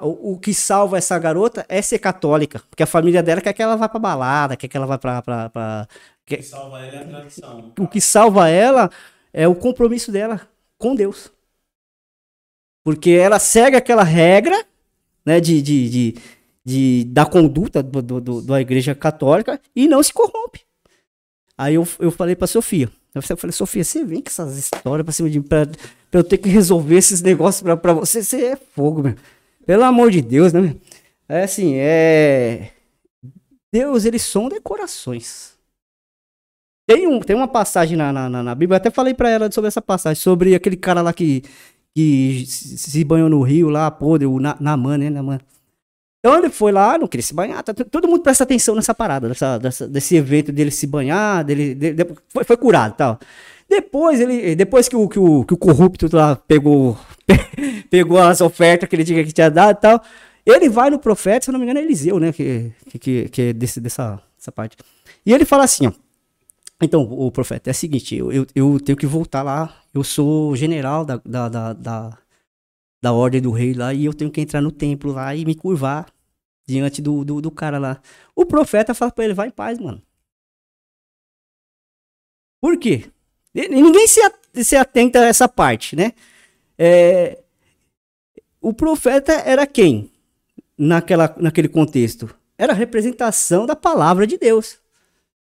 [0.00, 2.62] O, o, que salva essa garota é ser católica.
[2.70, 5.20] Porque a família dela quer que ela vá pra balada, quer que ela vá pra.
[5.20, 5.88] pra, pra
[6.24, 6.36] quer...
[6.36, 7.72] O que salva ela é a tradição.
[7.78, 8.90] O que salva ela
[9.32, 10.40] é o compromisso dela
[10.78, 11.32] com Deus.
[12.84, 14.64] Porque ela segue aquela regra,
[15.24, 16.22] né, de, de, de
[16.64, 20.60] de, da conduta do, do, do, da igreja católica e não se corrompe.
[21.58, 25.12] Aí eu, eu falei pra Sofia, eu falei, Sofia, você vem com essas histórias pra
[25.12, 25.66] cima de mim, pra,
[26.10, 29.14] pra eu ter que resolver esses negócios pra, pra você, você é fogo, meu.
[29.66, 30.76] Pelo amor de Deus, né?
[31.28, 32.70] É assim, é...
[33.72, 35.54] Deus, ele sonda corações.
[36.86, 39.68] Tem, um, tem uma passagem na, na, na Bíblia, eu até falei pra ela sobre
[39.68, 41.42] essa passagem, sobre aquele cara lá que,
[41.96, 45.40] que se banhou no rio lá, podre, o Naman, né, Naman.
[46.24, 47.62] Então ele foi lá, não queria se banhar.
[47.62, 51.74] Tá, todo mundo presta atenção nessa parada, dessa, dessa, desse evento dele se banhar, dele,
[51.74, 53.18] dele foi, foi, curado tal.
[53.74, 56.96] Depois ele, depois que o, que o, que o corrupto lá pegou,
[57.90, 60.00] pegou as ofertas que ele tinha, que tinha dado e tal,
[60.46, 63.42] ele vai no profeta, se eu não me engano é Eliseu, né, que, que, que
[63.42, 64.76] é desse, dessa, dessa parte.
[65.26, 65.92] E ele fala assim, ó,
[66.80, 70.54] então, o profeta, é o seguinte, eu, eu, eu tenho que voltar lá, eu sou
[70.54, 72.18] general da, da, da, da,
[73.02, 75.56] da ordem do rei lá, e eu tenho que entrar no templo lá e me
[75.56, 76.06] curvar
[76.64, 78.00] diante do, do, do cara lá.
[78.36, 80.00] O profeta fala pra ele, vai em paz, mano.
[82.60, 83.10] Por quê?
[83.54, 84.20] Ninguém se,
[84.62, 86.12] se atenta a essa parte, né?
[86.76, 87.38] É,
[88.60, 90.10] o profeta era quem?
[90.76, 92.34] Naquela, naquele contexto?
[92.58, 94.78] Era a representação da palavra de Deus.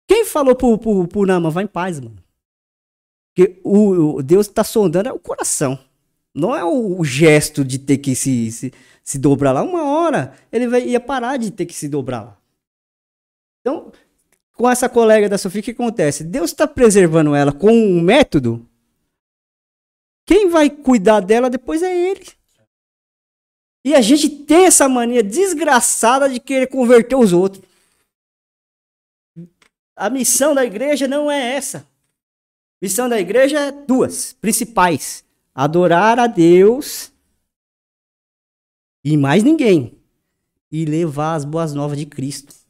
[0.07, 2.17] Quem falou pro, pro, pro Nama, vai em paz, mano?
[3.33, 5.79] Porque o, o Deus está sondando é o coração.
[6.35, 8.73] Não é o, o gesto de ter que se, se
[9.03, 12.37] se dobrar lá, uma hora ele vai, ia parar de ter que se dobrar lá.
[13.59, 13.91] Então,
[14.53, 16.23] com essa colega da Sofia, o que acontece?
[16.23, 18.67] Deus está preservando ela com um método.
[20.25, 22.25] Quem vai cuidar dela depois é ele.
[23.85, 27.63] E a gente tem essa mania desgraçada de querer converter os outros.
[29.95, 31.85] A missão da igreja não é essa.
[32.81, 37.11] Missão da igreja é duas principais: adorar a Deus
[39.03, 39.97] e mais ninguém.
[40.71, 42.62] E levar as boas novas de Cristo.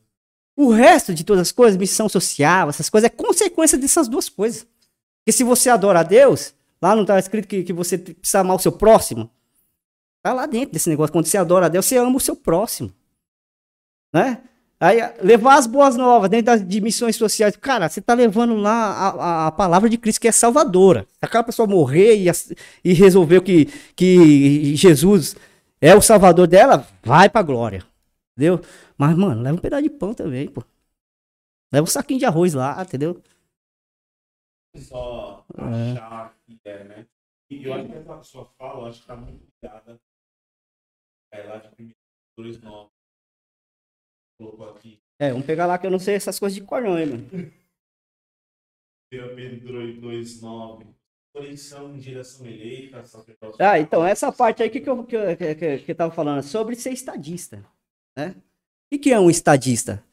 [0.55, 4.67] O resto de todas as coisas, missão social, essas coisas, é consequência dessas duas coisas.
[5.19, 8.55] Porque se você adora a Deus, lá não está escrito que, que você precisa amar
[8.57, 9.29] o seu próximo.
[10.21, 11.11] Tá lá dentro desse negócio.
[11.11, 12.93] Quando você adora a Deus, você ama o seu próximo.
[14.13, 14.41] Né?
[14.79, 17.55] Aí, levar as boas novas dentro de missões sociais.
[17.55, 21.07] Cara, você tá levando lá a, a, a, palavra de Cristo que é salvadora.
[21.21, 22.29] Aquela pessoa morrer e,
[22.83, 23.65] e resolveu que,
[23.95, 25.35] que Jesus
[25.79, 27.83] é o salvador dela, vai pra glória.
[28.35, 28.59] Entendeu?
[28.97, 30.63] Mas, mano, leva um pedaço de pão também, pô.
[31.71, 33.21] Leva um saquinho de arroz lá, entendeu?
[34.77, 36.41] Só achar é.
[36.45, 37.07] que é, né?
[37.49, 39.99] E eu acho que essa sua fala, eu acho que tá muito ligada.
[41.31, 41.95] É lá de
[42.37, 42.89] 1 9.
[44.39, 44.99] Colocou aqui.
[45.19, 47.53] É, vamos pegar lá que eu não sei essas coisas de cor não, hein, mano.
[49.09, 50.93] Pedro 2, 9
[51.33, 53.03] conexão em direção eleita.
[53.59, 56.75] Ah, então, essa parte aí que, que, eu, que, que, que eu tava falando, sobre
[56.75, 57.65] ser estadista.
[58.15, 58.35] Né?
[58.91, 60.03] O que é um estadista?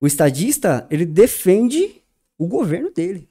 [0.00, 2.02] O estadista, ele defende
[2.38, 3.28] o governo dele.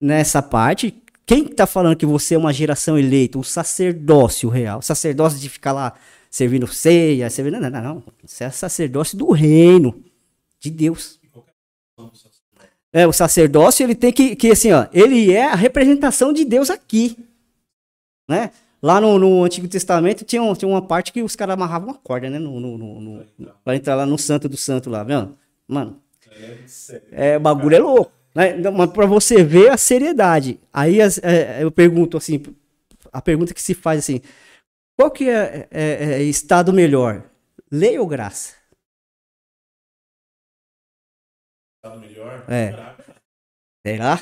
[0.00, 0.94] Nessa parte,
[1.26, 5.72] quem tá falando que você é uma geração eleita, o sacerdócio real, sacerdócio de ficar
[5.72, 5.94] lá
[6.30, 7.60] servindo ceia, servindo...
[7.60, 8.04] Não, não, não.
[8.24, 10.02] Você é sacerdócio do reino
[10.58, 11.20] de Deus.
[12.92, 16.70] É, o sacerdócio, ele tem que, que, assim, ó, ele é a representação de Deus
[16.70, 17.16] aqui,
[18.28, 18.50] né?
[18.82, 21.94] Lá no, no Antigo Testamento tinha, um, tinha uma parte que os caras amarravam uma
[21.98, 22.38] corda, né?
[22.38, 23.26] No, no, no, no,
[23.62, 25.36] pra entrar lá no santo do santo lá, viu?
[25.68, 26.00] Mano,
[27.12, 28.12] é, o bagulho é louco.
[28.34, 28.58] Né?
[28.58, 30.60] Então, Mas pra você ver a seriedade.
[30.72, 32.40] Aí as- é, eu pergunto assim,
[33.12, 34.20] a pergunta que se faz assim,
[34.98, 37.24] qual que é, é- é estado melhor?
[37.70, 38.54] Lei ou graça?
[41.82, 42.44] Tá melhor?
[42.48, 42.74] É.
[43.86, 44.20] Será?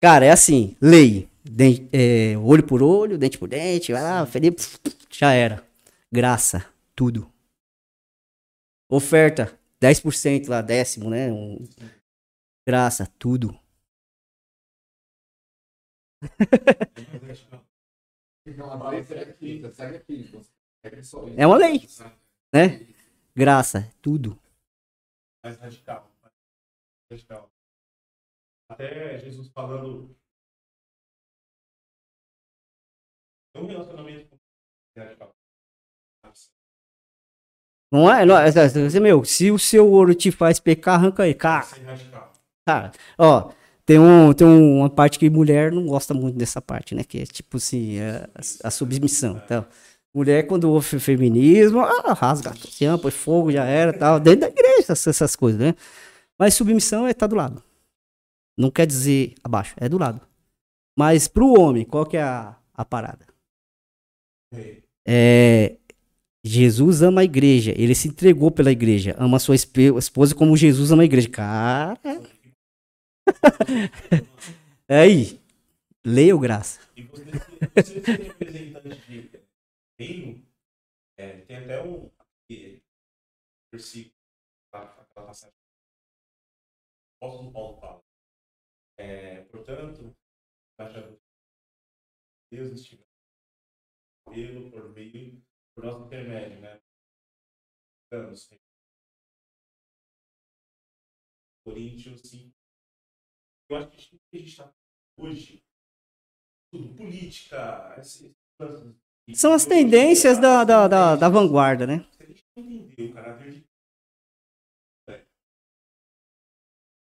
[0.00, 1.28] Cara, é assim, lei.
[1.44, 4.62] Den- é, olho por olho, dente por dente, vai lá, Felipe,
[5.10, 5.66] já era.
[6.12, 6.64] Graça,
[6.94, 7.30] tudo.
[8.90, 11.30] Oferta, 10% lá, décimo, né?
[11.30, 11.58] Um-
[12.66, 13.58] Graça, tudo.
[21.36, 21.80] É uma lei,
[22.52, 22.94] né?
[23.34, 24.38] Graça, tudo.
[25.42, 26.10] mais radical.
[26.22, 26.32] mais
[27.10, 27.50] radical.
[28.70, 30.14] Até Jesus falando.
[33.54, 35.30] Um relacionamento com radical.
[37.92, 38.24] Não é?
[38.26, 41.34] Não, é- é- é- meu, se o seu ouro te faz pecar, arranca aí.
[41.34, 42.32] Cara, radical.
[42.66, 43.52] Cara, ó,
[43.86, 47.04] tem, um, tem um- uma parte que mulher não gosta muito dessa parte, né?
[47.04, 49.40] Que é tipo assim, é a, a submissão.
[49.44, 49.64] Então,
[50.14, 54.18] mulher, quando ouve fe- feminismo, ah, rasga, ah, põe fogo, já era, tal.
[54.18, 55.74] Dentro da igreja, essas, coisas, né?
[56.38, 57.62] Mas submissão é estar do lado.
[58.58, 60.20] Não quer dizer abaixo, é do lado.
[60.98, 63.26] Mas pro homem, qual que é a, a parada?
[65.06, 65.76] É,
[66.44, 71.02] Jesus ama a igreja, ele se entregou pela igreja, ama sua esposa como Jesus ama
[71.02, 71.28] a igreja.
[71.28, 71.98] Cara,
[74.88, 75.40] aí.
[76.06, 76.86] Leia o graça.
[76.94, 77.32] E você,
[77.74, 79.30] representante de
[79.98, 80.46] reino,
[81.16, 82.10] é, tem até um
[83.72, 84.14] versículo,
[84.70, 85.56] aquela passagem.
[87.16, 88.04] Apóstolo Paulo fala.
[88.98, 90.14] É, portanto,
[92.52, 93.03] Deus estiver
[94.30, 95.42] pelo por meio,
[95.74, 96.80] por nosso intermédio, né?
[98.12, 98.48] Anos.
[101.64, 102.52] Coríntios 5.
[103.70, 104.72] Eu acho que a gente está
[105.18, 105.64] hoje,
[106.70, 108.34] tudo, política, esse-
[109.34, 112.06] São as tendências da, da, da, da vanguarda, né?
[112.12, 113.66] Se a gente não entender o caráter de
[115.08, 115.26] é,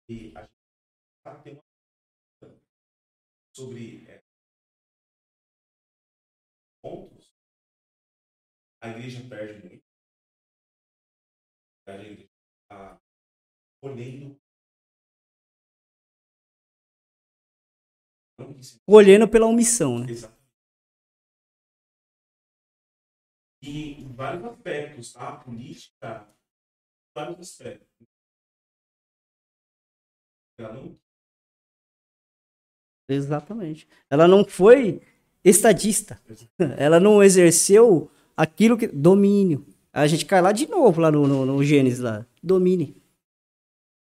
[0.09, 0.53] e a gente
[1.25, 1.61] tá tendo
[2.43, 2.57] uma
[3.57, 4.07] sobre
[8.87, 9.85] a igreja perde muito.
[11.89, 12.29] A igreja
[12.63, 13.01] está
[13.83, 14.41] colhendo.
[18.63, 20.11] Se Colhendo pela omissão, né?
[20.11, 20.37] Exato.
[23.63, 25.35] E em vários aspectos, tá?
[25.35, 26.37] A política,
[27.17, 27.89] vários aspectos.
[30.59, 30.99] Ela não
[33.09, 33.89] Exatamente.
[34.11, 35.01] Ela não foi
[35.45, 36.21] estadista.
[36.79, 38.87] Ela não exerceu aquilo que.
[38.87, 39.67] Domínio.
[39.93, 42.27] A gente cai lá de novo, lá no, no, no Gênesis lá.
[42.43, 42.95] Domine.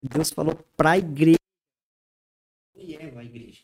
[0.01, 1.37] Deus falou pra igreja.
[2.75, 3.61] E é a igreja.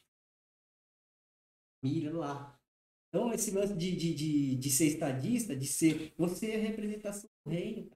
[1.81, 2.59] Mira lá.
[3.07, 6.13] Então, esse lance de, de, de, de ser estadista, de ser.
[6.17, 7.89] Você é representação do reino.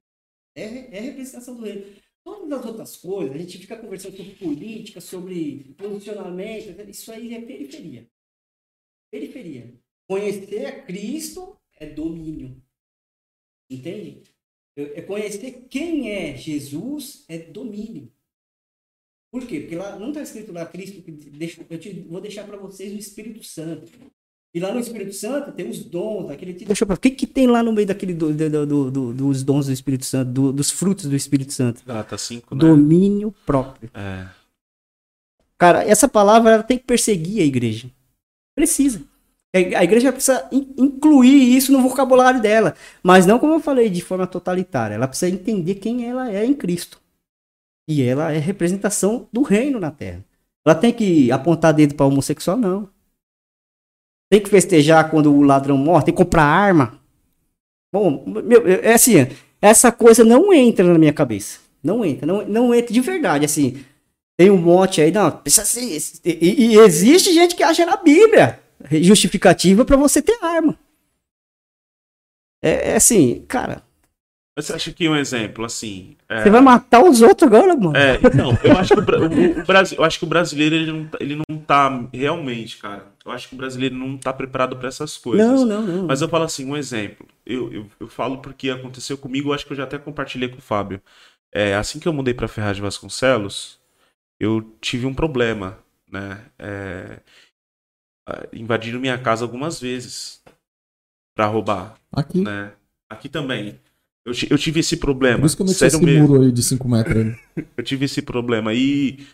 [0.56, 1.94] É, é representação do reino.
[2.24, 7.42] Todas as outras coisas, a gente fica conversando sobre política, sobre posicionamento, isso aí é
[7.42, 8.08] periferia.
[9.12, 9.74] Periferia.
[10.08, 12.62] Conhecer a Cristo é domínio.
[13.70, 14.22] Entende?
[14.78, 18.12] É conhecer quem é Jesus é domínio.
[19.32, 19.62] Por quê?
[19.62, 22.94] Porque lá não está escrito lá Cristo que deixa, eu te, vou deixar para vocês
[22.94, 23.92] o Espírito Santo.
[24.54, 26.96] E lá no Espírito Santo tem os dons, aquele te deixou para.
[26.98, 29.72] O que, que tem lá no meio daquele do, do- do- do- dos dons do
[29.72, 31.82] Espírito Santo, do- dos frutos do Espírito Santo?
[31.86, 32.60] Gata 5, né?
[32.60, 33.90] Domínio próprio.
[33.94, 34.30] É.
[35.58, 37.90] Cara, essa palavra ela tem que perseguir a igreja.
[38.54, 39.02] Precisa.
[39.54, 42.76] A a igreja precisa in- incluir isso no vocabulário dela.
[43.04, 44.96] Mas não como eu falei, de forma totalitária.
[44.96, 47.02] Ela precisa entender quem ela é em Cristo.
[47.90, 50.24] E ela é representação do reino na terra.
[50.66, 52.90] Ela tem que apontar dedo para homossexual, não.
[54.32, 56.98] Tem que festejar quando o ladrão morre, tem que comprar arma.
[57.94, 59.28] Bom, meu, é assim,
[59.62, 61.60] essa coisa não entra na minha cabeça.
[61.84, 63.84] Não entra, não, não entra de verdade, assim.
[64.38, 66.22] Tem um monte aí, não, precisa.
[66.24, 68.60] E, e existe gente que acha na Bíblia
[69.04, 70.78] justificativa para você ter arma.
[72.64, 73.84] É, é assim, cara,
[74.56, 76.16] Mas você acha que um exemplo, assim.
[76.30, 77.96] É, você vai matar os outros agora, mano.
[77.98, 81.08] é, não, eu acho que o, o- Brasil, eu acho que o brasileiro ele não,
[81.08, 83.12] tá- ele não tá realmente, cara.
[83.26, 85.46] Eu acho que o brasileiro não tá preparado para essas coisas.
[85.48, 86.08] não, não, não.
[86.08, 87.28] Mas eu falo assim, um exemplo.
[87.46, 90.58] Eu, eu, eu falo porque aconteceu comigo, eu acho que eu já até compartilhei com
[90.58, 91.02] o Fábio.
[91.54, 93.80] É, assim que eu mudei pra Ferraz de Vasconcelos,
[94.40, 95.80] eu tive um problema,
[96.12, 96.46] né?
[96.60, 97.20] É,
[98.54, 100.42] invadiram minha casa algumas vezes
[101.36, 102.42] pra roubar, Aqui.
[102.42, 102.74] né?
[103.10, 103.80] Aqui também.
[104.26, 105.40] Eu, eu tive esse problema.
[105.40, 106.28] Por isso que eu meti esse mesmo.
[106.28, 107.36] muro aí de 5 metros.
[107.76, 108.74] Eu tive esse problema.
[108.74, 109.26] E,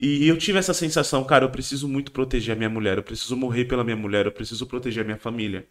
[0.00, 2.96] e eu tive essa sensação, cara, eu preciso muito proteger a minha mulher.
[2.96, 4.24] Eu preciso morrer pela minha mulher.
[4.26, 5.68] Eu preciso proteger a minha família.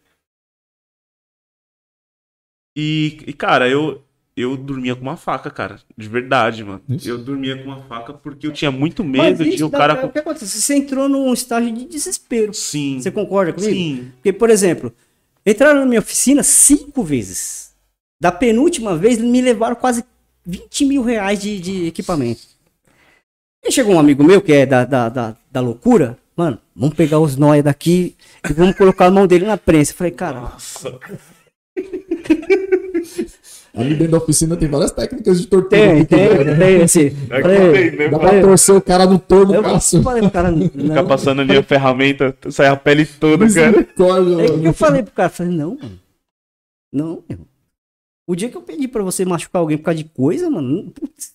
[2.76, 4.04] E, e, cara, eu,
[4.40, 5.80] eu dormia com uma faca, cara.
[5.96, 6.80] De verdade, mano.
[6.88, 7.08] Isso.
[7.08, 10.06] Eu dormia com uma faca porque eu tinha muito Mas medo de o cara.
[10.06, 10.60] O que acontece?
[10.60, 12.52] Você entrou num estágio de desespero.
[12.54, 13.00] Sim.
[13.00, 13.72] Você concorda comigo?
[13.72, 14.12] Sim.
[14.16, 14.92] Porque, por exemplo,
[15.44, 17.72] entraram na minha oficina cinco vezes.
[18.20, 20.04] Da penúltima vez, me levaram quase
[20.44, 22.42] 20 mil reais de, de equipamento.
[23.64, 27.18] E chegou um amigo meu, que é da, da, da, da loucura, mano, vamos pegar
[27.18, 28.16] os nóia daqui
[28.48, 29.92] e vamos colocar a mão dele na prensa.
[29.92, 30.98] Eu falei, cara, Nossa.
[33.74, 35.70] Ali dentro da oficina tem várias técnicas de tortura.
[35.80, 36.56] tem, quiser, tem, né?
[36.56, 37.06] tem, assim.
[37.30, 38.08] É Falei, tem, né?
[38.08, 40.02] Dá pra torcer o cara no torno eu braço.
[40.02, 41.06] falei pro cara, não.
[41.06, 43.80] passando ali a ferramenta, sai a pele toda, cara.
[43.80, 45.28] O que eu falei pro cara?
[45.28, 46.00] Eu Falei, não, mano.
[46.92, 47.38] Não, meu.
[48.28, 50.90] O dia que eu pedi pra você machucar alguém por causa de coisa, mano.
[50.90, 51.34] putz,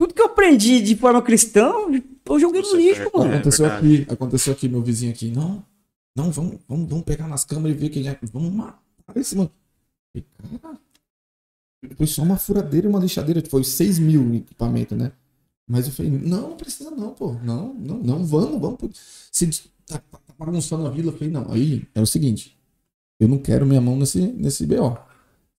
[0.00, 1.72] tudo que eu aprendi de forma cristã,
[2.26, 3.16] eu joguei no lixo, perde.
[3.16, 3.32] mano.
[3.32, 4.02] É aconteceu verdade.
[4.02, 5.30] aqui, aconteceu aqui, meu vizinho aqui.
[5.30, 5.62] Não,
[6.16, 8.16] não, vamos, vamos, vamos pegar nas câmeras e ver quem é.
[8.32, 8.80] Vamos matar
[9.16, 9.50] esse mano.
[10.62, 10.78] Cara,
[11.96, 13.42] foi só uma furadeira e uma lixadeira.
[13.48, 15.12] Foi 6 mil em equipamento, né?
[15.68, 17.34] Mas eu falei, não, não precisa não, pô.
[17.44, 18.78] Não, não, não, vamos, vamos.
[19.30, 19.46] Se
[19.86, 21.50] tá, tá bagunçando a vila, eu falei, não.
[21.52, 22.56] Aí é o seguinte,
[23.20, 24.96] eu não quero minha mão nesse, nesse BO.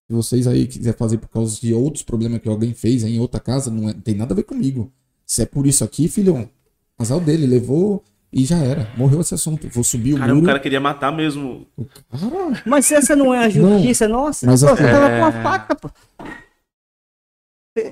[0.08, 3.40] Se vocês aí quiserem fazer por causa de outros problemas que alguém fez em outra
[3.40, 4.92] casa, não, é- tem nada a ver comigo.
[5.26, 6.50] Se é por isso aqui, filhão,
[6.98, 8.04] azar dele, levou
[8.34, 8.88] e já era.
[8.98, 9.68] Morreu esse assunto.
[9.70, 10.48] Vou subir o Cara, o muro.
[10.48, 11.68] cara queria matar mesmo.
[12.10, 14.46] Cara, Mas essa não é a justiça nossa?
[14.46, 15.20] mas Pô, assim- você tava É.
[15.20, 15.90] com a faca, pô.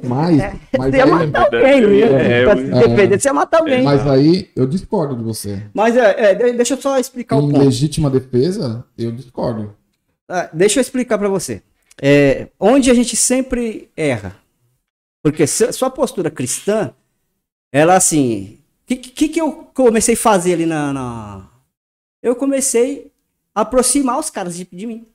[0.04, 0.38] mas,
[0.78, 2.18] mas, Você ia aí, matar alguém, não?
[2.18, 3.82] É, pra eu- se defender, você ia matar alguém.
[3.84, 5.64] mas aí eu discordo de você.
[5.74, 7.64] Mas é, é, de- deixa eu só explicar o Em ponto.
[7.64, 9.74] legítima defesa, eu discordo.
[10.28, 11.62] Ah, deixa eu explicar pra você.
[12.02, 14.36] É, onde a gente sempre erra.
[15.24, 16.94] Porque sua postura cristã,
[17.74, 18.59] ela assim.
[18.90, 21.52] Que, que, que eu comecei a fazer ali na, na-
[22.24, 23.14] Eu comecei
[23.54, 25.08] a aproximar os caras de, de mim.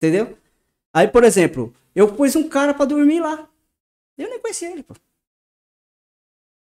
[0.00, 0.38] Entendeu?
[0.94, 3.50] Aí, por exemplo, eu pus um cara pra dormir lá.
[4.16, 4.94] Eu nem conhecia ele, pô.
[4.94, 4.96] O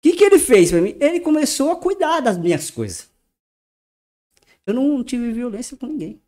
[0.02, 0.96] que, que ele fez pra mim?
[1.02, 3.12] Ele começou a cuidar das minhas coisas.
[4.66, 6.22] Eu não tive violência com ninguém.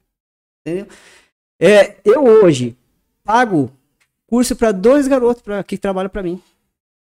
[0.68, 0.88] Entendeu?
[1.62, 2.78] É, eu hoje
[3.24, 3.72] pago
[4.28, 6.44] curso para dois garotos pra, que trabalham para mim.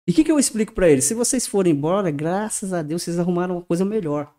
[0.07, 1.05] E o que, que eu explico para eles?
[1.05, 4.31] Se vocês forem embora, graças a Deus, vocês arrumaram uma coisa melhor.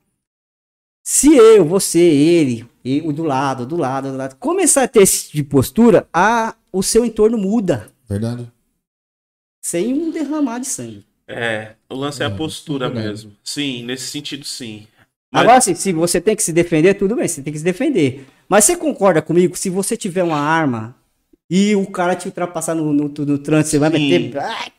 [1.05, 5.02] Se eu, você, ele, e o do lado, do lado, do lado, começar a ter
[5.02, 7.93] esse tipo de postura, a, o seu entorno muda.
[8.09, 8.51] Verdade?
[9.64, 11.05] Sem um derramar de sangue.
[11.28, 13.09] É, o lance é, a É, postura verdade.
[13.09, 13.32] mesmo.
[13.43, 14.86] Sim, nesse sentido, sim.
[15.32, 17.64] Mas- Agora, assim, se você tem que se defender, tudo bem, você tem que se
[17.64, 18.26] defender.
[18.48, 20.94] Mas você concorda comigo, se você tiver uma arma
[21.51, 24.38] e o cara te ultrapassar no, no, no trânsito, você vai meter.
[24.38, 24.72] Ai,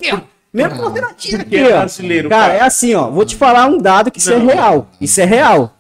[0.58, 1.80] mesmo que você não Porque aqui, é ó.
[1.80, 2.54] brasileiro, Cara, cara.
[2.60, 3.10] é assim, ó.
[3.10, 4.46] Vou te falar um dado que isso é Não.
[4.46, 4.90] real.
[5.00, 5.78] Isso é real.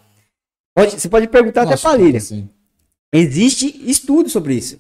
[0.75, 2.17] Pode- você pode perguntar até Lógico pra Lília.
[2.19, 2.49] assim.
[3.13, 4.79] Existe estudo sobre isso.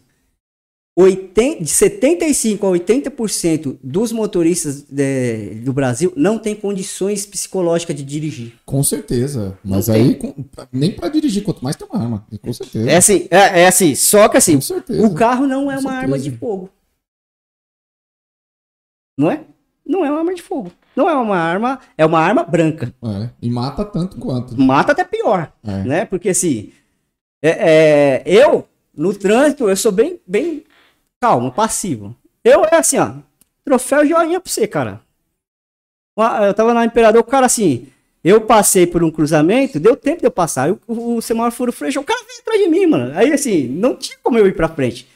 [0.99, 8.03] 80, de 75 a 80% dos motoristas é, do Brasil não tem condições psicológicas de
[8.03, 8.53] dirigir.
[8.65, 9.57] Com certeza.
[9.63, 10.33] Mas Não aí, com-
[10.71, 12.27] nem pra dirigir, quanto mais tem uma arma.
[12.41, 12.89] Com certeza.
[12.89, 14.57] É assim, é, é assim, só que assim,
[15.03, 16.31] o carro não é Com uma arma certeza.
[16.31, 16.69] de fogo.
[19.19, 19.45] Não é?
[19.87, 20.71] Não é uma arma de fogo.
[20.95, 22.93] Não é uma arma, é uma arma branca.
[23.03, 24.59] É, E mata tanto quanto.
[24.59, 25.83] Mata até pior, É.
[25.83, 26.05] né?
[26.05, 26.71] Porque assim,
[27.41, 30.63] é, é, eu no trânsito eu sou bem, bem
[31.21, 32.15] calmo, passivo.
[32.43, 33.11] Eu é assim, ó,
[33.63, 35.01] troféu joinha pra você, cara.
[36.45, 37.87] Eu tava na Imperador, o cara assim,
[38.23, 40.63] eu passei por um cruzamento, deu tempo de eu passar.
[40.63, 43.15] Aí o, o semáforo freixou, o cara veio atrás de mim, mano.
[43.17, 45.07] Aí assim, não tinha como eu ir pra frente.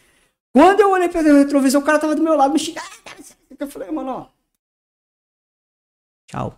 [0.54, 2.86] Quando eu olhei pelo retrovisor, o cara tava do meu lado me xingando.
[3.06, 3.12] Ah.
[3.60, 4.41] Eu falei, mano, ó.
[6.32, 6.56] Tchau.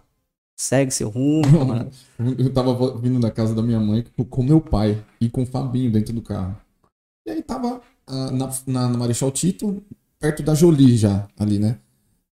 [0.55, 1.89] Segue seu rumo, mano.
[2.37, 5.91] Eu tava vindo da casa da minha mãe com- meu pai e com o Fabinho
[5.91, 6.55] dentro do carro.
[7.25, 9.81] E aí tava ah, na, na, na Marechal Tito,
[10.19, 11.79] perto da Jolie já, ali, né?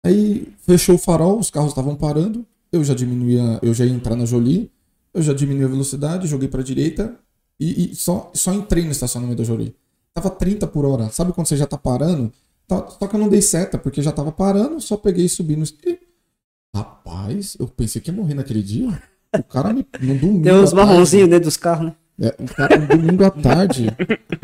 [0.04, 4.16] Aí fechou o farol, os carros estavam parando, eu já diminuía, eu já ia entrar
[4.16, 4.70] na Jolie,
[5.14, 7.18] eu já diminui a velocidade, joguei pra direita
[7.58, 9.74] e, e só, só entrei no estacionamento da Jolie.
[10.14, 12.32] Tava 30 por hora, sabe quando você já tá parando?
[12.66, 15.56] Tá- Só que eu não dei seta, porque já tava parando, só peguei e subi
[15.56, 15.64] no...
[15.86, 15.98] e-
[16.74, 19.02] Rapaz, eu pensei que ia morrer naquele dia.
[19.36, 20.42] O cara me, no domingo.
[20.44, 21.94] Tem uns marronzinhos dentro dos carros, né?
[22.20, 23.86] é, o cara no domingo à tarde.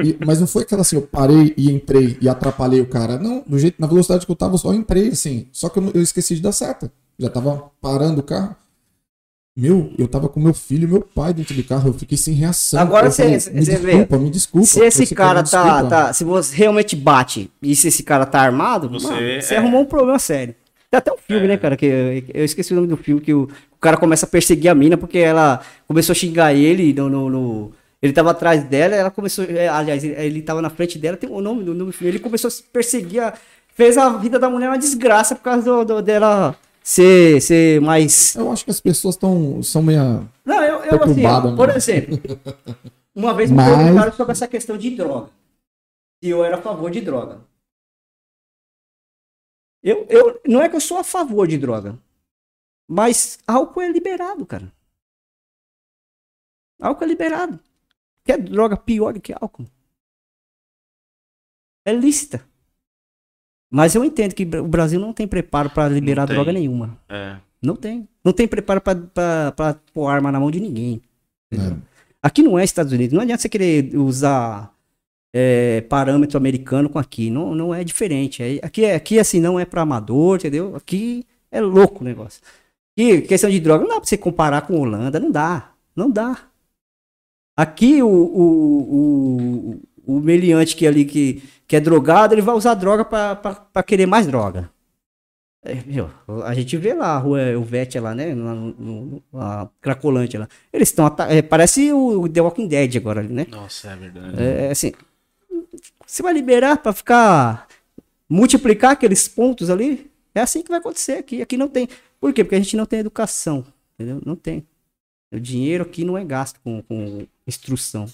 [0.03, 3.19] E- mas não foi aquela assim, eu parei e entrei e atrapalhei o cara.
[3.19, 5.47] Não, do jeito, na velocidade que eu tava, eu só entrei assim.
[5.53, 6.91] Só que eu, eu esqueci de dar seta.
[7.19, 8.55] já tava parando o carro.
[9.59, 12.35] Meu, eu tava com meu filho e meu pai dentro do carro, eu fiquei sem
[12.35, 12.79] reação.
[12.79, 14.67] Agora Eu cê- falei, me vê, desculpa, me desculpa.
[14.67, 16.13] Se esse Você cara tá, tá.
[16.13, 19.81] Se você realmente bate e se esse cara tá armado, Você mano, você é- arrumou
[19.81, 20.55] um problema sério.
[20.91, 21.77] Tem até um filme, né, cara?
[21.77, 24.69] Que eu, eu esqueci o nome do filme, que o, o cara começa a perseguir
[24.71, 27.09] a mina porque ela começou a xingar ele no.
[27.09, 27.73] no- no-
[28.03, 29.45] ele tava atrás dela, ela começou.
[29.47, 32.13] é, aliás, ele, ele tava na frente dela, tem o nome do nome do filme.
[32.13, 33.33] Ele começou a se perseguir, a-
[33.75, 36.55] fez a vida da mulher uma desgraça por causa do, do- dela
[36.85, 38.37] ser, ser mais.
[38.37, 40.29] Eu acho que as pessoas tão, são meio.
[40.45, 41.23] Não, eu, eu assim,
[41.57, 41.73] por mano.
[41.77, 42.21] exemplo,
[43.15, 45.31] uma vez me Mas- perguntaram sobre essa questão de droga.
[46.23, 47.39] Se eu era a favor de droga.
[49.87, 51.97] Eu, eu, não é que eu sou a favor de droga,
[52.89, 54.73] mas álcool é liberado, cara.
[56.81, 57.61] Álcool é liberado.
[58.25, 59.65] Quer droga pior do que álcool?
[61.87, 62.45] É lícita.
[63.71, 67.01] Mas eu entendo que o Brasil não tem preparo para liberar droga nenhuma.
[67.09, 67.39] É.
[67.63, 68.09] Não tem.
[68.25, 71.01] Não tem preparo pra pôr arma na mão de ninguém.
[71.53, 71.81] né?
[72.21, 73.13] Aqui não é Estados Unidos.
[73.15, 74.76] Não adianta você querer usar
[75.35, 77.31] é, parâmetro americano com aqui.
[77.31, 78.43] Não, não é diferente.
[78.43, 80.75] É- aqui, é, aqui, assim, não é pra amador, entendeu?
[80.77, 82.41] Aqui é louco o negócio.
[82.99, 85.21] E questão de droga, não dá pra você comparar com Holanda.
[85.21, 85.73] Não dá.
[85.95, 86.39] Não dá.
[87.59, 89.75] Aqui o, o,
[90.07, 94.07] o, o meliante que ali que, que é drogado, ele vai usar droga pra querer
[94.07, 94.71] mais droga.
[95.65, 96.09] É, meu,
[96.45, 98.35] a gente vê lá a rua Elvete lá, né?
[98.35, 100.49] No, no, no- a Cracolândia lá.
[100.73, 101.07] Eles estão.
[101.29, 103.47] É, parece o The Walking Dead agora ali, né?
[103.51, 104.41] Nossa, é verdade.
[104.41, 104.93] É assim.
[106.17, 107.69] Você vai liberar pra ficar.
[108.27, 110.11] multiplicar aqueles pontos ali?
[110.35, 111.43] É assim que vai acontecer aqui.
[111.43, 111.91] Aqui não tem.
[112.19, 112.43] Por quê?
[112.43, 113.67] Porque a gente não tem educação.
[113.93, 114.23] Entendeu?
[114.25, 114.67] Não tem.
[115.31, 118.11] O dinheiro aqui não é gasto com, com instrução.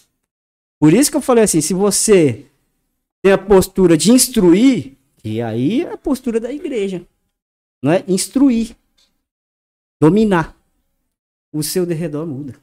[0.80, 2.44] Por isso que eu falei assim: se você
[3.22, 7.06] tem a postura de instruir, e aí é a postura da igreja.
[7.80, 8.74] Não é instruir.
[10.00, 10.56] Dominar.
[11.54, 12.56] O seu derredor muda.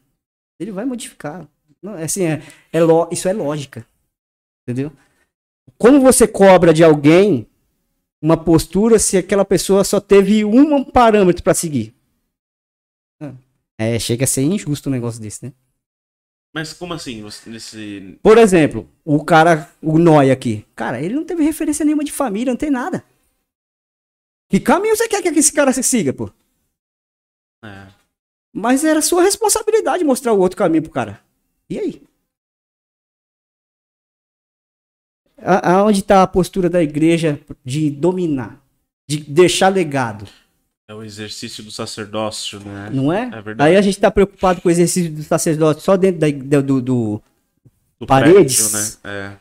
[0.59, 1.47] Ele vai modificar.
[1.81, 2.43] Não, é assim, é,
[2.73, 3.87] é lo- isso é lógica.
[4.67, 4.91] Entendeu?
[5.77, 7.47] Como você cobra de alguém
[8.21, 11.95] uma postura se aquela pessoa só teve um parâmetro para seguir?
[13.77, 15.53] É, chega a ser injusto um negócio desse, né?
[16.53, 17.21] Mas como assim?
[17.21, 18.19] Você, nesse...
[18.21, 20.65] Por exemplo, o cara, o Noia aqui.
[20.75, 23.05] Cara, ele não teve referência nenhuma de família, não tem nada.
[24.49, 26.29] Que caminho você quer que esse cara se siga, pô?
[27.63, 27.87] É.
[28.51, 31.23] Mas era sua responsabilidade mostrar o outro caminho pro cara.
[31.69, 32.09] E aí?
[35.41, 38.61] A- Aonde tá a postura da igreja de dominar?
[39.07, 40.27] De deixar legado,
[40.87, 42.89] É o exercício do sacerdócio, né?
[42.91, 43.23] não é?
[43.33, 43.71] É verdade.
[43.71, 47.21] Aí a gente tá preocupado com o exercício do sacerdote só dentro da, do, do-
[47.99, 48.69] Do paredes.
[48.71, 49.11] prédio, né?
[49.35, 49.37] É.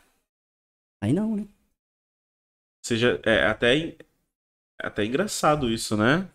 [1.02, 1.44] Aí não, né?
[2.84, 3.94] seja, é até,
[4.80, 6.26] até engraçado isso, né?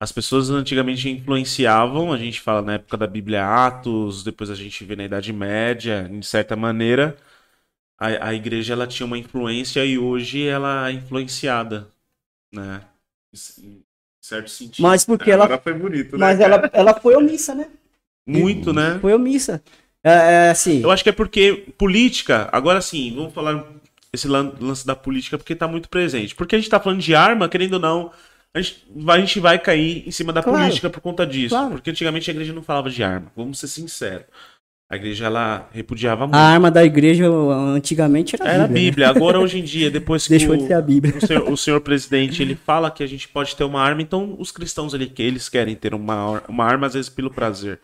[0.00, 4.84] As pessoas antigamente influenciavam, a gente fala na época da Bíblia Atos, depois a gente
[4.84, 7.16] vê na Idade Média, de certa maneira,
[8.04, 11.88] a, a igreja ela tinha uma influência e hoje ela é influenciada,
[12.52, 12.82] né?
[13.58, 13.82] Em
[14.20, 14.82] certo sentido.
[14.82, 16.26] Mas porque ela- Agora foi bonito, né?
[16.26, 16.54] Mas cara?
[16.54, 17.68] ela, ela foi omissa, né?
[18.26, 18.98] Muito, né?
[19.00, 19.62] Foi omissa.
[20.04, 20.10] É,
[20.46, 20.82] é assim.
[20.82, 23.64] Eu acho que é porque política, agora sim, vamos falar
[24.12, 26.34] esse lan- lance da política porque tá muito presente.
[26.34, 28.12] Porque a gente tá falando de arma, querendo ou não,
[28.54, 30.58] a gente vai, a gente vai cair em cima da Claro.
[30.58, 31.54] política por conta disso.
[31.54, 31.70] Claro.
[31.72, 34.26] Porque antigamente a igreja não falava de arma, vamos ser sinceros.
[34.92, 36.34] A igreja ela repudiava muito.
[36.36, 38.82] A arma da igreja antigamente era, Era a Bíblia.
[38.84, 38.90] né?
[38.90, 39.08] Bíblia.
[39.08, 41.16] Agora, hoje em dia, depois que Deixou o, de ser a Bíblia.
[41.16, 44.36] o, senhor, o senhor presidente ele fala que a gente pode ter uma arma, então
[44.38, 47.80] os cristãos ali que eles querem ter uma, uma arma, às vezes pelo prazer.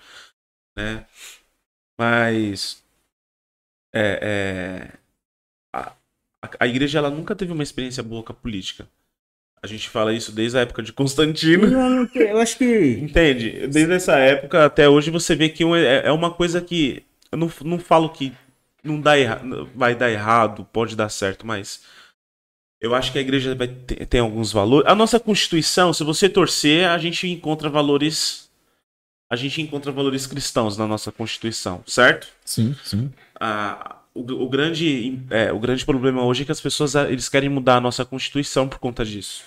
[0.77, 1.07] Né?
[1.99, 2.85] Mas.
[3.95, 4.21] É,
[4.93, 4.99] é,
[5.75, 5.93] a,
[6.45, 8.87] a- a igreja ela nunca teve uma experiência boa com a política.
[9.63, 12.07] A gente fala isso desde a época de Constantino.
[12.09, 12.99] Tem- eu acho que.
[13.03, 13.67] Entende?
[13.67, 17.03] Desde essa época até hoje você vê que é é uma coisa que.
[17.31, 18.33] Eu não, não falo que
[18.85, 19.43] não dá erra,
[19.75, 21.83] vai dar errado, pode dar certo, mas.
[22.81, 24.89] Eu acho que a igreja vai ter, tem alguns valores.
[24.89, 28.49] A nossa Constituição, se você torcer, a gente encontra valores.
[29.31, 32.29] A gente encontra valores cristãos na nossa Constituição, certo?
[32.45, 33.13] Sim, sim.
[33.39, 37.29] a- o, o grande, é, o grande problema hoje é que as pessoas ah, eles
[37.29, 39.43] querem mudar a nossa Constituição por conta disso.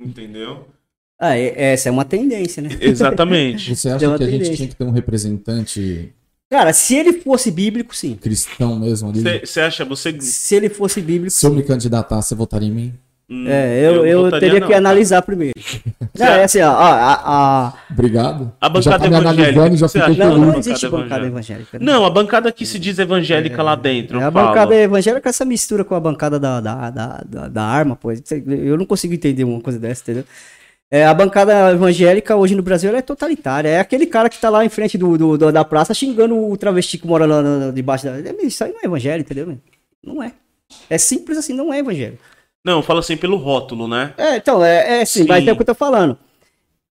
[0.00, 0.66] Entendeu?
[1.18, 2.70] Ah, é- essa é uma tendência, né?
[2.80, 3.74] Exatamente.
[3.76, 4.56] Você acha uma que a gente tendência.
[4.56, 6.12] tinha que ter um representante
[6.50, 8.14] Cara, se ele fosse bíblico, sim.
[8.16, 9.22] cristão mesmo ali?
[9.44, 10.20] Você acha, você.
[10.20, 11.56] Se ele fosse bíblico, Se eu sim.
[11.56, 12.94] me candidatar, você votaria em mim?
[13.34, 14.78] Hum, É, eu, eu, votaria teria não, que cara.
[14.78, 15.54] analisar primeiro.
[16.16, 18.52] Não, é assim, ó, ó, a, a- Obrigado.
[18.60, 20.24] A já bancada tá evangélica, já?
[20.28, 21.26] Não, não existe bancada evangélica.
[21.26, 21.78] evangélica.
[21.80, 21.84] né?
[21.84, 24.20] Não, a bancada que se diz evangélica lá dentro.
[24.20, 24.46] É a fala.
[24.48, 28.12] bancada evangélica, essa mistura com a bancada da, da, da, da, da arma, pô.
[28.46, 30.24] Eu não consigo entender uma coisa dessa, entendeu?
[30.88, 33.68] É, a bancada evangélica hoje no Brasil ela é totalitária.
[33.68, 36.56] É aquele cara que tá lá em frente do, do- do- da praça xingando o
[36.56, 37.42] travesti que mora lá
[37.74, 38.12] debaixo da.
[38.18, 39.58] É, Isso aí não é evangelho, entendeu?
[40.06, 40.30] Não é.
[40.88, 42.16] É simples assim, não é evangelho.
[42.64, 44.14] Não, fala assim pelo rótulo, né?
[44.16, 45.28] É, então, é, é sim, Sim.
[45.28, 46.18] mas é o que eu tô falando.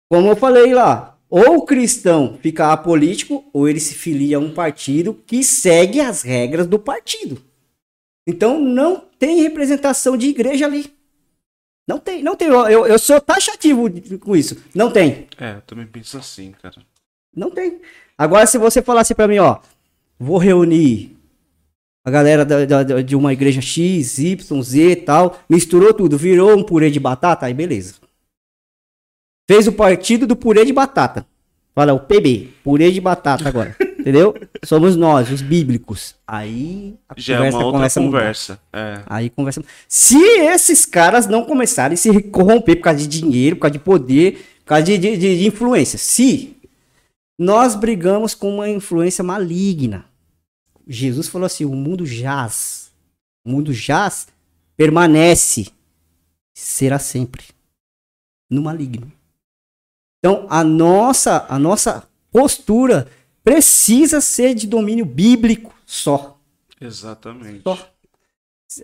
[0.10, 4.54] Como eu falei lá, ou o cristão fica apolítico, ou ele se filia a um
[4.54, 7.42] partido que segue as regras do partido.
[8.28, 10.94] Então não tem representação de igreja ali.
[11.88, 12.50] Não tem, não tem.
[12.50, 13.90] Eu, eu, sou taxativo
[14.20, 14.62] com isso.
[14.76, 15.28] Não tem.
[15.38, 16.76] É, eu também penso assim, cara.
[17.36, 17.82] Não tem.
[18.18, 19.60] Agora, se você falasse pra mim, ó,
[20.20, 21.18] vou reunir
[22.06, 26.58] a galera da- da- de uma igreja X, Y, Z e tal, misturou tudo, virou
[26.58, 27.96] um purê de batata, aí beleza.
[29.50, 31.26] Fez o partido do purê de batata.
[31.74, 33.76] Fala, o PB, purê de batata agora.
[34.00, 34.36] entendeu?
[34.64, 36.16] Somos nós, os bíblicos.
[36.28, 38.60] Aí a Já é uma outra conversa.
[38.74, 39.02] É.
[39.06, 39.64] Aí conversa.
[39.88, 43.80] Se esses caras não começarem a se corromper por causa de dinheiro, por causa de
[43.80, 46.58] poder, por causa de, de, de- de influência, se
[47.40, 50.06] nós brigamos com uma influência maligna,
[50.88, 52.92] Jesus falou assim: o mundo jaz,
[53.46, 54.28] o mundo jaz,
[54.76, 55.72] permanece,
[56.54, 57.46] será sempre
[58.50, 59.12] no maligno.
[60.20, 63.08] Então a nossa, a nossa postura
[63.44, 66.40] precisa ser de domínio bíblico só.
[66.80, 67.62] Exatamente.
[67.64, 67.78] Só.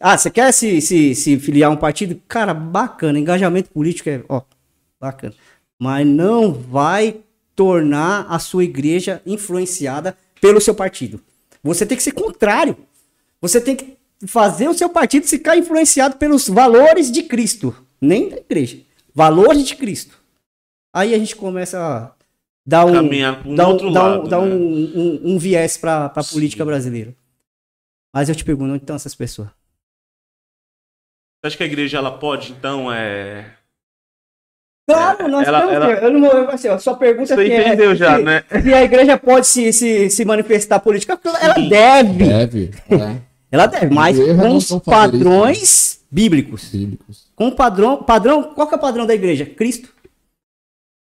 [0.01, 2.21] Ah, você quer se, se, se filiar a um partido?
[2.27, 3.17] Cara, bacana.
[3.17, 4.41] Engajamento político é, ó,
[4.99, 5.33] bacana.
[5.79, 7.21] Mas não vai
[7.55, 11.21] tornar a sua igreja influenciada pelo seu partido.
[11.67, 12.77] Você tem que ser contrário.
[13.41, 17.75] Você tem que fazer o seu partido ficar influenciado pelos valores de Cristo.
[18.01, 18.79] Nem da igreja.
[19.13, 20.17] Valores de Cristo.
[20.93, 22.11] Aí a gente começa a
[22.65, 24.29] dar um, Caminhar para um dar um, outro dar um- lado.
[24.29, 24.55] dar né?
[24.55, 27.15] um, um, um viés para a política brasileira.
[28.13, 29.49] Mas eu te pergunto, onde estão essas pessoas?
[31.39, 33.56] Você acha que a igreja ela pode, então, é.
[34.89, 36.49] Claro, É, nós ela- ela- Eu não vou.
[36.49, 38.43] Assim, ó, sua pergunta Você é entendeu já, se, né?
[38.61, 41.19] se a igreja pode se, se, se manifestar política.
[41.41, 41.67] Ela Sim.
[41.67, 42.23] deve.
[42.25, 42.71] Deve.
[42.89, 43.21] É.
[43.51, 46.69] Ela deve, mas com os fazer isso, padrões bíblicos.
[46.69, 47.27] Bíblicos.
[47.35, 48.01] Com o padrão.
[48.01, 48.43] Padrão.
[48.43, 49.45] Qual que é o padrão da igreja?
[49.45, 49.93] Cristo.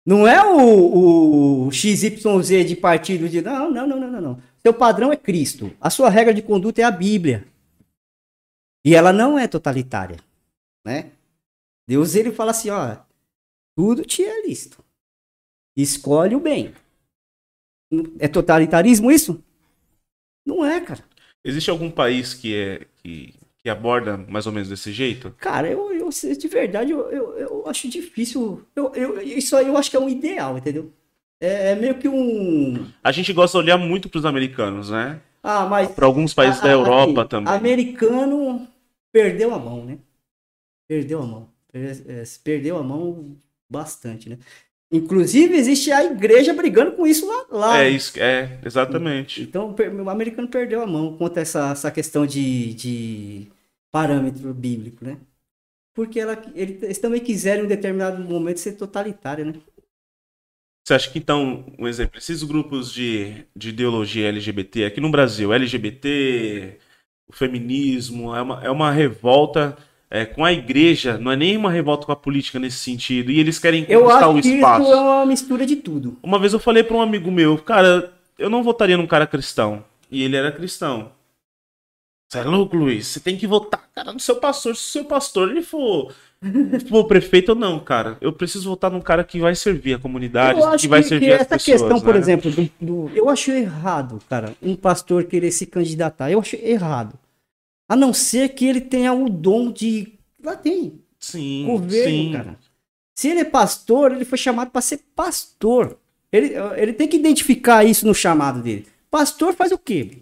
[0.04, 3.40] Não é o, o XYZ de partido de.
[3.40, 4.38] Não, não, não, não, não, não.
[4.62, 5.70] Seu padrão é Cristo.
[5.80, 7.44] A sua regra de conduta é a Bíblia.
[8.84, 10.16] E ela não é totalitária.
[10.84, 11.06] Né?
[11.88, 12.96] Deus ele fala assim, ó.
[13.76, 14.84] Tudo te é lícito.
[15.76, 16.74] Escolhe o bem.
[18.18, 19.42] É totalitarismo isso?
[20.46, 21.04] Não é, cara.
[21.44, 22.86] Existe algum país que é.
[23.02, 25.30] Que, que aborda mais ou menos desse jeito?
[25.38, 28.64] Cara, eu, eu de verdade, eu, eu, eu acho difícil.
[28.74, 30.92] Eu, eu, isso aí eu acho que é um ideal, entendeu?
[31.40, 32.86] É, é meio que um.
[33.02, 35.20] A gente gosta de olhar muito pros americanos, né?
[35.42, 35.90] Ah, mas.
[35.92, 37.54] Para alguns países a- da a- Europa assim, também.
[37.54, 38.68] Americano
[39.12, 39.98] perdeu a mão, né?
[40.88, 41.48] Perdeu a mão.
[41.72, 43.36] Per- Perdeu a mão
[43.70, 44.38] bastante, né?
[44.92, 47.46] Inclusive, existe a igreja brigando com isso lá.
[47.50, 49.40] lá É isso, é, exatamente.
[49.42, 49.74] Então,
[50.04, 53.52] o americano perdeu a mão quanto a essa, essa questão de, de
[53.90, 55.18] parâmetro bíblico, né?
[55.94, 59.54] Porque ela, ele- eles também quiseram em um determinado momento ser totalitário, né?
[60.84, 65.52] Você acha que então, um exemplo, esses grupos de, de ideologia LGBT aqui no Brasil,
[65.52, 66.78] LGBT,
[67.28, 69.76] o feminismo, é uma, é uma revolta
[70.10, 73.38] é, com a igreja, não é nem uma revolta com a política nesse sentido, e
[73.38, 74.82] eles querem Eu conquistar acho o que espaço.
[74.82, 76.16] isso é uma mistura de tudo.
[76.22, 79.84] Uma vez eu falei para um amigo meu, cara, eu não votaria num cara cristão.
[80.10, 81.12] E ele era cristão.
[82.28, 83.06] Você é louco, Luiz?
[83.08, 84.74] Você tem que votar, cara, no seu pastor.
[84.76, 86.12] Se o seu pastor ele for,
[86.88, 88.16] for prefeito ou não, cara.
[88.20, 91.08] Eu preciso votar num cara que vai servir a comunidade, eu acho que vai que,
[91.08, 91.80] servir que as essa pessoas.
[91.82, 92.20] questão, por né?
[92.20, 96.30] exemplo, do, do- eu acho errado, cara, um pastor querer se candidatar.
[96.30, 97.14] Eu acho errado.
[97.90, 100.12] A não ser que ele tenha o dom de.
[100.44, 102.32] Lá tem, Sim, governo, sim.
[102.32, 102.56] cara.
[103.16, 105.98] Se ele é pastor, ele foi chamado para ser pastor.
[106.30, 108.86] Ele, ele tem que identificar isso no chamado dele.
[109.10, 110.18] Pastor faz o quê?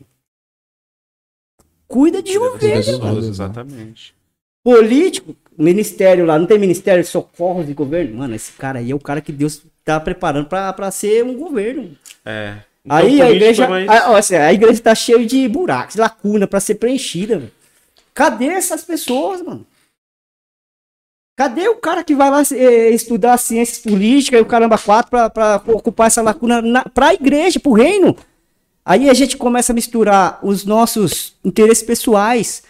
[1.86, 3.18] Cuida de governo.
[3.18, 4.14] exatamente.
[4.64, 8.16] Político, ministério lá, não tem ministério de socorro de governo?
[8.16, 11.96] Mano, esse cara aí é o cara que Deus tá preparando para ser um governo.
[12.24, 12.58] É.
[12.84, 15.96] Então, aí a igreja, é mais- a, ó, assim, a igreja tá cheia de buracos,
[15.96, 17.38] lacuna para ser preenchida.
[17.38, 17.57] velho.
[18.18, 19.64] Cadê essas pessoas, mano?
[21.36, 25.62] Cadê o cara que vai lá eh, estudar ciências políticas e o caramba quatro pra
[25.68, 28.16] ocupar essa lacuna na, pra igreja, pro reino?
[28.84, 32.64] Aí a gente começa a misturar os nossos interesses pessoais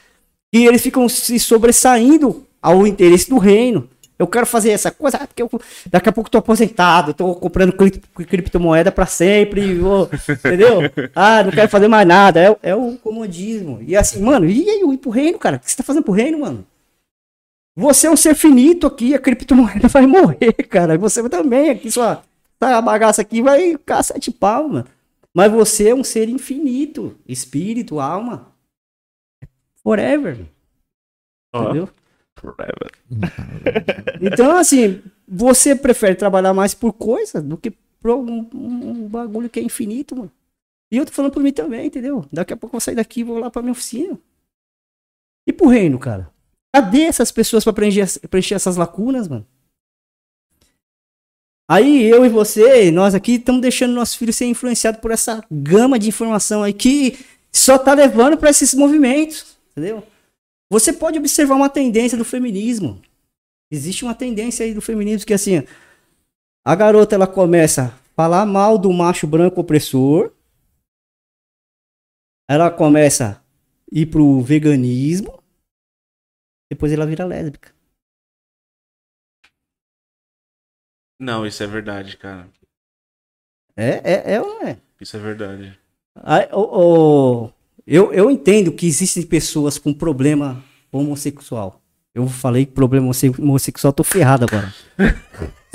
[0.52, 3.88] e eles ficam se sobressaindo ao interesse do reino.
[4.18, 5.48] Eu quero fazer essa coisa, ah, porque eu,
[5.88, 10.80] daqui a pouco tô aposentado, tô comprando cri- criptomoeda para sempre, vou- entendeu?
[11.14, 13.80] Ah, não quero fazer mais nada, é, o- é o comodismo.
[13.82, 15.56] E assim, mano, e aí, e pro reino, cara?
[15.56, 16.66] O que você tá fazendo pro reino, mano?
[17.76, 20.98] Você é um ser finito aqui, a criptomoeda vai morrer, cara.
[20.98, 22.22] Você também aqui, sua
[22.58, 24.86] tá, bagaça aqui vai ficar sete pau, mano.
[25.32, 28.48] Mas você é um ser infinito, espírito, alma.
[29.82, 30.46] Forever.
[31.54, 31.88] Ó, Entendeu?
[34.20, 37.70] Então, assim, você prefere trabalhar mais por coisa do que
[38.00, 40.30] por um, um- bagulho que é infinito, mano.
[40.90, 42.24] E eu tô falando por mim também, entendeu?
[42.32, 44.18] Daqui a pouco eu vou sair daqui e vou lá pra minha oficina.
[45.46, 46.30] E pro reino, cara?
[46.74, 49.46] Cadê essas pessoas pra preencher, preencher essas lacunas, mano?
[51.70, 55.98] Aí eu e você, nós aqui, estamos deixando nossos filhos ser influenciados por essa gama
[55.98, 57.18] de informação aí que
[57.52, 60.02] só tá levando pra esses movimentos, entendeu?
[60.70, 63.00] Você pode observar uma tendência do feminismo.
[63.70, 65.58] Existe uma tendência aí do feminismo que assim,
[66.64, 70.32] a garota ela começa a falar mal do macho branco opressor.
[72.50, 73.42] Ela começa a
[73.92, 75.42] ir pro veganismo.
[76.70, 77.74] Depois ela vira lésbica.
[81.20, 82.48] Não, isso é verdade, cara.
[83.76, 84.80] É, é, é é?
[85.00, 85.78] Isso é verdade.
[86.14, 87.52] Aí, o- o-
[87.88, 90.62] eu, eu entendo que existem pessoas com problema
[90.92, 91.80] homossexual.
[92.14, 94.74] Eu falei que problema homosse- homossexual, tô ferrado agora.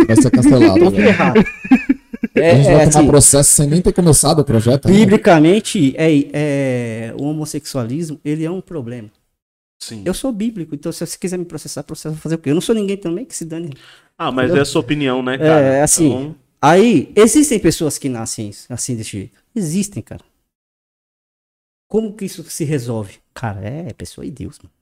[0.07, 0.80] Vai ser cancelado.
[0.80, 1.03] Tô velho.
[1.06, 1.40] ferrado.
[1.40, 4.88] a É, gente é, vai tomar assim, processo sem nem ter começado o projeto.
[4.88, 4.94] né?
[4.94, 9.10] biblicamente, é, é, o homossexualismo, ele é um problema.
[9.80, 10.02] Sim.
[10.06, 12.49] Eu sou bíblico, então se você quiser me processar, processa fazer o quê?
[12.49, 13.69] Eu não sou ninguém também que se dane.
[14.18, 15.84] Ah, mas é a sua opinião, né, É, cara?
[15.84, 19.38] assim, Então, Aí, existem pessoas que nascem assim desse jeito.
[19.53, 20.22] Existem, cara.
[21.94, 23.22] Como que isso se resolve?
[23.36, 24.74] Cara, é, é pessoa de Deus, mano.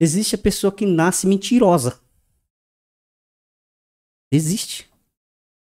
[0.00, 2.00] Existe a pessoa que nasce mentirosa.
[4.32, 4.88] Existe.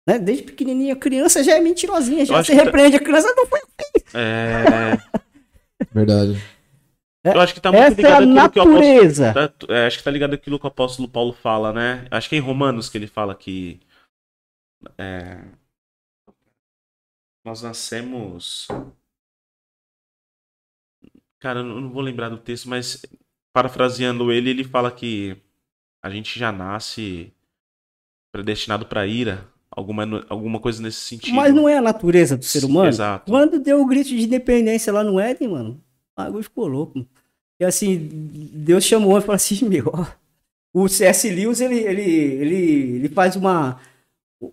[0.06, 0.18] Né?
[0.18, 2.96] Desde pequenininha, a criança já é mentirosinha, já se tá- repreende.
[2.96, 3.58] A criança não foi.
[4.12, 4.96] é,
[5.90, 6.34] Verdade.
[7.24, 9.32] eu acho que tá muito Essa é a ligado àquilo que o apóstolo natureza.
[9.32, 12.06] Tá- é, acho que tá ligado aquilo que o apóstolo Paulo fala, né?
[12.10, 13.80] Acho que é em Romanos que ele fala que.
[14.98, 15.42] é,
[17.46, 18.68] nós nascemos.
[21.44, 23.04] Cara, eu não vou lembrar do texto, mas
[23.52, 25.36] parafraseando ele, ele fala que
[26.02, 27.30] a gente já nasce
[28.32, 29.46] predestinado pra ira.
[29.70, 31.34] Alguma, alguma coisa nesse sentido.
[31.34, 32.88] Mas não é a natureza do ser Sim, humano?
[32.88, 33.30] Exato.
[33.30, 35.70] Quando deu o grito de independência lá no Éden, mano,
[36.16, 37.06] o bagulho ficou louco.
[37.60, 37.98] E assim,
[38.54, 40.06] Deus chamou e falou assim, meu, ó,
[40.72, 41.28] o C.S.
[41.28, 42.56] Lewis, ele, ele, ele,
[42.96, 43.78] ele faz uma,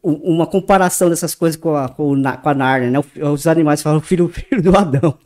[0.03, 2.99] uma comparação dessas coisas com a, com, a Nárnia, né?
[3.31, 5.17] Os animais falam filho, filho do Adão.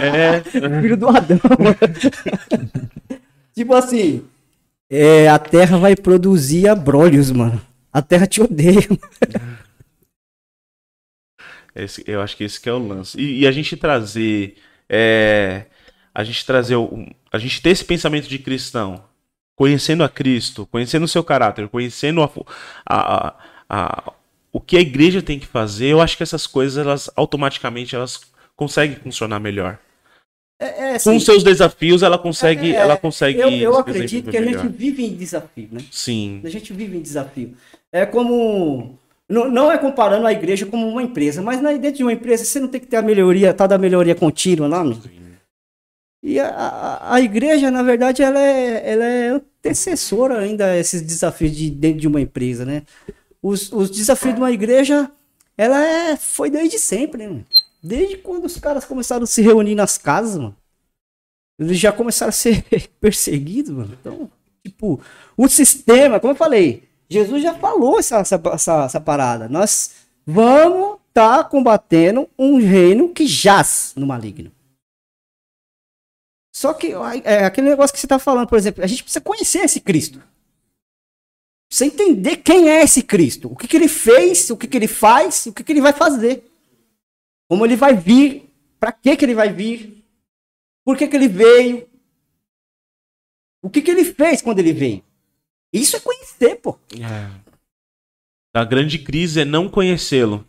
[0.00, 0.40] É,
[0.80, 1.38] Filho do Adão.
[3.54, 4.24] tipo assim,
[4.90, 7.60] é, a Terra vai produzir abrolhos, mano.
[7.92, 8.86] A Terra te odeia.
[11.74, 13.18] Esse- eu acho que esse que é o lance.
[13.20, 14.56] E, e a gente trazer.
[14.88, 15.66] é,
[16.14, 16.76] a gente trazer.
[16.76, 19.02] o- a gente ter esse pensamento de cristão,
[19.54, 22.30] conhecendo a Cristo, conhecendo o seu caráter, conhecendo a,
[22.86, 23.36] a- a-
[23.68, 24.12] a-
[24.52, 28.20] o que a igreja tem que fazer, eu acho que essas coisas, elas automaticamente elas
[28.56, 29.78] conseguem funcionar melhor.
[30.58, 32.74] É, é, Com seus desafios, ela consegue.
[32.74, 34.62] É, ela consegue Eu, eu acredito que a melhor.
[34.62, 35.80] gente vive em desafio, né?
[35.90, 36.40] Sim.
[36.44, 37.54] A gente vive em desafio.
[37.92, 38.98] É como.
[39.28, 42.44] Não, não é comparando a igreja como uma empresa, mas na, dentro de uma empresa
[42.44, 44.96] você não tem que ter a melhoria, tal da melhoria contínua lá, meu.
[46.22, 51.02] E a, a, a igreja, na verdade, ela é, ela é antecessora ainda a esses
[51.02, 52.82] desafios de, dentro de uma empresa, né?
[53.42, 55.10] Os, os desafios de uma igreja,
[55.56, 57.44] ela é, foi desde sempre, né?
[57.82, 60.56] Desde quando os caras começaram a se reunir nas casas, mano.
[61.58, 62.64] Eles já começaram a ser
[63.00, 63.96] perseguidos, mano.
[64.00, 64.30] Então,
[64.64, 65.00] tipo,
[65.36, 69.48] o sistema, como eu falei, Jesus já falou essa, essa, essa, essa parada.
[69.48, 69.92] Nós
[70.26, 74.52] vamos estar combatendo um reino que jaz no maligno.
[76.54, 79.20] Só que ai, é aquele negócio que você tá falando, por exemplo, a gente precisa
[79.20, 80.22] conhecer esse Cristo.
[81.68, 83.52] Precisa entender quem é esse Cristo.
[83.52, 85.92] O que, que ele fez, o que, que ele faz, o que, que ele vai
[85.92, 86.45] fazer.
[87.48, 90.04] Como ele vai vir, para que, que ele vai vir,
[90.84, 91.88] por que, que ele veio,
[93.62, 95.02] o que, que ele fez quando ele veio.
[95.72, 96.78] Isso é conhecer, pô.
[97.00, 97.30] É.
[98.54, 100.44] A grande crise é não conhecê-lo.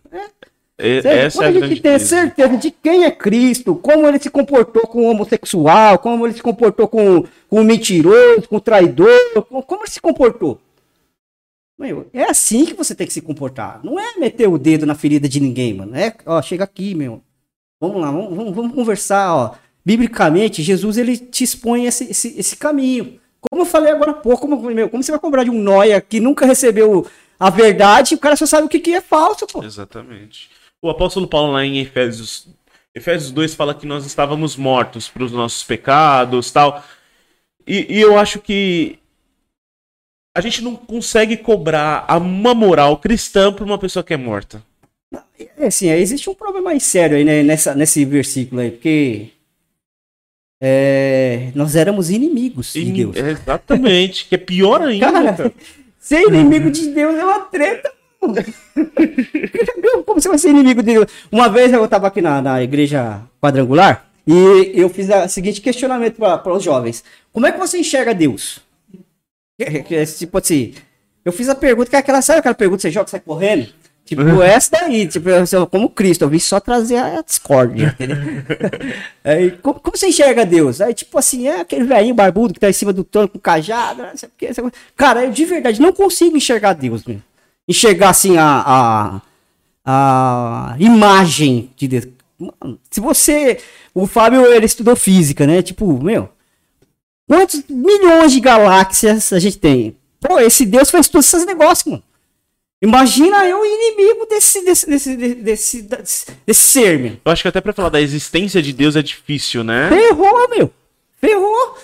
[0.79, 1.07] É, Certo?
[1.07, 2.05] essa é a Quando a grande gente tem crise.
[2.07, 6.41] certeza de quem é Cristo, como ele se comportou com o homossexual, como ele se
[6.41, 10.61] comportou com, com o mentiroso, com o traidor, com- como ele se comportou.
[11.77, 13.79] Meu, é assim que você tem que se comportar.
[13.83, 15.95] Não é meter o dedo na ferida de ninguém, mano.
[15.95, 17.21] É, ó, chega aqui, meu.
[17.79, 19.55] Vamos lá, vamos, vamos, vamos conversar, ó.
[19.85, 23.19] Biblicamente, Jesus ele te expõe esse, esse, esse caminho.
[23.39, 26.01] Como eu falei agora há pouco, como, meu, como você vai cobrar de um noia
[26.01, 27.05] que nunca recebeu
[27.39, 29.63] a verdade, o cara só sabe o que, que é falso, pô.
[29.63, 30.49] Exatamente.
[30.81, 32.47] O apóstolo Paulo lá em Efésios,
[32.93, 36.83] Efésios 2 fala que nós estávamos mortos para os nossos pecados tal.
[37.65, 38.97] E, e eu acho que
[40.37, 44.61] a gente não consegue cobrar a- uma moral cristã pra uma pessoa que é morta.
[45.57, 49.29] É assim, aí existe um problema mais sério aí, né, nessa, nesse versículo aí, porque
[50.61, 53.15] é, nós éramos inimigos de E- Deus.
[53.15, 55.53] é, exatamente, que é pior ainda, Cara, cara.
[55.99, 57.91] ser inimigo de Deus é uma treta.
[60.05, 61.07] Como você vai ser inimigo de Deus?
[61.31, 66.15] Uma vez eu estava aqui na, na igreja quadrangular e eu fiz o seguinte questionamento
[66.17, 68.59] para os jovens: Como é que você enxerga Deus?
[69.65, 70.73] Que- que- Tipo assim,
[71.25, 73.67] eu fiz a pergunta que é aquela, sabe aquela pergunta que você joga, sai correndo?
[74.05, 78.17] Tipo, essa daí, tipo, sou como Cristo, eu vim só trazer a discórdia, entendeu?
[79.23, 80.79] Aí, como, como você enxerga Deus?
[80.79, 84.03] Aí, tipo assim, é aquele velhinho barbudo que tá em cima do trono com cajado,
[84.03, 84.49] não sei o que.
[84.95, 87.19] Cara, eu de verdade não consigo enxergar Deus, meu.
[87.67, 89.21] Enxergar, assim, a,
[89.85, 92.07] a, a imagem de Deus.
[92.39, 93.57] Mano, se você...
[93.93, 95.61] O Fábio, ele estudou física, né?
[95.61, 96.29] Tipo, meu...
[97.27, 99.97] Quantos milhões de galáxias a gente tem?
[100.19, 102.03] Pô, esse Deus fez todos esses negócios, mano.
[102.81, 107.17] Imagina eu inimigo desse, desse, desse, desse, desse, ser, meu.
[107.25, 109.89] Eu acho que até pra falar da existência de Deus é difícil, né?
[109.89, 110.71] Ferrou, meu.
[111.19, 111.77] Ferrou.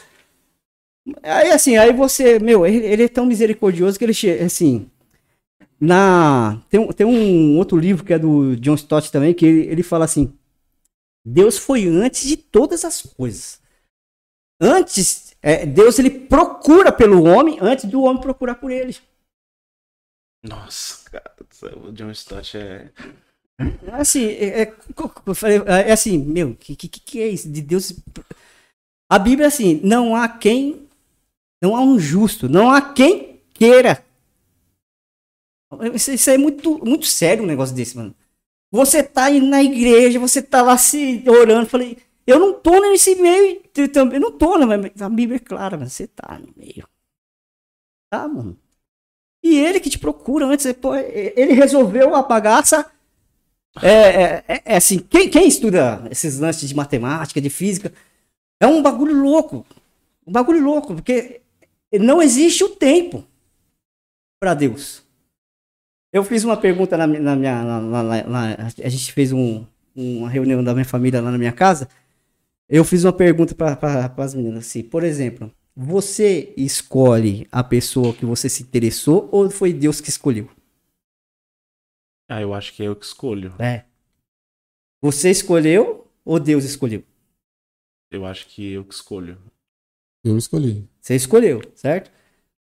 [1.24, 4.90] Aí assim, aí você, meu, ele, ele é tão misericordioso que ele chega, assim,
[5.82, 9.62] na tem, um- tem um outro livro que é do John Stott também, que ele,
[9.72, 10.32] ele fala assim,
[11.26, 13.60] Deus foi antes de todas as coisas.
[14.62, 18.96] Antes, é, Deus ele procura pelo homem antes do homem procurar por ele.
[20.42, 21.36] Nossa, cara,
[21.86, 22.90] o John Stott é.
[23.92, 24.74] Assim, é, é,
[25.36, 27.52] falei, é assim, meu, que, que, que é isso?
[27.52, 27.94] De Deus.
[29.12, 30.88] A Bíblia é assim, não há quem.
[31.62, 34.04] Não há um justo, não há quem queira.
[35.94, 38.16] Isso, isso é muito, muito sério um negócio desse, mano.
[38.72, 43.16] Você tá indo na igreja, você tá lá se orando, falei, eu não tô nesse
[43.16, 46.88] meio também, não tô, né, mas a Bíblia é clara, mas você tá no meio.
[48.12, 48.58] Tá, mano.
[49.44, 52.90] E ele que te procura antes, pô, ele resolveu a bagaça
[53.82, 57.92] é, é, é- é assim, quem, quem estuda esses lances de matemática, de física,
[58.62, 59.66] é um bagulho louco.
[60.26, 61.42] Um bagulho louco, porque
[62.00, 63.26] não existe o tempo
[64.40, 65.04] para Deus.
[66.14, 67.64] Eu fiz uma pergunta na, na minha.
[67.64, 71.90] na- na- a gente fez um- uma reunião da minha família lá na minha casa.
[72.70, 78.26] Eu fiz uma pergunta para as meninas assim, por exemplo, você escolhe a pessoa que
[78.26, 80.50] você se interessou ou foi Deus que escolheu?
[82.30, 83.54] Ah, eu acho que é eu que escolho.
[83.60, 83.86] É.
[85.02, 87.04] Você escolheu ou Deus escolheu?
[88.10, 89.38] Eu acho que eu que escolho.
[90.24, 90.88] Eu escolhi.
[91.02, 92.12] Você escolheu, certo?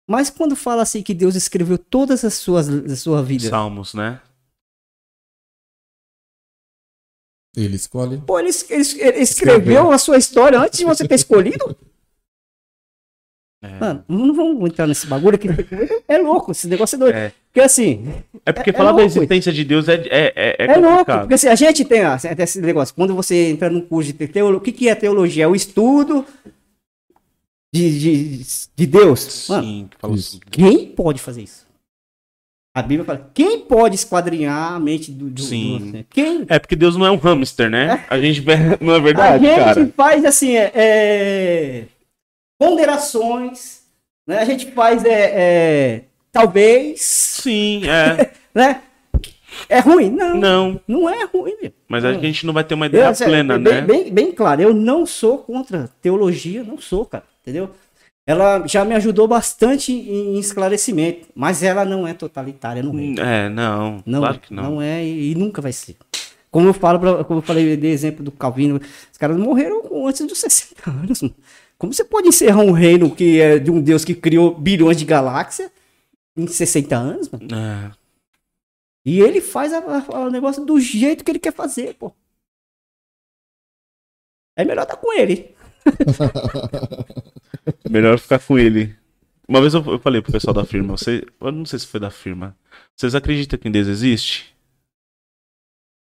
[0.09, 4.21] Mas quando fala assim que Deus escreveu todas as suas a sua vida, Salmos, né?
[7.57, 8.19] Ele escolhe.
[8.27, 11.77] pô, ele, ele ele escreveu a sua história antes de você ter escolhido?
[13.63, 13.79] É.
[13.81, 15.49] Mano, não vamos entrar nesse bagulho que
[16.07, 17.15] é louco, esse negócio é doido.
[17.17, 17.33] É.
[17.47, 18.13] Porque assim,
[18.45, 21.05] É porque É- é falar da existência de Deus é, é, é, é, é louco,
[21.21, 24.29] porque assim, a gente tem ó, tem esse negócio, quando você entra num curso de
[24.29, 25.45] teologia, o que, que é teologia?
[25.45, 26.27] É o estudo
[27.75, 28.45] de, de,
[28.77, 29.49] de Deus.
[29.49, 30.29] Mano, Sim, que fala Isso.
[30.37, 30.41] assim.
[30.51, 31.64] Quem pode fazer isso?
[32.75, 35.93] A Bíblia fala, quem pode esquadrinhar a mente do, do, Sim.
[35.93, 36.45] do quem?
[36.49, 38.05] É porque Deus não é um hamster, né?
[38.11, 38.43] A gente.
[38.81, 39.93] Não é A verdade, gente cara?
[39.97, 41.85] faz assim, é, é,
[42.59, 43.83] ponderações,
[44.27, 44.39] né?
[44.39, 46.01] A gente faz é, é,
[46.33, 48.33] talvez, Sim, é.
[48.53, 48.83] né?
[49.69, 50.11] É ruim?
[50.11, 51.09] Não, não, Não.
[51.09, 51.55] é ruim.
[51.63, 51.73] meu.
[51.89, 53.81] Mas a gente não vai ter uma ideia Eu, assim, plena, bem, né?
[53.83, 57.71] bem, bem claro, eu não sou contra teologia, não sou, cara, entendeu?
[58.27, 63.45] Ela já me ajudou bastante em esclarecimento, mas ela não é totalitária, não é.
[63.47, 64.03] É, não.
[64.07, 64.81] Não, claro é, que não.
[64.81, 65.97] é e, e nunca vai ser.
[66.51, 68.81] Como eu falo, pra, como eu falei de exemplo do Calvino,
[69.13, 71.21] os caras morreram antes dos 60 anos.
[71.77, 75.05] Como você pode encerrar um reino que é de um Deus que criou bilhões de
[75.05, 75.71] galáxias
[76.37, 77.49] em 60 anos, mano?
[77.55, 77.91] É.
[79.05, 79.79] E ele faz a-
[80.09, 82.11] a- o negócio do jeito que ele quer fazer, pô.
[84.57, 85.55] É melhor estar com ele.
[87.89, 88.95] Melhor ficar com ele.
[89.47, 92.01] Uma vez eu, eu falei pro pessoal da firma, você, eu não sei se foi
[92.01, 92.57] da firma.
[92.97, 94.55] Vocês acreditam que Deus existe?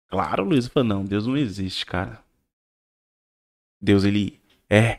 [0.08, 2.20] Claro, Luiz falou, não, Deus não existe, cara.
[3.80, 4.38] Deus ele
[4.68, 4.98] é.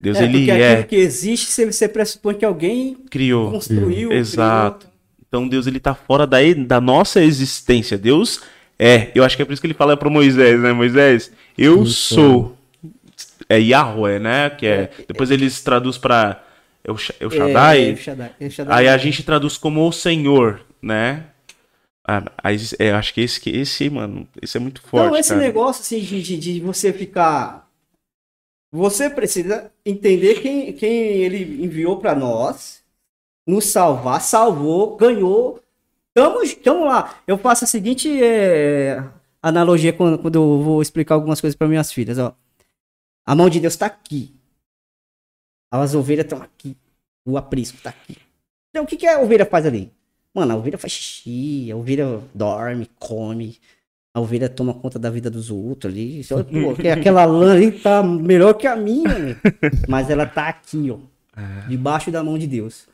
[0.00, 3.50] Deus é, ele porque é, aquilo que existe, você, você pressupõe que alguém criou.
[3.50, 4.12] construiu.
[4.12, 4.86] Exato.
[4.86, 4.94] criou.
[5.26, 7.96] Então Deus ele tá fora da, da nossa existência.
[7.96, 8.42] Deus
[8.78, 9.10] é.
[9.14, 10.72] Eu acho que é por isso que ele fala para Moisés, né?
[10.72, 12.53] Moisés, eu, Eu sou.
[13.48, 14.50] É Yahweh, né?
[14.50, 14.90] Que é.
[15.06, 16.42] Depois eles traduz para
[16.84, 17.78] El, El Shaddai.
[17.84, 18.78] É, El Shaddai, El Shaddai.
[18.78, 21.24] Aí a gente traduz como o Senhor, né?
[22.06, 25.16] Ah, aí, é, eu acho que esse, que esse, mano, esse é muito forte, Então,
[25.16, 25.40] esse cara.
[25.40, 27.66] negócio assim de, de, de você ficar.
[28.70, 32.82] Você precisa entender quem, quem ele enviou para nós,
[33.46, 35.60] nos salvar, salvou, ganhou.
[36.12, 37.20] Tamo, tamo lá.
[37.26, 39.02] Eu faço a seguinte é,
[39.42, 42.18] analogia quando, quando eu vou explicar algumas coisas para minhas filhas.
[42.18, 42.34] Ó.
[43.26, 44.34] A mão de Deus tá aqui.
[45.72, 46.76] As ovelhas estão aqui.
[47.26, 48.16] O aprisco tá aqui.
[48.70, 49.92] Então o que, que a ovelha faz ali?
[50.34, 53.58] Mano, a ovelha faz xixi, a ovelha dorme, come.
[54.12, 56.22] A ovelha toma conta da vida dos outros ali.
[56.24, 59.40] Pô, que aquela lã ali tá melhor que a minha,
[59.88, 60.98] mas ela tá aqui, ó.
[61.68, 62.86] Debaixo da mão de Deus.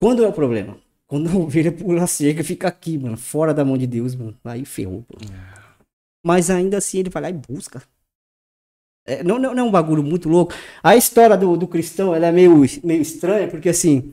[0.00, 0.78] Quando é o problema?
[1.06, 4.34] Quando a ovelha pula cerca, fica aqui, mano, fora da mão de Deus, mano.
[4.44, 5.18] Aí ferrou, pô.
[6.24, 7.82] Mas ainda assim ele vai lá e busca.
[9.04, 10.52] É, não, não, não é um bagulho muito louco.
[10.82, 12.54] A história do, do cristão ela é meio,
[12.84, 14.12] meio estranha, porque assim,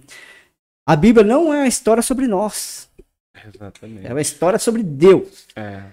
[0.88, 2.90] a Bíblia não é uma história sobre nós.
[3.46, 4.08] Exatamente.
[4.08, 5.48] É uma história sobre Deus.
[5.56, 5.92] É.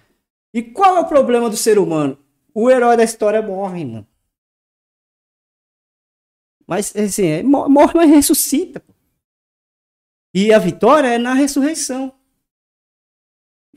[0.54, 2.18] E qual é o problema do ser humano?
[2.54, 4.06] O herói da história morre, mano.
[6.66, 8.80] Mas, assim, é, mo- morre, mas ressuscita.
[8.80, 8.92] pô.
[10.34, 12.12] E a vitória é na ressurreição.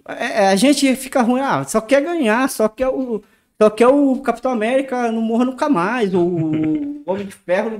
[0.08, 3.22] É, é, a gente fica ruim, ah, só quer ganhar, só quer o,
[3.62, 7.72] só quer o Capitão América não morra nunca mais, ou o Homem de Ferro.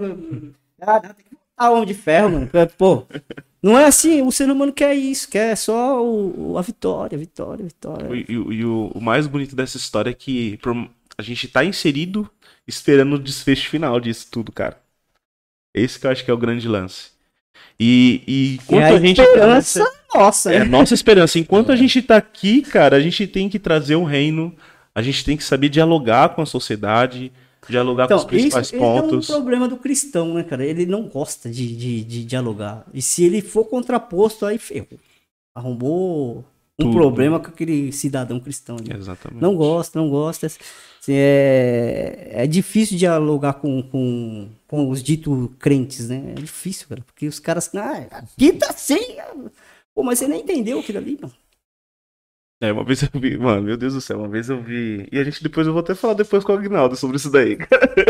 [0.82, 2.50] Ah, tem que matar o Homem de Ferro, mano.
[2.78, 3.06] Pô,
[3.62, 8.16] não é assim, o ser humano quer isso, quer só o, a vitória, vitória, vitória.
[8.16, 11.64] E, e- e o, o mais bonito dessa história é que por- a gente tá
[11.64, 12.30] inserido
[12.68, 14.80] esperando o desfecho final disso tudo, cara.
[15.74, 17.12] Esse que eu acho que é o grande lance.
[17.80, 19.22] E, e E enquanto a a gente.
[19.22, 19.84] esperança
[20.14, 20.66] nossa, É a né?
[20.66, 21.40] nossa esperança.
[21.40, 24.56] Enquanto a gente tá aqui, cara, a gente tem que trazer o reino,
[25.00, 27.32] a gente tem que saber dialogar com a sociedade,
[27.68, 29.28] dialogar com os Então, isso, principais esse é um pontos.
[29.28, 30.66] problema do cristão, né, cara?
[30.66, 32.86] Ele não gosta de, de, de dialogar.
[32.94, 35.00] E se ele for contraposto, aí ferrou.
[35.56, 36.46] Arrumou
[36.80, 36.94] um Tudo.
[36.94, 38.78] problema com aquele cidadão cristão.
[38.78, 38.94] ali.
[38.96, 39.42] Exatamente.
[39.42, 40.48] Não gosta, não gosta.
[40.48, 40.62] Assim,
[41.12, 46.34] é, é difícil dialogar com, com, com os ditos crentes, né?
[46.38, 47.02] É difícil, cara.
[47.06, 47.70] Porque os caras.
[47.76, 49.18] Ah, aqui tá assim.
[49.94, 51.34] Pô, mas você nem entendeu aquilo ali, mano.
[52.62, 55.08] É, uma vez eu vi, mano, meu Deus do céu, uma vez eu vi.
[55.12, 57.58] E a gente depois, eu vou até falar depois com o Agnaldo sobre isso daí.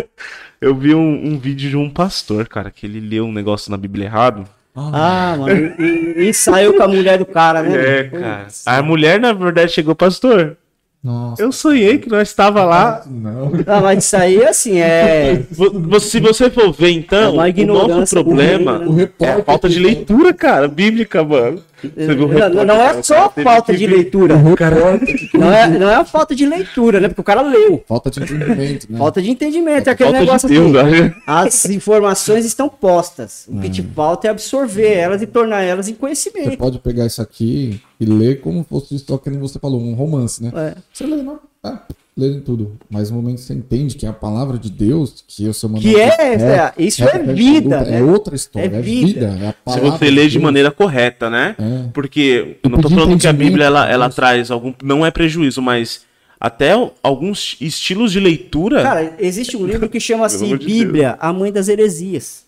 [0.59, 3.77] eu vi um, um vídeo de um pastor, cara, que ele leu um negócio na
[3.77, 4.47] Bíblia errado.
[4.75, 5.73] Ah, mano.
[5.79, 7.99] E, e saiu com a mulher do cara, né?
[7.99, 8.43] É, cara.
[8.45, 8.67] Putz.
[8.67, 10.57] A mulher, na verdade, chegou, pastor.
[11.01, 11.41] Nossa.
[11.41, 13.03] Eu sonhei que nós estava lá.
[13.05, 13.51] Não.
[13.65, 15.43] Ah, mas isso aí, assim, é.
[16.01, 19.79] Se você for ver, É então, uma o nosso problema O é a falta de
[19.79, 21.61] leitura, cara, bíblica, mano.
[21.81, 24.35] Você Não, não é só falta de leitura.
[25.33, 27.07] Não é, não é a falta de leitura, né?
[27.07, 27.83] Porque o cara leu.
[27.87, 28.97] Falta de entendimento, né?
[28.97, 29.87] Falta de entendimento.
[29.87, 30.91] É aquele Falta negócio de Deus, assim.
[31.01, 31.15] né?
[31.25, 33.45] As informações estão postas.
[33.47, 33.89] O que te Hum.
[33.95, 36.57] falta é absorver elas e tornar elas em Você conhecimento.
[36.57, 40.51] pode pegar isso aqui e ler como fosse só que você falou, um romance, né?
[40.55, 40.75] É.
[40.93, 41.85] Você lê, não, tá,
[42.19, 42.77] lê tudo.
[42.89, 45.69] Mas no momento que você entende que é a palavra de Deus, que o seu
[45.69, 48.03] Que é, é, isso é vida, É né?
[48.03, 49.07] outra história, É é vida.
[49.31, 49.37] vida.
[49.45, 50.43] É a Se você lê de Deus.
[50.43, 51.55] maneira correta, né?
[51.57, 51.89] É.
[51.93, 54.15] Porque eu não tô pedir falando que a Bíblia ela, ela Deus.
[54.15, 54.73] traz algum.
[54.83, 56.05] Não é prejuízo, mas
[56.39, 56.71] até
[57.03, 58.83] alguns estilos de leitura.
[58.83, 62.45] Cara, existe um livro que chama assim, de Bíblia, a mãe das heresias.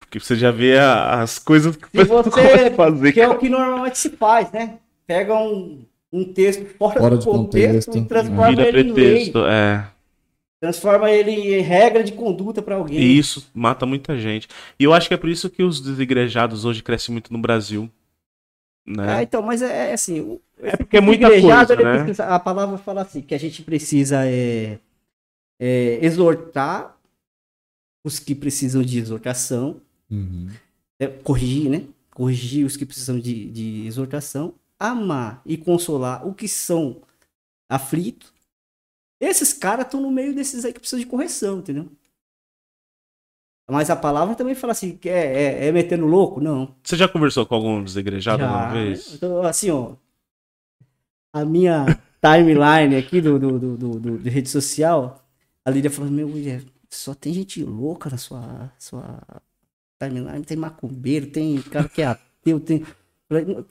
[0.00, 2.02] Porque você já vê a- as coisas que você-
[2.68, 3.12] a fazer.
[3.12, 4.78] Que é o que normalmente se faz, né?
[5.06, 5.84] Pega um,
[6.16, 9.04] um texto fora, Fora do de contexto, contexto, e transforma Vira ele em lei.
[9.14, 9.38] pretexto.
[9.46, 9.90] É.
[10.60, 12.98] Transforma ele em regra de conduta pra alguém.
[12.98, 14.48] E isso mata muita gente.
[14.78, 17.90] E eu acho que é por isso que os desigrejados hoje crescem muito no Brasil.
[18.86, 19.22] Ah, Né?
[19.24, 20.20] então, mas é, é assim.
[20.20, 21.98] o- É porque é muita coisa, né?
[22.04, 24.78] precisa- a palavra fala assim, que a gente precisa é,
[25.60, 26.96] é, exortar
[28.04, 29.80] os que precisam de exortação,
[30.10, 30.48] Uhum.
[31.00, 31.82] é, corrigir, né?
[32.10, 37.02] Corrigir os que precisam de, de exortação, amar e consolar o que são
[37.68, 38.32] aflitos.
[39.20, 41.90] Esses caras estão no meio desses aí que precisam de correção, entendeu?
[43.70, 46.40] Mas a palavra também fala assim, que é, é, é metendo louco?
[46.40, 46.74] Não.
[46.82, 48.48] Você já conversou com algum desegrejado Já.
[48.48, 49.14] uma vez?
[49.14, 49.96] Então, assim, ó.
[51.32, 51.86] A minha
[52.20, 55.26] timeline aqui do, do, do, do, do- de rede social,
[55.64, 56.30] a Lídia falou, meu,
[56.90, 59.20] só tem gente louca na sua, sua
[59.98, 60.44] timeline.
[60.44, 62.84] Tem macumbeiro, tem cara que é ateu, tem.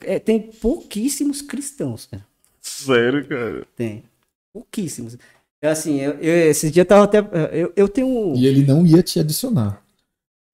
[0.02, 2.24] É, tem pouquíssimos cristãos, cara.
[2.60, 3.66] Sério, cara.
[3.76, 4.04] Tem.
[4.52, 5.16] Pouquíssimos.
[5.62, 7.18] É assim, eu, eu- esses dias eu tava até.
[7.52, 8.34] Eu, eu tenho um.
[8.36, 9.82] E ele não ia te adicionar.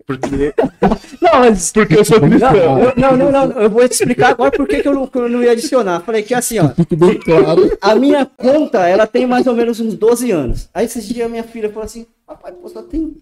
[0.07, 0.27] Porque,
[1.23, 1.71] Não, mas.
[1.73, 2.53] porque eu sou cristão.
[2.97, 5.29] Não, não, não, não, eu vou te explicar agora por que que eu não, eu
[5.29, 6.01] não ia adicionar.
[6.01, 6.69] Falei que assim, ó.
[6.97, 7.77] Bem claro.
[7.81, 10.69] A minha conta, ela tem mais ou menos uns 12 anos.
[10.75, 13.17] Aí esses dias a minha filha falou assim, papai, pô, só tem,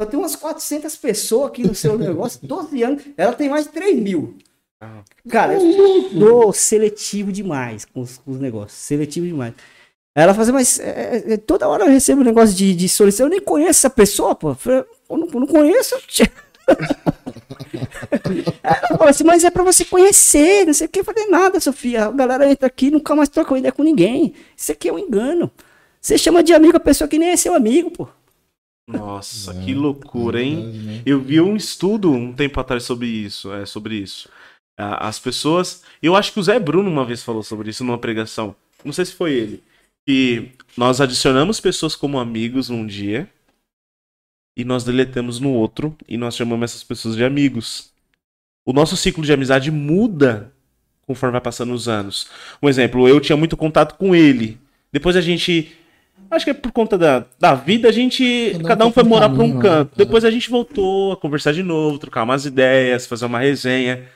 [0.00, 3.72] só tem umas 400 pessoas aqui no seu negócio, 12 anos, ela tem mais de
[3.72, 4.36] 3 mil.
[5.28, 9.54] Cara, eu sou seletivo demais com os, com os negócios, seletivo demais.
[10.14, 13.30] Ela assim, mas é, é, toda hora eu recebo um negócio de, de solicitação, eu
[13.30, 14.50] nem conheço essa pessoa, pô.
[14.50, 15.96] Eu, falei, eu, não, eu não conheço.
[18.62, 21.02] Ela falou assim, mas é pra você conhecer, não sei o que.
[21.02, 22.04] Falei, nada, Sofia.
[22.06, 24.34] A galera entra aqui nunca mais troca ideia com ninguém.
[24.56, 25.50] Isso aqui é um engano.
[26.00, 28.08] Você chama de amigo a pessoa que nem é seu amigo, pô.
[28.86, 30.72] Nossa, É, que loucura, é hein?
[30.84, 31.02] né?
[31.06, 34.28] Eu vi um estudo um tempo atrás sobre isso, é sobre isso.
[34.76, 38.56] As pessoas, eu acho que o Zé Bruno uma vez falou sobre isso numa pregação.
[38.84, 39.62] Não sei se foi ele.
[40.06, 43.28] Que nós adicionamos pessoas como amigos num dia
[44.56, 47.92] e nós deletamos no outro e nós chamamos essas pessoas de amigos.
[48.64, 50.52] O nosso ciclo de amizade muda
[51.06, 52.28] conforme vai passando os anos.
[52.62, 54.58] Um exemplo, eu tinha muito contato com ele.
[54.90, 55.76] Depois a gente
[56.32, 58.52] Acho que é por conta da, da vida, a gente.
[58.52, 59.60] Cada um Cada um foi morar pra um né?
[59.60, 59.92] canto.
[59.92, 59.96] É.
[59.98, 64.08] Depois a gente voltou a conversar de novo, trocar umas ideias, fazer uma resenha.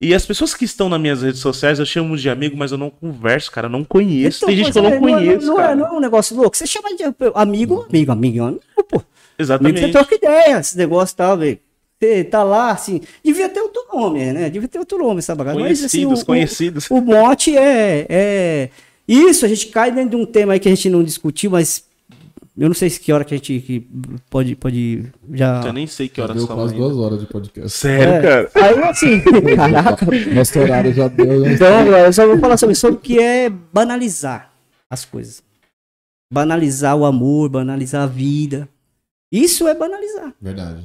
[0.00, 2.78] E as pessoas que estão nas minhas redes sociais eu chamo de amigo, mas eu
[2.78, 3.66] não converso, cara.
[3.66, 4.46] Eu não conheço.
[4.46, 5.46] Tem gente que eu não é, conheço.
[5.48, 5.74] Não, é, cara.
[5.74, 6.56] não é um negócio louco.
[6.56, 8.96] Você chama de amigo, amigo, amigo, amigo, pô.
[8.96, 9.06] Amigo,
[9.38, 9.80] Exatamente.
[9.80, 11.58] você troca ideia, esse negócio tal, velho.
[12.00, 13.00] Você tá lá, assim.
[13.24, 14.48] Devia ter outro nome, né?
[14.48, 15.58] Devia ter outro nome essa bagaça.
[15.58, 16.86] Mas, assim, Conhecidos, o- o- conhecidos.
[16.90, 18.68] O mote é, é.
[19.06, 21.87] Isso, a gente cai dentro de um tema aí que a gente não discutiu, mas.
[22.58, 23.86] Eu não sei se que hora que a gente que
[24.28, 25.62] pode, pode já.
[25.64, 26.84] Eu nem sei que Já horas deu quase ainda.
[26.86, 27.70] duas horas de podcast.
[27.70, 28.20] Sério, É.
[28.20, 28.50] cara.
[28.54, 29.20] Aí assim,
[29.56, 30.06] caraca.
[30.34, 31.40] Nosso horário já deu.
[31.40, 31.52] né?
[31.54, 34.50] Então, eu só vou falar sobre, sobre o que é banalizar
[34.90, 35.40] as coisas.
[36.32, 38.68] Banalizar o amor, banalizar a vida.
[39.32, 40.34] Isso é banalizar.
[40.40, 40.84] Verdade.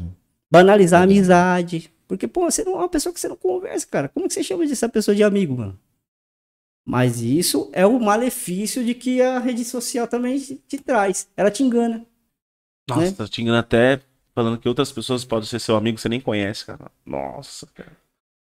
[0.51, 1.19] Banalizar a Verdade.
[1.19, 1.89] amizade.
[2.07, 4.07] Porque, pô, você não é uma pessoa que você não conversa, cara.
[4.09, 5.77] Como que você chama dessa pessoa de amigo, mano?
[6.85, 11.27] Mas isso é o malefício de que a rede social também te, traz.
[11.37, 12.05] Ela te engana.
[12.89, 14.01] Nossa, tá te engano até
[14.35, 16.91] falando que outras pessoas podem ser seu amigo que você nem conhece, cara.
[17.05, 17.91] Nossa, cara.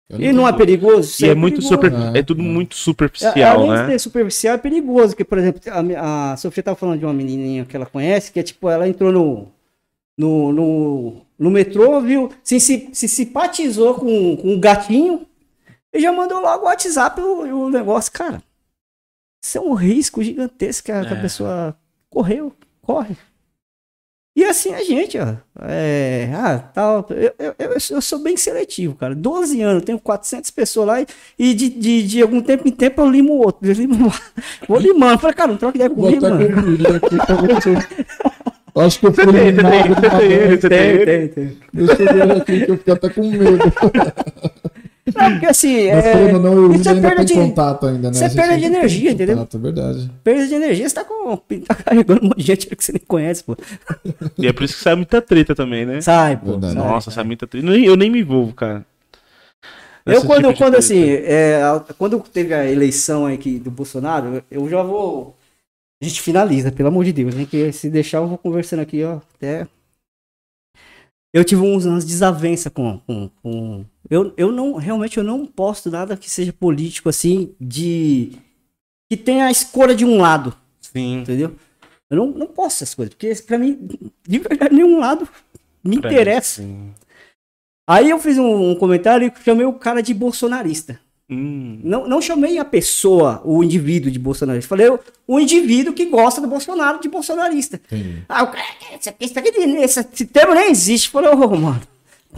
[0.09, 1.23] Eu E não é perigoso?
[1.23, 1.67] E é, muito perigoso.
[1.75, 2.43] super, É, é tudo é.
[2.43, 3.85] muito É, superficial, além de né?
[3.85, 5.15] ser superficial, é perigoso.
[5.15, 5.61] Que, por exemplo,
[5.97, 8.87] a, a Sofia tava falando de uma menininha que ela conhece, que é tipo, ela
[8.87, 9.47] entrou no,
[10.17, 12.31] no, no, no metrô, viu?
[12.43, 15.27] Se, se, se simpatizou com, com um gatinho
[15.93, 18.11] e já mandou logo o WhatsApp o, o negócio.
[18.11, 18.41] Cara,
[19.43, 21.21] isso é um risco gigantesco que a, que a É.
[21.21, 21.77] pessoa
[22.09, 23.15] correu, corre.
[24.37, 25.33] E assim a gente, ó.
[25.63, 27.05] É, ah, tal.
[27.09, 29.13] Eu, eu, eu, eu sou bem seletivo, cara.
[29.13, 31.07] 12 anos, tenho 400 pessoas lá e,
[31.37, 33.67] e de, de, de algum tempo em tempo eu limo o outro.
[33.67, 34.09] Eu limo,
[34.67, 35.19] vou limando.
[35.19, 36.39] Falei, cara, não troca ideia comigo, mano.
[38.75, 41.05] Acho que eu fui Você tem, tem, tem, Tem, tem.
[41.05, 41.57] tem, tem.
[41.73, 43.57] Deixa eu ver aqui que eu fiquei até com medo.
[45.15, 48.15] Não, porque assim, Mas é, querendo não, o é ainda tem de- contato ainda, né?
[48.15, 49.37] isso é perda de energia, entendeu?
[49.37, 50.11] contato, É verdade.
[50.23, 53.01] perda de energia, você tá, com, tá carregando um monte de gente que você nem
[53.07, 53.55] conhece, pô.
[54.37, 56.01] E é por isso que sai muita treta também, né?
[56.01, 56.51] Sai, pô.
[56.51, 56.75] Verdade.
[56.75, 57.65] Nossa, sai muita treta.
[57.65, 58.85] Nem- Eu nem me envolvo, cara.
[60.05, 61.59] Eu quando, tipo quando assim, é,
[61.97, 65.35] quando teve a eleição aqui do Bolsonaro, eu já vou.
[66.01, 67.45] A gente finaliza, pelo amor de Deus, né?
[67.45, 69.67] Que se deixar, eu vou conversando aqui, ó, até.
[71.31, 72.97] Eu tive uns, umas desavenças com.
[73.05, 74.73] com, com- Eu, eu não.
[74.75, 78.31] Realmente eu não posto nada que seja político, assim, de.
[79.09, 81.21] Que tenha a escolha de um lado, Sim.
[81.21, 81.55] entendeu?
[82.09, 83.87] Eu não, não posto essas coisas, porque pra mim,
[84.27, 85.27] de verdade, nenhum lado
[85.83, 86.61] me pra mim, interessa.
[86.61, 86.91] sim.
[87.87, 90.99] Aí eu fiz um, um comentário e chamei o cara de bolsonarista.
[91.29, 91.79] Hum.
[91.83, 94.67] Não, não chamei a pessoa, o indivíduo de bolsonarista.
[94.67, 97.79] Falei o, o indivíduo que gosta do Bolsonaro de bolsonarista.
[98.27, 101.09] Ah, o cara, essa, essa, esse, esse termo nem existe.
[101.09, 101.81] Falei, ô, mano,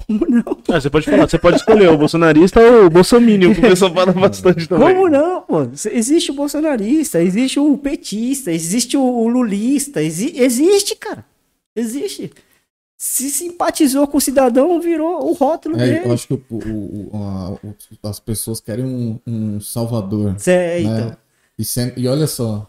[0.08, 0.44] como não?
[0.70, 3.94] Ah, você pode falar, você pode escolher o bolsonarista ou o bolsominion, que o pessoal
[3.94, 4.96] fala bastante também.
[4.96, 5.62] Como não, pô?
[5.92, 11.26] Existe o bolsonarista, existe o petista, existe o lulista, exi- existe, cara.
[11.76, 12.32] Existe.
[12.98, 16.02] Se simpatizou com o cidadão, virou o rótulo É, dele.
[16.06, 17.58] eu acho que o- o- o-
[18.04, 20.36] a- as pessoas querem um, um salvador.
[20.38, 20.82] Cê- né?
[20.82, 21.18] então,
[21.58, 22.68] E, sem- e olha só,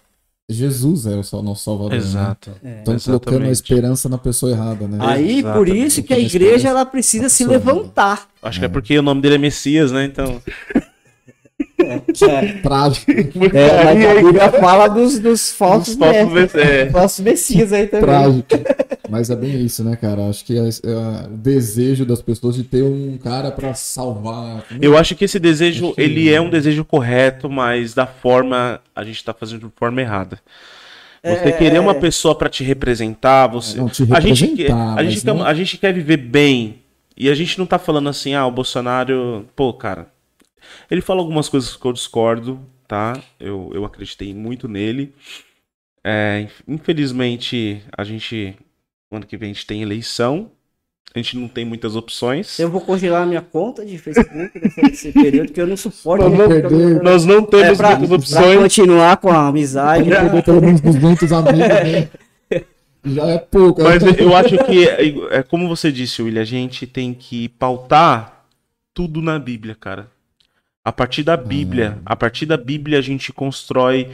[0.53, 1.95] Jesus é o nosso salvador.
[1.95, 2.51] Exato.
[2.63, 2.79] Né?
[2.79, 4.99] Estão colocando a esperança na pessoa errada, né?
[5.01, 5.87] Aí, por Exatamente.
[5.87, 7.59] isso que a igreja ela precisa se errada.
[7.59, 8.29] levantar.
[8.43, 10.05] Acho que é porque o nome dele é Messias, né?
[10.05, 10.41] Então.
[12.63, 13.11] Trágico.
[13.55, 16.91] É, mas a Bíblia fala dos, dos falsos Dos falsos mestres, é.
[16.91, 18.07] falsos messias aí também.
[18.07, 18.49] Trágico.
[19.09, 20.29] Mas é bem isso, né, cara?
[20.29, 24.65] Acho que é, é o desejo das pessoas de ter um cara pra salvar.
[24.81, 28.81] Eu acho que esse desejo, Acho que- ele é um desejo correto, mas da forma,
[28.95, 30.39] a gente tá fazendo de forma errada.
[31.25, 32.01] Você É, querer uma é.
[32.01, 33.77] pessoa pra te representar, você.
[33.79, 36.17] Não, te a gente quer, representar, a gente mas quer, não- a gente quer viver
[36.17, 36.77] bem.
[37.17, 40.07] E a gente não tá falando assim, ah, o Bolsonaro, pô, cara.
[40.91, 43.21] Ele fala algumas coisas que eu discordo, tá?
[43.39, 45.13] Eu, eu acreditei muito nele.
[46.05, 48.57] É, inf- infelizmente, a gente.
[49.11, 50.51] Ano que vem a gente tem eleição.
[51.15, 52.59] A gente não tem muitas opções.
[52.59, 54.51] Eu vou congelar a minha conta de Facebook
[54.83, 56.25] nesse, período, que eu não suporto.
[56.25, 58.59] Pra não Nós não temos É, pra, muitas pra opções.
[58.59, 60.09] continuar com a amizade.
[60.09, 62.09] Perder pelo menos 200 amigos, né?
[63.05, 63.83] Já é pouco.
[63.83, 64.13] Mas né?
[64.19, 68.47] eu acho que, é, é como você disse, William, a gente tem que pautar
[68.95, 70.09] tudo na Bíblia, cara.
[70.85, 74.09] A partir da Bíblia, a partir da Bíblia a gente constrói,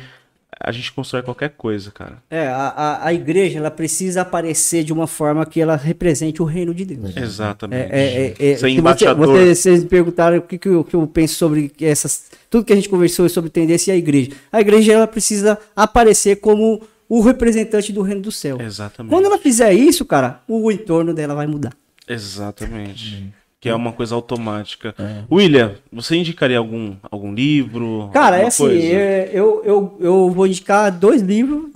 [0.60, 2.18] a gente constrói qualquer coisa, cara.
[2.28, 6.44] É, a, a, a igreja ela precisa aparecer de uma forma que ela represente o
[6.44, 7.16] reino de Deus.
[7.16, 7.90] Exatamente.
[7.90, 9.26] É, é, é, é, Ser se embaixador.
[9.28, 12.24] Você, você- vocês me perguntaram o que, que, eu, que eu penso sobre essas.
[12.50, 14.32] Tudo que a gente conversou sobre tendência e a igreja.
[14.52, 18.60] A igreja ela precisa aparecer como o representante do reino do céu.
[18.60, 19.10] Exatamente.
[19.10, 21.72] Quando ela fizer isso, cara, o entorno dela vai mudar.
[22.06, 23.32] Exatamente.
[23.60, 24.94] Que é uma coisa automática.
[25.30, 28.08] William, você indicaria algum, algum livro?
[28.12, 28.86] Cara, é assim, coisa?
[28.86, 31.70] é, eu, eu, eu vou indicar dois livros,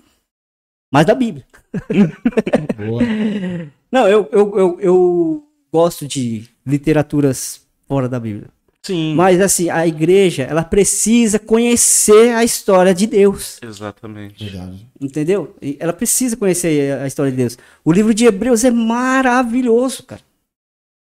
[0.93, 1.45] mais da Bíblia.
[2.77, 3.03] Boa.
[3.91, 8.49] Não, eu, eu, eu, eu gosto de literaturas fora da Bíblia.
[8.85, 13.59] Sim, Mas assim, a igreja, ela precisa conhecer a história de Deus.
[13.63, 14.45] exatamente.
[14.45, 14.87] Verdade.
[15.01, 15.55] Entendeu?
[15.79, 17.57] Ela precisa conhecer a história de Deus.
[17.85, 20.21] O livro de Hebreus é maravilhoso, cara.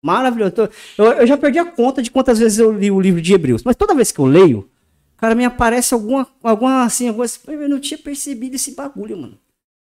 [0.07, 0.55] Maravilhoso.
[0.97, 3.65] Eu, eu já perdi a conta de quantas vezes eu li o livro de Hebreus.
[3.65, 4.71] Mas toda vez que eu leio,
[5.17, 9.37] cara, me aparece alguma, alguma assim, alguma, eu não tinha percebido esse bagulho, mano.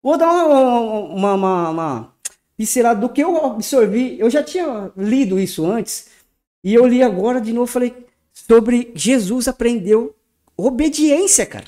[0.02, 2.14] Vou dar uma, uma, uma, uma
[2.57, 4.19] pincelada do que eu absorvi.
[4.19, 6.10] Eu já tinha lido isso antes.
[6.64, 7.94] E eu li agora de novo, falei
[8.34, 10.15] sobre Jesus aprendeu
[10.57, 11.65] obediência, cara.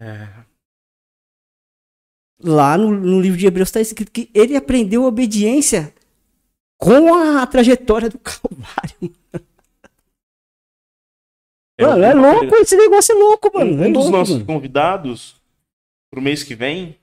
[0.00, 0.28] É,
[2.42, 5.92] Lá no, no livro de Hebreus está escrito que ele aprendeu obediência
[6.80, 9.12] com a trajetória do Calvário.
[11.80, 13.72] Mano, é louco, esse negócio é louco, mano.
[13.74, 14.46] Um, é dos louco, nossos mano.
[14.46, 15.36] convidados
[16.10, 16.96] pro mês que vem,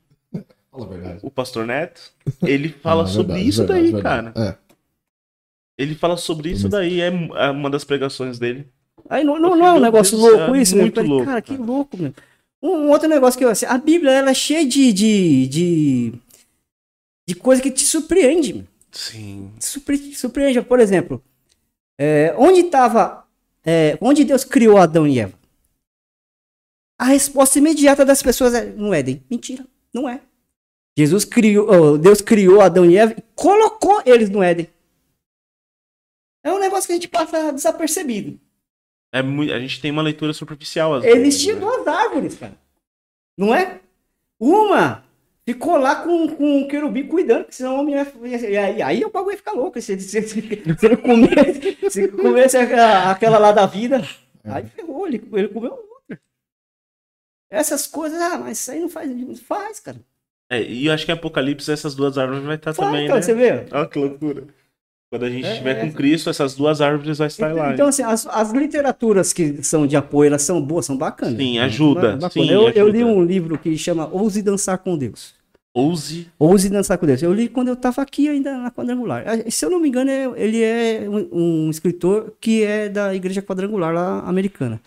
[1.24, 2.12] o Pastor Neto,
[2.44, 4.34] ele fala Ah, sobre verdade, isso verdade, daí, verdade.
[4.34, 4.49] cara.
[4.49, 4.58] É.
[5.80, 8.68] Ele fala sobre isso daí, é é uma das pregações dele.
[9.10, 10.82] Aí não, não, não é um negócio Deus louco céu, isso, né?
[10.84, 11.64] muito falei, louco, Cara, que cara.
[11.64, 12.14] louco, meu.
[12.62, 16.14] Um, um outro negócio que eu, assim, a Bíblia ela é cheia de, de, de,
[17.28, 18.66] de coisa que te surpreende, meu.
[18.91, 19.51] Sim.
[19.59, 20.61] Surpreende.
[20.61, 21.23] Por exemplo,
[21.99, 23.26] é, onde estava,
[24.01, 25.38] onde Deus criou Adão e Eva?
[26.99, 29.23] A resposta imediata das pessoas é no Éden.
[29.30, 30.22] Mentira, não é.
[30.97, 34.68] Jesus criou, oh, Deus criou Adão e Eva e colocou eles no Éden.
[36.43, 38.39] É um negócio que a gente passa desapercebido.
[39.11, 41.03] É muito, a gente tem uma leitura superficial.
[41.03, 41.61] Existiam né?
[41.61, 42.57] duas árvores, cara.
[43.38, 43.80] Não é?
[44.39, 45.03] Uma
[45.48, 49.06] ficou lá com, com o querubim cuidando, porque senão o homem ia, e aí, aí
[49.06, 49.80] o bagulho ia ficar louco.
[49.80, 54.02] Se, se, se, se ele comesse, se comesse aquela, aquela lá da vida,
[54.44, 56.19] aí ferrou, ele, ele comeu outra.
[57.49, 59.98] Essas coisas, ah, mas isso aí não faz, não faz, cara.
[60.49, 63.19] É, e eu acho que em Apocalipse essas duas árvores vai estar Faz, também, cara,
[63.19, 63.26] né?
[63.26, 63.65] você vê?
[63.72, 64.44] Olha que loucura.
[65.10, 65.80] Quando a gente É, estiver é.
[65.80, 67.74] com Cristo, essas duas árvores vão estar lá.
[67.74, 71.38] Então, assim, as, as literaturas que são de apoio, elas são boas, são bacanas.
[71.38, 72.18] Sim, ajuda.
[72.18, 72.30] Bacana.
[72.30, 73.14] Sim, eu, eu li ajuda.
[73.14, 75.36] um livro que chama Ouse Dançar com Deus.
[75.73, 76.27] Ouse.
[76.39, 77.22] Ouse Dançar com Deus.
[77.22, 79.23] Eu li quando eu estava aqui ainda na quadrangular.
[79.27, 83.41] Ah, Se eu não me engano, é- ele é um, escritor que é da igreja
[83.41, 84.81] quadrangular lá americana.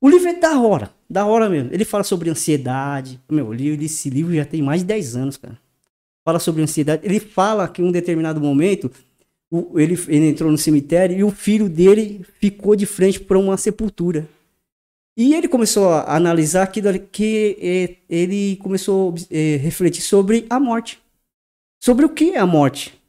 [0.00, 1.70] O livro é da hora, da hora mesmo.
[1.72, 3.20] Ele fala sobre ansiedade.
[3.30, 5.58] Meu, eu li esse livro já tem mais de 10 anos, cara.
[6.24, 7.02] Fala sobre ansiedade.
[7.04, 8.90] Ele fala que em um determinado momento
[9.76, 9.96] ele
[10.26, 14.26] entrou no cemitério e o filho dele ficou de frente para uma sepultura.
[15.16, 20.58] E ele começou a analisar aquilo ali, que ele começou a eh, refletir sobre a
[20.58, 20.98] morte.
[21.82, 23.00] Sobre o que é a morte.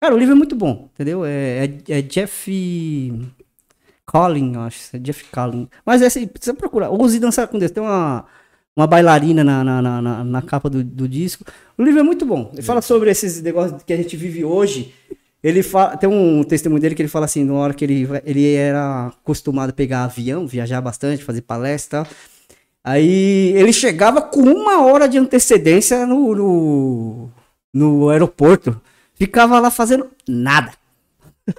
[0.00, 1.24] Cara, o livro é muito bom, entendeu?
[1.24, 2.50] É, é- é Jeff
[4.06, 4.96] Collin, acho.
[4.96, 5.68] É Jeff Collin.
[5.84, 6.90] Mas é assim, precisa procurar.
[6.90, 7.70] Ouse Dançar com Deus.
[7.70, 8.26] Tem uma,
[8.76, 11.44] uma bailarina na, na, na, na- na capa do, do disco.
[11.78, 12.50] O livro é muito bom.
[12.52, 14.92] Ele fala sobre esses negócios que a gente vive hoje.
[15.44, 18.54] Ele fala, tem um testemunho dele que ele fala assim, na hora que ele, ele
[18.54, 22.06] era acostumado a pegar avião, viajar bastante, fazer palestra.
[22.82, 27.30] Aí ele chegava com uma hora de antecedência no, no,
[27.74, 28.80] no aeroporto.
[29.14, 30.72] Ficava lá fazendo nada.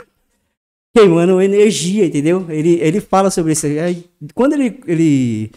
[0.98, 2.48] Queimando energia, entendeu?
[2.50, 3.68] Ele, ele fala sobre isso.
[3.68, 5.52] Aí, quando ele, ele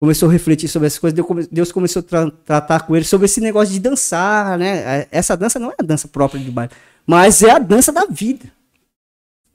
[0.00, 1.18] começou a refletir sobre essas coisas,
[1.50, 5.08] Deus começou a tra- tratar com ele sobre esse negócio de dançar, né?
[5.10, 6.72] Essa dança não é a dança própria de baile,
[7.06, 8.44] mas é a dança da vida,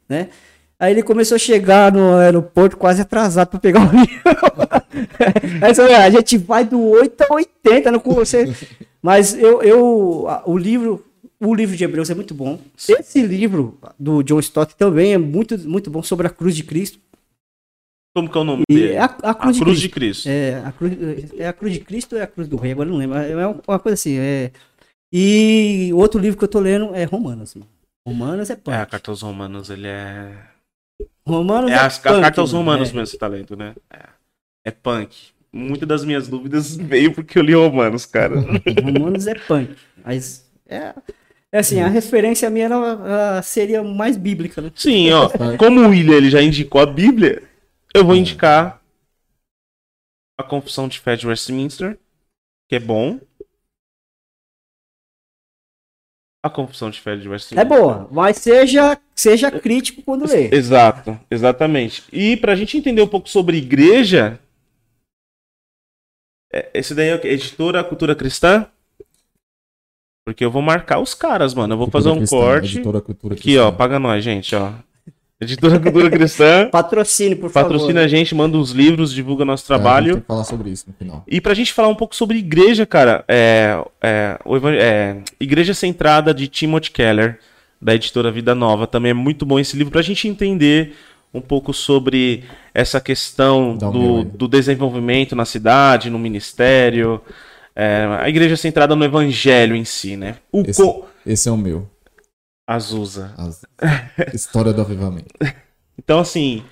[0.07, 0.29] né?
[0.79, 4.05] Aí ele começou a chegar no aeroporto quase atrasado para pegar o avião.
[5.61, 8.53] Aí vê, a gente vai do 8 a 80, não com você.
[9.01, 11.03] Mas eu, eu a- o livro,
[11.39, 12.59] o livro de Hebreus é muito bom.
[12.87, 16.99] Esse livro do John Stott também é muito, muito bom sobre a cruz de Cristo.
[18.15, 18.93] Como que é o nome dele?
[18.93, 19.81] é a, a A cruz, de Cruz Cristo.
[19.81, 20.29] de Cristo.
[20.29, 20.93] É a, cruz,
[21.39, 22.71] é a cruz de Cristo ou é a cruz do rei?
[22.73, 23.17] Agora não lembro.
[23.17, 24.15] É uma uma coisa assim.
[24.19, 24.51] É...
[25.19, 27.55] E outro livro que eu tô lendo é Romanos.
[27.55, 27.67] mano.
[28.07, 28.75] Romanos é punk.
[28.75, 30.31] É, a carta aos romanos, ele é.
[31.27, 32.63] Romanos É é, a, a punk, carta aos mano.
[32.65, 32.93] romanos É.
[32.93, 33.75] mesmo, esse talento, né?
[33.89, 34.03] É.
[34.65, 35.15] É punk.
[35.51, 38.35] Muitas das minhas dúvidas veio porque eu li romanos, cara.
[38.83, 39.75] Romanos é punk.
[40.05, 40.93] Mas é,
[41.51, 44.71] é assim, a referência minha era, seria mais bíblica, né?
[44.75, 45.29] Sim, ó.
[45.57, 47.41] Como o William ele já indicou a Bíblia,
[47.93, 48.81] eu vou indicar
[50.39, 51.97] a Confissão de Fé de Westminster,
[52.69, 53.19] que é bom.
[56.43, 57.59] A Confissão de Fé de Westminster.
[57.59, 60.49] É boa, mas seja, seja crítico quando lê.
[60.53, 62.03] Exato, exatamente.
[62.11, 64.39] E pra gente entender um pouco sobre igreja,
[66.53, 67.27] é- esse daí é o quê?
[67.29, 68.69] Editora Cultura Cristã?
[70.25, 71.73] Porque eu vou marcar os caras, mano.
[71.73, 72.75] Eu vou fazer um Cristã, corte.
[72.75, 73.65] Editora Cultura Aqui, Cristã.
[73.67, 74.73] ó, paga nós, gente, ó.
[75.39, 76.67] Editora Cultura Cristã.
[76.71, 77.69] Patrocine, por favor.
[77.69, 80.13] Patrocina a gente, manda uns livros, divulga nosso É, trabalho.
[80.13, 81.23] tem que falar sobre isso no final.
[81.27, 84.37] E pra gente falar um pouco sobre igreja, cara, é, é,
[84.79, 87.39] é, Igreja Centrada de Timothy Keller,
[87.79, 88.87] da editora Vida Nova.
[88.87, 90.95] Também é muito bom esse livro pra gente entender
[91.33, 92.43] um pouco sobre
[92.73, 97.21] essa questão do, do desenvolvimento na cidade, no ministério.
[97.75, 100.37] é, a igreja centrada no evangelho em si, né?
[100.51, 101.05] O Esse, co...
[101.23, 101.87] esse é o meu.
[102.67, 103.33] Azusa.
[103.37, 103.65] As-
[104.33, 105.33] História do Avivamento.
[105.99, 106.63] Então, assim,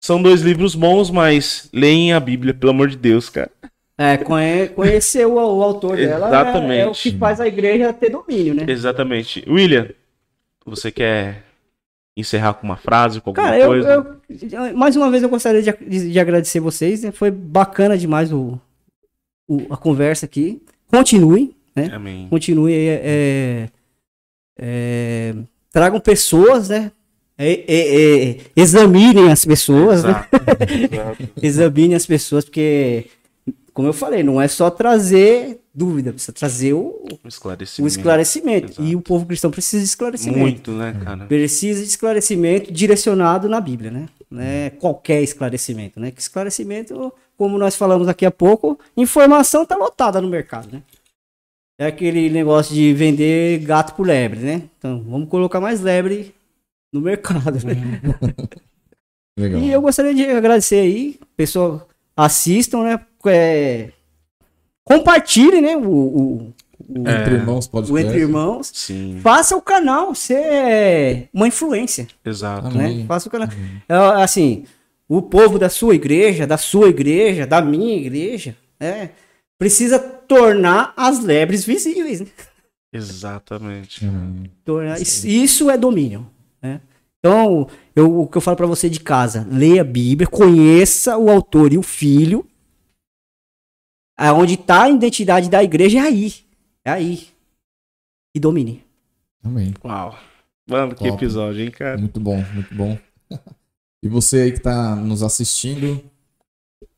[0.00, 3.50] são dois livros bons, mas leem a Bíblia, pelo amor de Deus, cara.
[3.98, 7.02] É, conhe- conhecer o, o autor dela é- é, o Exatamente.
[7.10, 8.64] que faz a igreja ter domínio, né?
[8.68, 9.44] Exatamente.
[9.48, 9.88] William,
[10.64, 11.42] você quer
[12.16, 14.20] encerrar com uma frase, com alguma Cara, eu, coisa?
[14.52, 17.10] eu- mais uma vez eu gostaria de, de- de agradecer vocês, né?
[17.10, 18.58] Foi bacana demais o,
[19.48, 20.62] o- a conversa aqui.
[20.88, 21.90] Continue, né?
[21.92, 22.28] Amém.
[22.30, 23.68] Continue aí, é,
[24.58, 25.34] é,
[25.72, 26.92] tragam pessoas, né?
[27.36, 30.10] É, é, é, examinem as pessoas, né?
[30.10, 30.94] Exato.
[30.94, 31.28] Exato.
[31.42, 33.06] Examinem as pessoas, porque,
[33.72, 37.88] como eu falei, não é só trazer dúvida, precisa trazer o, o esclarecimento.
[37.88, 38.66] esclarecimento.
[38.66, 38.84] Exato.
[38.84, 40.38] E o povo cristão precisa de esclarecimento.
[40.38, 41.26] Muito, né, cara?
[41.26, 44.08] Precisa de esclarecimento direcionado na Bíblia, né?
[44.30, 46.12] Não é qualquer esclarecimento, né?
[46.12, 50.82] Que esclarecimento, como nós falamos aqui há pouco, informação tá lotada no mercado, né?
[51.78, 54.62] É aquele negócio de vender gato por lebre, né?
[54.78, 56.32] Então, vamos colocar mais lebre
[56.92, 58.00] no mercado, né?
[59.36, 59.60] Legal.
[59.60, 63.00] E eu gostaria de agradecer aí, pessoal, assistam, né?
[63.26, 63.88] É,
[64.84, 65.76] compartilhem, né?
[65.76, 66.54] O, o,
[66.88, 67.20] o, É.
[67.22, 68.06] Entre Irmãos o Podcast.
[68.06, 68.70] Entre Irmãos.
[68.72, 72.06] Sim, Faça o canal ser uma influência.
[72.24, 72.68] exato.
[72.68, 72.98] Amém.
[72.98, 73.04] né?
[73.06, 73.48] Faça o canal.
[73.88, 74.64] É, assim,
[75.08, 79.08] o povo da sua igreja, da sua igreja, da minha igreja, é,
[79.58, 82.20] precisa tornar as lebres visíveis.
[82.20, 82.26] Né?
[82.92, 84.04] Exatamente.
[84.06, 84.50] Amém.
[84.64, 86.30] Tornar- isso, isso é domínio.
[86.62, 86.80] Né?
[87.18, 91.30] Então, eu- o que eu falo para você de casa, leia a Bíblia, conheça o
[91.30, 92.46] autor e o filho.
[94.16, 96.34] Aonde está a identidade da igreja é aí.
[96.84, 97.28] É aí.
[98.34, 98.84] E domine.
[99.42, 99.74] Amém.
[99.84, 100.16] Uau.
[100.68, 101.14] Mano, que Top.
[101.14, 101.98] episódio, hein, cara?
[101.98, 102.98] Muito bom, muito bom.
[104.02, 106.04] E você aí que está nos assistindo,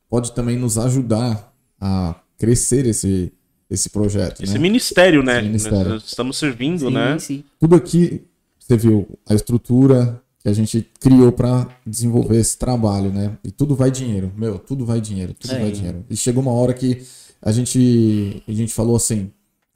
[0.08, 3.32] pode também nos ajudar a crescer esse,
[3.70, 4.42] esse projeto.
[4.42, 4.58] Esse né?
[4.58, 5.38] ministério, né?
[5.38, 5.88] Esse ministério.
[5.90, 7.18] Nós estamos servindo, Sim, né?
[7.18, 7.44] sim.
[7.58, 8.22] Tudo aqui,
[8.58, 13.36] você viu a estrutura que a gente criou para desenvolver esse trabalho, né?
[13.42, 15.60] E tudo vai dinheiro, meu, tudo vai dinheiro, tudo É.
[15.60, 16.04] vai dinheiro.
[16.08, 17.02] E chegou uma hora que
[17.42, 19.30] a gente, a gente falou assim,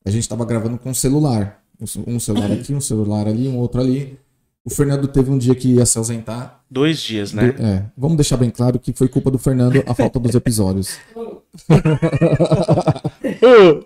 [0.05, 1.62] a gente estava gravando com um celular,
[2.07, 4.19] um celular aqui, um celular ali, um outro ali.
[4.65, 6.62] O Fernando teve um dia que ia se ausentar.
[6.70, 7.55] Dois dias, né?
[7.59, 10.99] É, vamos deixar bem claro que foi culpa do Fernando a falta dos episódios.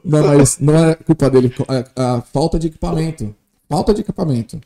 [0.05, 3.35] Não, mas não é culpa dele, é a falta de equipamento.
[3.69, 4.61] Falta de equipamento.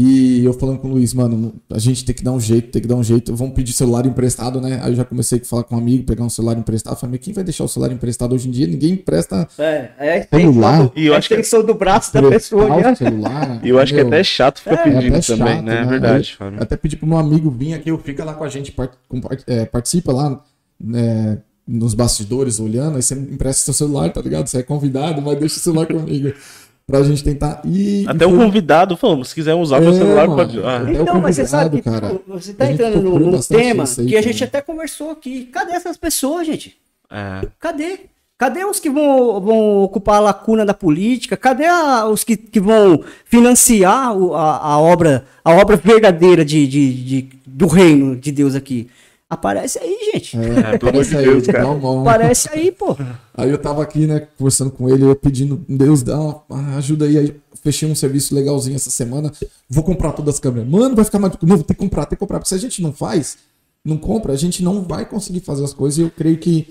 [0.00, 2.80] E eu falando com o Luiz, mano, a gente tem que dar um jeito, tem
[2.80, 3.34] que dar um jeito.
[3.34, 4.78] Vamos pedir celular emprestado, né?
[4.80, 6.94] Aí eu já comecei a falar com um amigo, pegar um celular emprestado.
[6.96, 8.68] Falei, mas quem vai deixar o celular emprestado hoje em dia?
[8.68, 10.92] Ninguém empresta É, é a Celular?
[10.94, 12.68] E eu a acho que- extensão do braço da pessoa.
[12.80, 12.94] né?
[12.94, 13.60] celular.
[13.64, 15.80] E eu acho que é até chato ficar É, pedindo até também, chato, né?
[15.80, 18.70] É verdade, Eu até pedi pro meu amigo vir aqui, fica lá com a gente,
[18.70, 20.40] part- com- part- é, participa lá
[20.80, 21.38] né,
[21.68, 24.46] nos bastidores olhando, aí você empresta seu celular, tá ligado?
[24.46, 26.32] Você é convidado, mas deixa o celular comigo.
[26.86, 27.60] Pra gente tentar.
[27.66, 30.36] E, Até o convidado falou, se quiser usar meu É, celular, mano.
[30.36, 30.58] pode.
[30.64, 32.08] Ah, Então, mas você sabe cara.
[32.08, 35.44] tipo, você tá entrando num, tema aí, que a gente até conversou aqui.
[35.52, 36.78] Cadê essas pessoas, gente?
[37.10, 37.46] é.
[37.60, 38.00] Cadê?
[38.38, 41.36] Cadê os que vão, vão ocupar a lacuna da política?
[41.36, 46.94] Cadê a- os que, que vão financiar a, a obra a obra verdadeira de, de-
[47.04, 48.88] de- do reino de Deus aqui?
[49.30, 50.36] Aparece aí, gente.
[50.38, 51.66] É, pelo amor aparece de aí, Deus, cara.
[51.66, 52.00] uma mão.
[52.00, 52.96] Aparece aí, pô.
[53.34, 57.18] Aí eu tava aqui, né, conversando com ele, eu pedindo, Deus, dá uma ajuda aí.
[57.18, 59.30] Aí fechei um serviço legalzinho essa semana.
[59.68, 60.66] Vou comprar todas as câmeras.
[60.68, 61.34] Mano, vai ficar mais.
[61.42, 62.38] Não, vou ter que comprar, tem que comprar.
[62.38, 63.36] Porque se a gente não faz,
[63.84, 65.98] não compra, a gente não vai conseguir fazer as coisas.
[65.98, 66.68] E eu creio que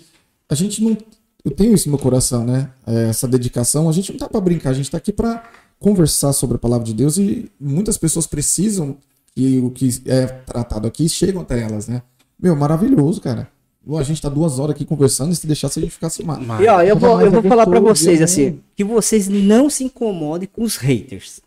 [0.49, 0.97] a gente não.
[1.45, 2.71] Eu tenho isso no meu coração, né?
[2.87, 3.87] É, Essa dedicação.
[3.87, 5.43] A gente não tá pra brincar, a gente tá aqui pra
[5.79, 8.97] conversar sobre a palavra de Deus e muitas pessoas precisam
[9.35, 12.01] que o que é tratado aqui chegam até elas, né?
[12.39, 13.49] Meu, maravilhoso, cara.
[13.97, 16.39] A gente tá duas horas aqui conversando e se deixasse a gente ficasse mal.
[16.41, 18.25] Mas- E ó, eu vou, eu vou falar pra abençoe, vocês viu?
[18.25, 21.39] assim, que vocês não se incomodem com os haters.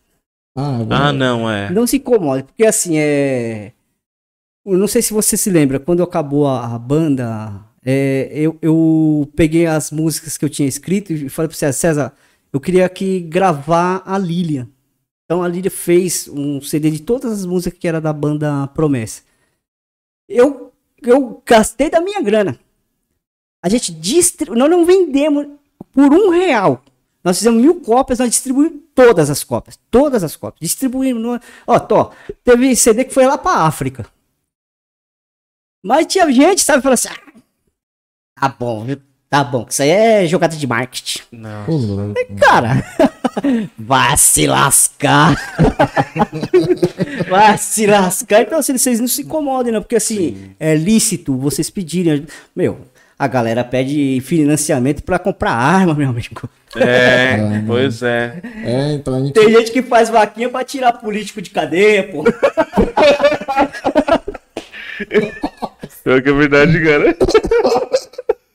[0.57, 1.71] Ah, Ah, não, é.
[1.71, 3.73] Não se incomodem, porque assim, é.
[4.65, 9.31] Eu não sei se você se lembra, quando acabou a, a banda, é, eu, eu
[9.37, 12.13] peguei as músicas que eu tinha escrito e falei pro César, César,
[12.53, 14.67] eu queria aqui gravar a Lilian.
[15.25, 19.23] Então a Lilian fez um CD de todas as músicas que era da banda Promessa.
[20.29, 20.70] Eu,
[21.03, 22.59] eu gastei da minha grana.
[23.63, 25.47] A gente distribuiu, nós não vendemos
[25.93, 26.83] por um real.
[27.23, 29.79] Nós fizemos mil cópias, nós distribuímos todas as cópias.
[29.91, 30.61] Todas as cópias.
[30.61, 31.23] Distribuímos.
[31.23, 31.41] No...
[31.67, 32.13] Ó, tô,
[32.43, 34.07] teve CD que foi lá pra África.
[35.83, 37.33] Mas tinha gente, sabe, falando assim: ah,
[38.41, 38.85] tá bom?
[39.31, 41.21] Tá bom, isso aí é jogada de marketing.
[41.31, 41.65] Não.
[42.37, 42.85] Cara,
[43.79, 45.37] vai se lascar.
[47.31, 48.43] vai se lascar.
[48.43, 52.27] Então, assim, vocês não se incomodem, não, porque assim, é lícito vocês pedirem.
[52.57, 52.81] Meu,
[53.17, 56.51] a galera pede financiamento pra comprar arma, meu amigo.
[56.75, 57.37] É,
[57.69, 58.41] pois é.
[58.65, 59.35] É, então a gente.
[59.35, 62.25] Tem gente que faz vaquinha pra tirar político de cadeia, pô.
[66.03, 67.17] Pior que é verdade, cara.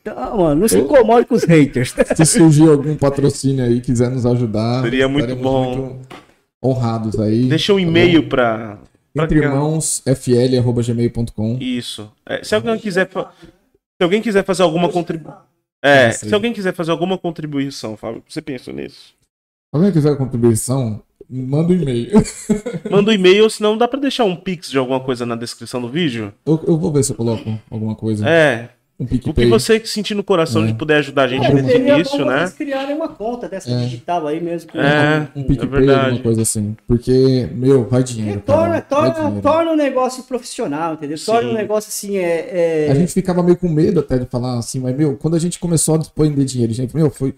[0.05, 1.95] Então, mano, não se incomode com os haters.
[2.15, 5.75] Se surgir algum patrocínio aí, quiser nos ajudar, Seria muito bom.
[5.75, 6.07] muito
[6.63, 7.47] honrados aí.
[7.47, 8.77] Deixa um tá e-mail pra.
[9.11, 11.57] pra Entre irmãos, fl.gmail.com.
[11.59, 12.11] Isso.
[12.23, 13.09] É, se alguém quiser.
[13.09, 15.41] Se alguém quiser fazer alguma contribuição.
[15.83, 19.15] É, se alguém quiser fazer alguma contribuição, Fábio, você pensa nisso?
[19.73, 22.11] Alguém quiser contribuição, manda um e-mail.
[22.89, 25.89] Manda um e-mail, senão dá pra deixar um pix de alguma coisa na descrição do
[25.89, 26.33] vídeo.
[26.45, 28.27] Eu, eu vou ver se eu coloco alguma coisa.
[28.27, 28.69] É.
[28.97, 30.67] Um O que você sentir no coração É.
[30.67, 32.37] de poder ajudar a gente É, nesse bom início, né?
[32.39, 33.77] vocês criarem uma conta dessa É.
[33.83, 34.71] digital aí mesmo.
[34.71, 35.99] que- É, Um é PicPay, verdade.
[36.05, 36.77] alguma coisa assim.
[36.87, 38.39] Porque, meu, vai E dinheiro.
[38.45, 39.41] torna, cara, vai torna, dinheiro.
[39.41, 41.17] torna um negócio profissional, entendeu?
[41.25, 41.49] Torna Sim.
[41.49, 42.85] um negócio assim, é.
[42.87, 45.39] é- A gente ficava meio com medo até de falar assim, mas, meu, quando a
[45.39, 47.35] gente começou a despender dinheiro, gente, meu, foi.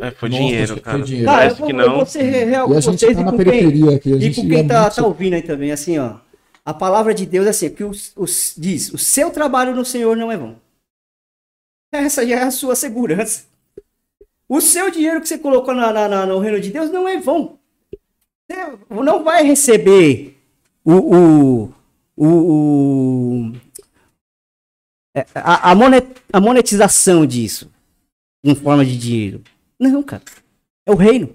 [0.00, 1.02] É, foi Nossa, dinheiro, foi cara.
[1.02, 1.26] dinheiro.
[1.26, 1.94] Cara, eu vou, que eu não.
[1.96, 4.12] vou ser real E com a gente vocês tá e na com quem, periferia aqui.
[4.12, 6.14] A e gente com quem é tá, muito- tá ouvindo aí também, assim, ó.
[6.64, 10.16] A palavra de Deus é assim, que os, os- diz, o seu trabalho no Senhor
[10.16, 10.56] não é vão.
[11.94, 13.44] Essa já é a sua segurança.
[14.48, 17.18] O seu dinheiro que você colocou na, na- na- no reino de Deus não é
[17.18, 17.56] vão.
[18.50, 20.36] Você não vai receber
[20.84, 21.74] o, o,
[22.16, 23.52] o, o-
[25.16, 27.70] é, a, a monet- a monetização disso
[28.42, 29.42] em forma de dinheiro.
[29.78, 30.22] Não, cara.
[30.86, 31.34] É o reino.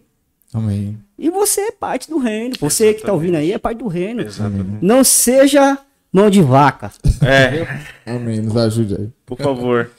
[0.53, 0.97] Amém.
[1.17, 2.55] E você é parte do reino.
[2.59, 4.21] Você que tá ouvindo aí é parte do reino.
[4.21, 4.83] Exatamente.
[4.85, 5.77] Não seja
[6.11, 6.91] mão de vaca.
[7.25, 8.41] É, Amém.
[8.41, 9.09] Nos ajude aí.
[9.25, 9.91] por favor.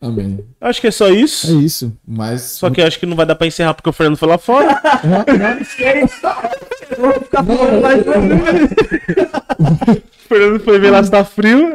[0.00, 0.40] Amém.
[0.60, 1.60] Acho que é só É isso.
[1.60, 1.92] isso.
[2.06, 2.40] Mas.
[2.42, 4.38] Só que eu acho que não vai dar pra encerrar porque o Fernando foi lá
[4.38, 4.80] fora.
[6.98, 8.02] Vou ficar falando mais
[9.60, 11.72] O Fernando foi ver lá se tá frio.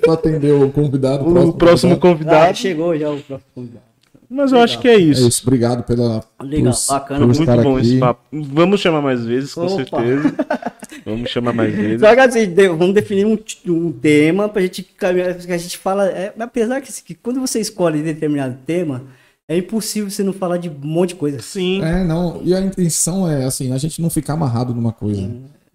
[0.00, 1.24] pra atender o convidado.
[1.48, 2.56] O próximo Ah, convidado.
[2.56, 3.84] chegou já o próximo convidado.
[4.30, 5.28] Mas eu acho que é É isso.
[5.28, 5.42] isso.
[5.44, 6.24] Obrigado pela.
[6.42, 7.20] Legal, por- bacana.
[7.20, 7.86] por Muito estar bom aqui.
[7.86, 8.20] esse papo.
[8.32, 9.76] Vamos chamar mais vezes, com Opa.
[9.76, 10.34] certeza.
[11.04, 12.00] Vamos chamar mais vezes.
[12.00, 15.30] Só que assim, vamos definir um, um tema pra gente caminhar.
[15.30, 16.08] A gente fala.
[16.08, 19.04] é, apesar que, assim, que quando você escolhe determinado tema,
[19.48, 21.40] é impossível você não falar de um monte de coisa.
[21.40, 21.82] Sim.
[21.82, 22.40] É, não.
[22.44, 25.30] E a intenção é, assim, a gente não ficar amarrado numa coisa.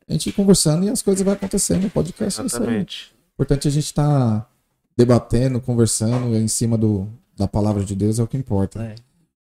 [0.08, 2.42] A gente ir conversando e as coisas vão acontecendo no podcast.
[2.42, 2.46] É.
[2.46, 3.14] Exatamente.
[3.34, 4.50] importante a gente estar
[4.98, 8.82] debatendo, conversando em cima do, da palavra de Deus, é o que importa.
[8.82, 8.96] É.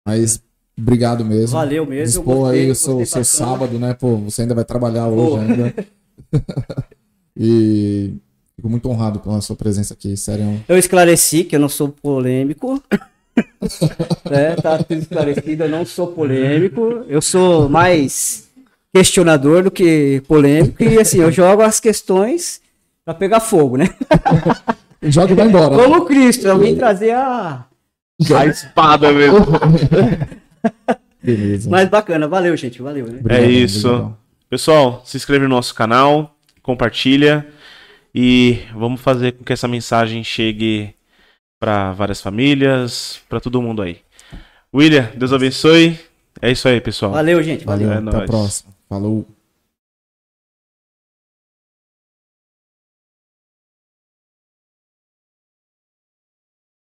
[0.04, 0.42] Mas
[0.78, 1.57] obrigado mesmo.
[1.57, 2.23] Valeu mesmo.
[2.23, 3.94] gostei, aí o seu, seu sábado, né?
[3.94, 5.36] Pô, você ainda vai trabalhar hoje Pô.
[5.36, 5.74] ainda.
[7.36, 8.15] e
[8.57, 10.61] fico muito honrado pela sua presença aqui, sério.
[10.69, 12.82] Eu esclareci que eu não sou polêmico.
[14.31, 17.05] é, tá tudo esclarecido, eu não sou polêmico.
[17.09, 18.48] Eu sou mais
[18.93, 20.82] questionador do que polêmico.
[20.82, 22.61] E assim, eu jogo as questões
[23.05, 23.90] pra pegar fogo, né?
[25.03, 25.77] Joga e vai embora.
[25.77, 27.65] Como Cristo, eu vim trazer a.
[28.35, 29.47] A espada mesmo.
[31.23, 31.69] Beleza.
[31.70, 32.81] Mas bacana, valeu, gente.
[32.81, 33.19] Valeu, né?
[33.20, 33.89] Obrigadão, É isso.
[33.89, 34.16] obrigadão.
[34.49, 37.47] Pessoal, se inscreve no nosso canal, compartilha
[38.15, 40.95] e vamos fazer com que essa mensagem chegue
[41.59, 43.99] para várias famílias, para todo mundo aí.
[44.74, 45.99] William, Deus abençoe.
[46.41, 47.12] É isso aí, pessoal.
[47.12, 47.65] Valeu, gente.
[47.65, 47.89] Valeu.
[47.89, 48.31] Valeu, É até a nóis.
[48.31, 48.73] próxima.
[48.89, 49.27] Falou.